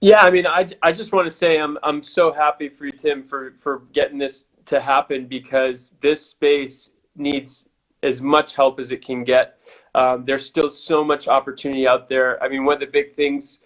Yeah, 0.00 0.22
I 0.22 0.30
mean, 0.30 0.46
I, 0.46 0.68
I 0.82 0.90
just 0.90 1.12
want 1.12 1.28
to 1.28 1.34
say 1.34 1.60
I'm 1.60 1.78
I'm 1.82 2.02
so 2.02 2.32
happy 2.32 2.68
for 2.68 2.86
you, 2.86 2.92
Tim, 2.92 3.22
for 3.22 3.52
for 3.60 3.82
getting 3.92 4.18
this 4.18 4.44
to 4.66 4.80
happen 4.80 5.26
because 5.26 5.92
this 6.00 6.26
space 6.26 6.90
needs 7.14 7.66
as 8.02 8.20
much 8.22 8.56
help 8.56 8.80
as 8.80 8.90
it 8.90 9.04
can 9.04 9.24
get. 9.24 9.58
Um, 9.94 10.24
there's 10.24 10.46
still 10.46 10.70
so 10.70 11.04
much 11.04 11.28
opportunity 11.28 11.86
out 11.86 12.08
there. 12.08 12.42
I 12.42 12.48
mean, 12.48 12.64
one 12.64 12.74
of 12.74 12.80
the 12.80 12.86
big 12.86 13.14
things 13.14 13.58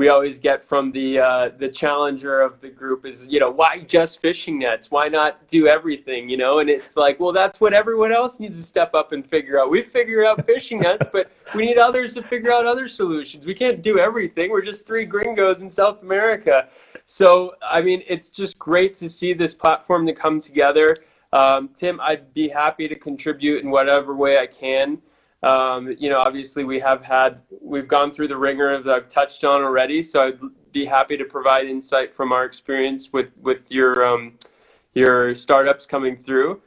we 0.00 0.08
always 0.08 0.38
get 0.38 0.66
from 0.66 0.90
the 0.92 1.18
uh, 1.18 1.50
the 1.58 1.68
challenger 1.68 2.40
of 2.40 2.58
the 2.62 2.70
group 2.70 3.04
is 3.04 3.26
you 3.26 3.38
know 3.38 3.50
why 3.50 3.80
just 3.80 4.18
fishing 4.22 4.58
nets? 4.58 4.90
Why 4.90 5.08
not 5.08 5.46
do 5.46 5.66
everything? 5.66 6.26
You 6.30 6.38
know 6.38 6.60
and 6.60 6.70
it's 6.70 6.96
like 6.96 7.20
well 7.20 7.34
that's 7.34 7.60
what 7.60 7.74
everyone 7.74 8.10
else 8.10 8.40
needs 8.40 8.56
to 8.56 8.62
step 8.62 8.94
up 8.94 9.12
and 9.12 9.28
figure 9.28 9.60
out. 9.60 9.70
We 9.70 9.82
figure 9.82 10.24
out 10.24 10.46
fishing 10.46 10.80
nets 10.80 11.06
but 11.12 11.30
we 11.54 11.66
need 11.66 11.76
others 11.76 12.14
to 12.14 12.22
figure 12.22 12.50
out 12.50 12.64
other 12.64 12.88
solutions. 12.88 13.44
We 13.44 13.54
can't 13.54 13.82
do 13.82 13.98
everything. 13.98 14.48
We're 14.50 14.64
just 14.64 14.86
three 14.86 15.04
gringos 15.04 15.60
in 15.60 15.70
south 15.70 16.00
america. 16.02 16.70
So 17.04 17.56
i 17.62 17.82
mean 17.82 18.02
it's 18.08 18.30
just 18.30 18.58
great 18.58 18.96
to 19.00 19.10
see 19.10 19.34
this 19.34 19.54
platform 19.54 20.06
to 20.06 20.14
come 20.14 20.40
together. 20.40 21.00
Um, 21.34 21.68
tim 21.76 22.00
i'd 22.00 22.32
be 22.32 22.48
happy 22.48 22.88
to 22.88 22.96
contribute 22.96 23.62
in 23.62 23.70
whatever 23.70 24.16
way 24.16 24.38
i 24.38 24.46
can 24.46 24.98
um, 25.42 25.94
you 25.98 26.10
know, 26.10 26.18
obviously 26.18 26.64
we 26.64 26.80
have 26.80 27.02
had, 27.02 27.40
we've 27.60 27.88
gone 27.88 28.12
through 28.12 28.28
the 28.28 28.36
ringer 28.36 28.74
as 28.74 28.86
I've 28.86 29.08
touched 29.08 29.44
on 29.44 29.62
already. 29.62 30.02
So 30.02 30.22
I'd 30.22 30.40
be 30.72 30.84
happy 30.84 31.16
to 31.16 31.24
provide 31.24 31.66
insight 31.66 32.14
from 32.14 32.32
our 32.32 32.44
experience 32.44 33.12
with, 33.12 33.30
with 33.40 33.62
your, 33.68 34.04
um, 34.06 34.38
your 34.94 35.34
startups 35.34 35.86
coming 35.86 36.16
through. 36.22 36.60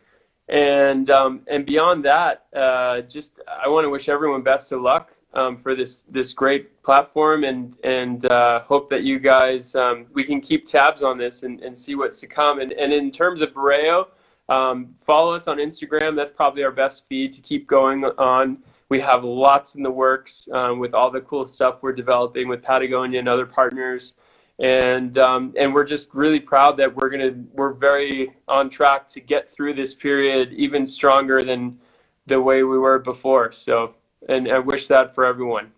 And, 0.50 1.10
um, 1.10 1.42
and 1.48 1.66
beyond 1.66 2.04
that, 2.06 2.46
uh, 2.56 3.02
just, 3.02 3.32
I 3.48 3.70
want 3.70 3.86
to 3.86 3.90
wish 3.90 4.10
everyone 4.10 4.44
best 4.44 4.72
of 4.72 4.82
luck. 4.82 5.12
um, 5.34 5.58
for 5.58 5.76
this 5.76 6.04
this 6.10 6.34
great 6.34 6.82
platform, 6.84 7.44
and 7.44 7.78
and 7.84 8.26
uh, 8.32 8.62
hope 8.62 8.90
that 8.90 9.04
you 9.04 9.20
guys 9.20 9.76
um, 9.76 10.06
we 10.14 10.24
can 10.24 10.40
keep 10.40 10.68
tabs 10.68 11.02
on 11.02 11.18
this 11.18 11.44
and, 11.44 11.62
and 11.62 11.78
see 11.78 11.96
what's 11.96 12.20
to 12.20 12.28
come. 12.28 12.60
And 12.60 12.72
and 12.74 12.94
in 12.94 13.12
terms 13.12 13.42
of 13.42 13.50
Bureo, 13.50 14.08
um, 14.50 14.96
follow 15.06 15.34
us 15.34 15.48
on 15.48 15.58
Instagram. 15.58 16.16
That's 16.16 16.32
probably 16.32 16.64
our 16.64 16.72
best 16.72 17.04
feed 17.08 17.34
to 17.34 17.42
keep 17.42 17.68
going 17.68 18.04
on. 18.04 18.60
We 18.90 19.00
have 19.00 19.24
lots 19.24 19.76
in 19.76 19.84
the 19.84 19.92
works 19.92 20.48
um, 20.52 20.80
with 20.80 20.94
all 20.94 21.10
the 21.10 21.22
cool 21.22 21.46
stuff 21.46 21.78
we're 21.82 21.94
developing 21.94 22.48
with 22.48 22.62
Patagonia 22.62 23.20
and 23.20 23.30
other 23.30 23.46
partners 23.46 24.14
and 24.60 25.18
um, 25.18 25.54
and 25.58 25.74
we're 25.74 25.86
just 25.86 26.14
really 26.14 26.40
proud 26.40 26.78
that 26.78 26.96
we're 26.96 27.10
gonna 27.10 27.34
we're 27.54 27.74
very 27.74 28.34
on 28.48 28.70
track 28.70 29.10
to 29.10 29.20
get 29.20 29.50
through 29.50 29.74
this 29.74 29.94
period 29.94 30.54
even 30.54 30.86
stronger 30.86 31.42
than 31.42 31.80
the 32.28 32.40
way 32.40 32.64
we 32.64 32.78
were 32.78 33.00
before. 33.00 33.52
So, 33.52 33.96
and 34.30 34.50
I 34.52 34.60
wish 34.60 34.88
that 34.88 35.16
for 35.16 35.26
everyone. 35.26 35.72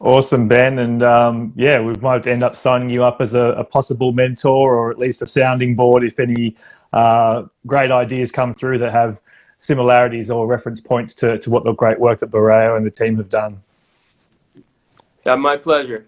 Awesome, 0.00 0.48
Ben, 0.48 0.78
and 0.78 1.02
um, 1.02 1.52
yeah, 1.56 1.80
we 1.80 1.92
might 2.00 2.26
end 2.26 2.42
up 2.42 2.56
signing 2.56 2.90
you 2.90 3.04
up 3.04 3.20
as 3.20 3.34
a, 3.34 3.54
a, 3.56 3.64
possible 3.64 4.12
mentor 4.12 4.74
or 4.74 4.90
at 4.90 4.98
least 4.98 5.22
a 5.22 5.26
sounding 5.26 5.74
board 5.74 6.04
if 6.04 6.18
any 6.18 6.54
uh, 6.92 7.44
great 7.66 7.90
ideas 7.90 8.30
come 8.30 8.54
through 8.54 8.78
that 8.78 8.92
have 8.92 9.18
similarities 9.58 10.30
or 10.30 10.46
reference 10.46 10.80
points 10.80 11.14
to, 11.14 11.38
to 11.38 11.50
what 11.50 11.64
the 11.64 11.72
great 11.72 11.98
work 11.98 12.20
that 12.20 12.30
Bureo 12.30 12.76
and 12.76 12.84
the 12.84 12.90
team 12.90 13.16
have 13.16 13.28
done. 13.28 13.60
Yeah, 15.24 15.34
my 15.36 15.56
pleasure. 15.56 16.06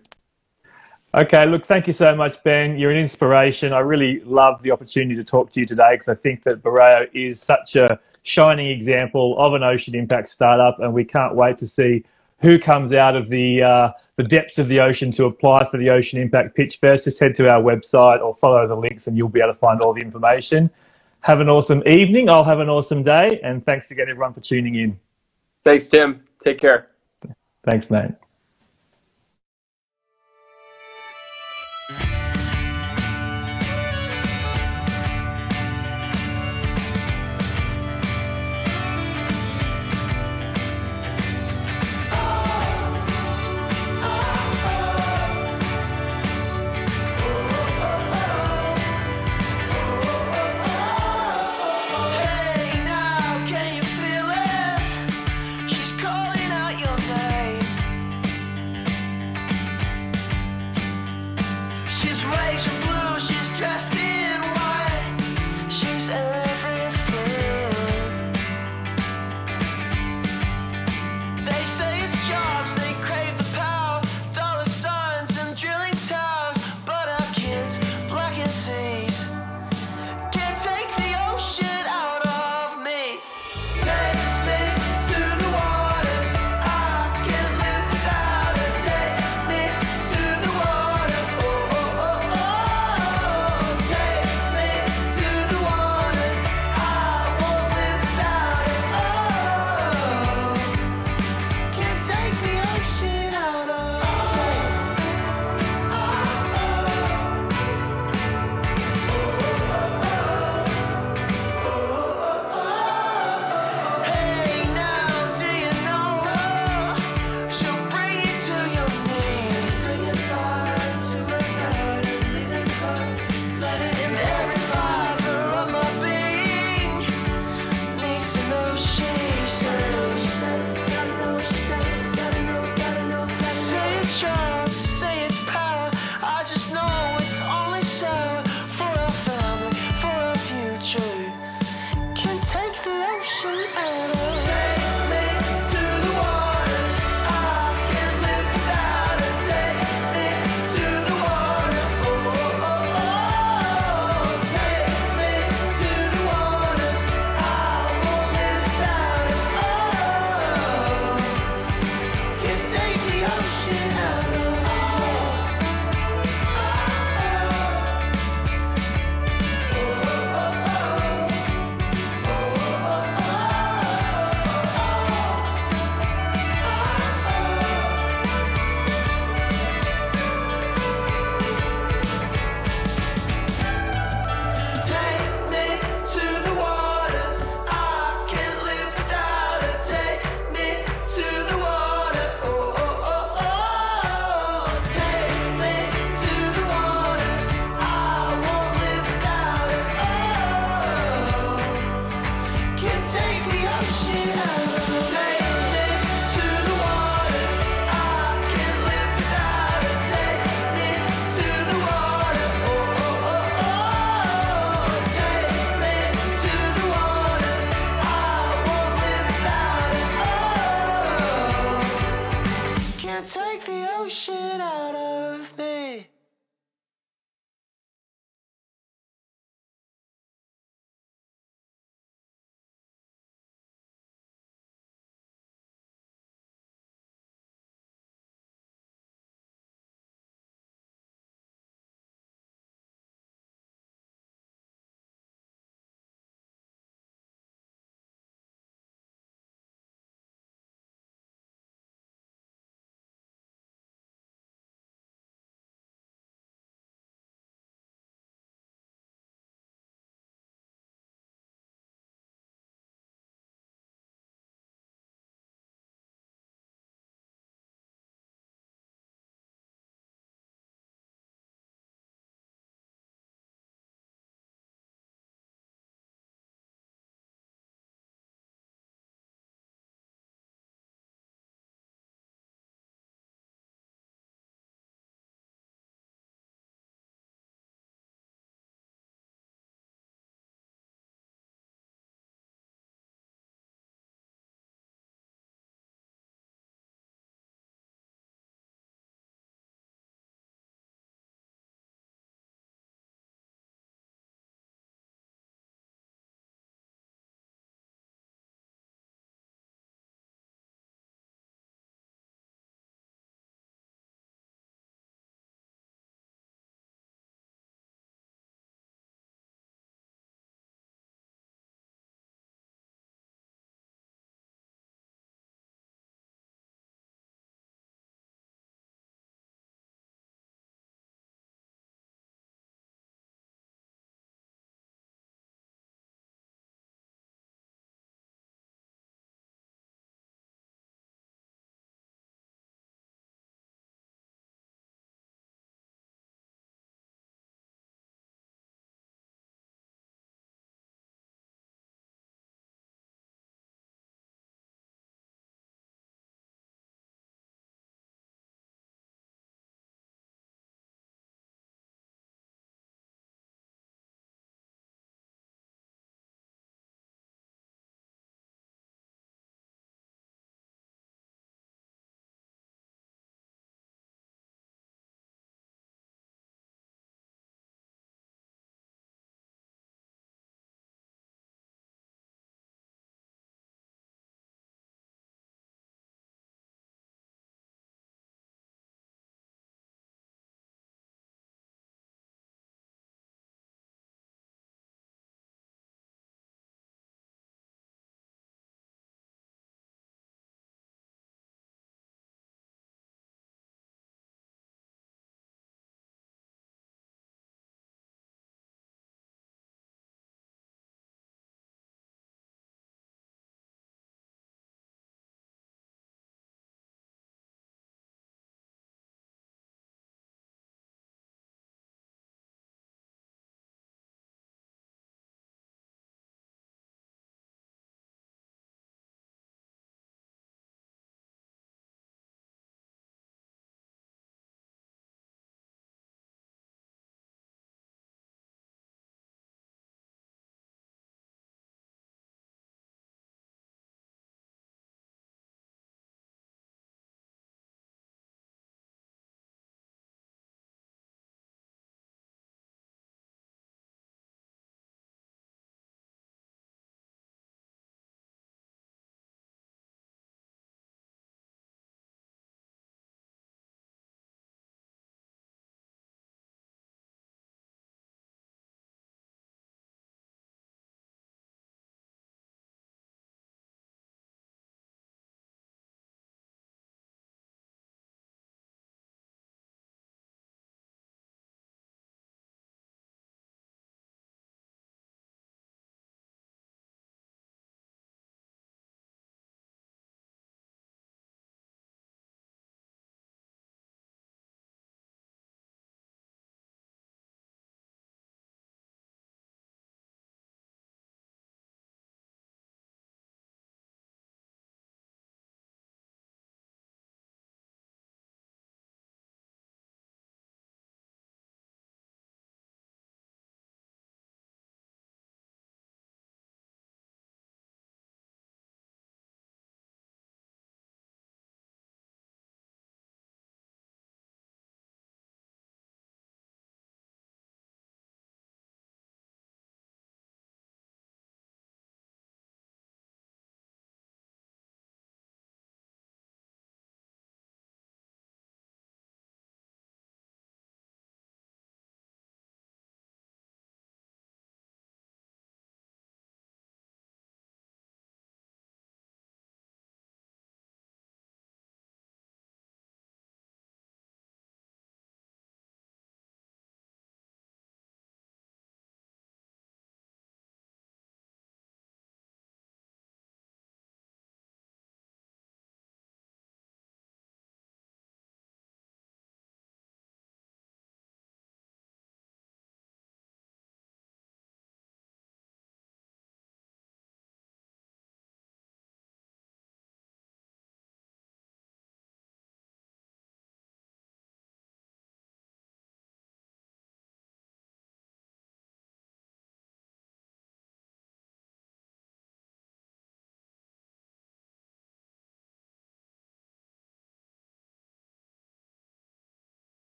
Okay, 1.15 1.47
look, 1.47 1.65
thank 1.65 1.87
you 1.87 1.93
so 1.95 2.15
much, 2.15 2.37
Ben. 2.45 2.79
You're 2.79 2.91
an 2.91 2.99
inspiration. 2.99 3.73
I 3.73 3.79
really 3.79 4.21
love 4.21 4.63
the 4.63 4.71
opportunity 4.71 5.17
to 5.17 5.25
talk 5.25 5.51
to 5.53 5.61
you 5.61 5.67
today 5.67 5.95
because 5.95 6.09
I 6.09 6.15
think 6.15 6.43
that 6.43 6.63
Bureo 6.63 7.09
is 7.15 7.41
such 7.41 7.77
a 7.77 7.99
shining 8.25 8.67
example 8.67 9.35
of 9.39 9.55
an 9.55 9.63
ocean 9.63 9.95
impact 9.95 10.29
startup, 10.29 10.79
and 10.81 10.93
we 10.93 11.05
can't 11.05 11.35
wait 11.35 11.57
to 11.59 11.67
see 11.67 12.05
who 12.41 12.59
comes 12.59 12.93
out 12.93 13.17
of 13.17 13.29
the 13.29 13.63
uh, 13.63 13.91
the 14.17 14.23
depths 14.25 14.59
of 14.59 14.69
the 14.69 14.81
ocean 14.81 15.11
to 15.13 15.25
apply 15.27 15.69
for 15.71 15.79
the 15.79 15.91
Ocean 15.91 16.21
Impact 16.21 16.55
Pitch 16.55 16.79
Fest. 16.79 17.05
Just 17.05 17.19
head 17.19 17.35
to 17.37 17.51
our 17.53 17.63
website 17.63 18.21
or 18.21 18.35
follow 18.37 18.67
the 18.67 18.77
links, 18.77 19.07
and 19.07 19.17
you'll 19.17 19.29
be 19.29 19.41
able 19.41 19.53
to 19.53 19.59
find 19.59 19.81
all 19.81 19.93
the 19.93 20.01
information. 20.01 20.71
Have 21.21 21.41
an 21.41 21.49
awesome 21.49 21.83
evening. 21.87 22.31
I'll 22.31 22.45
have 22.45 22.61
an 22.61 22.69
awesome 22.69 23.03
day, 23.03 23.41
and 23.43 23.65
thanks 23.65 23.91
again, 23.91 24.09
everyone, 24.09 24.33
for 24.33 24.41
tuning 24.41 24.77
in. 24.77 24.99
Thanks, 25.65 25.89
Tim. 25.89 26.23
Take 26.43 26.61
care. 26.61 26.91
Thanks, 27.65 27.91
mate. 27.91 28.13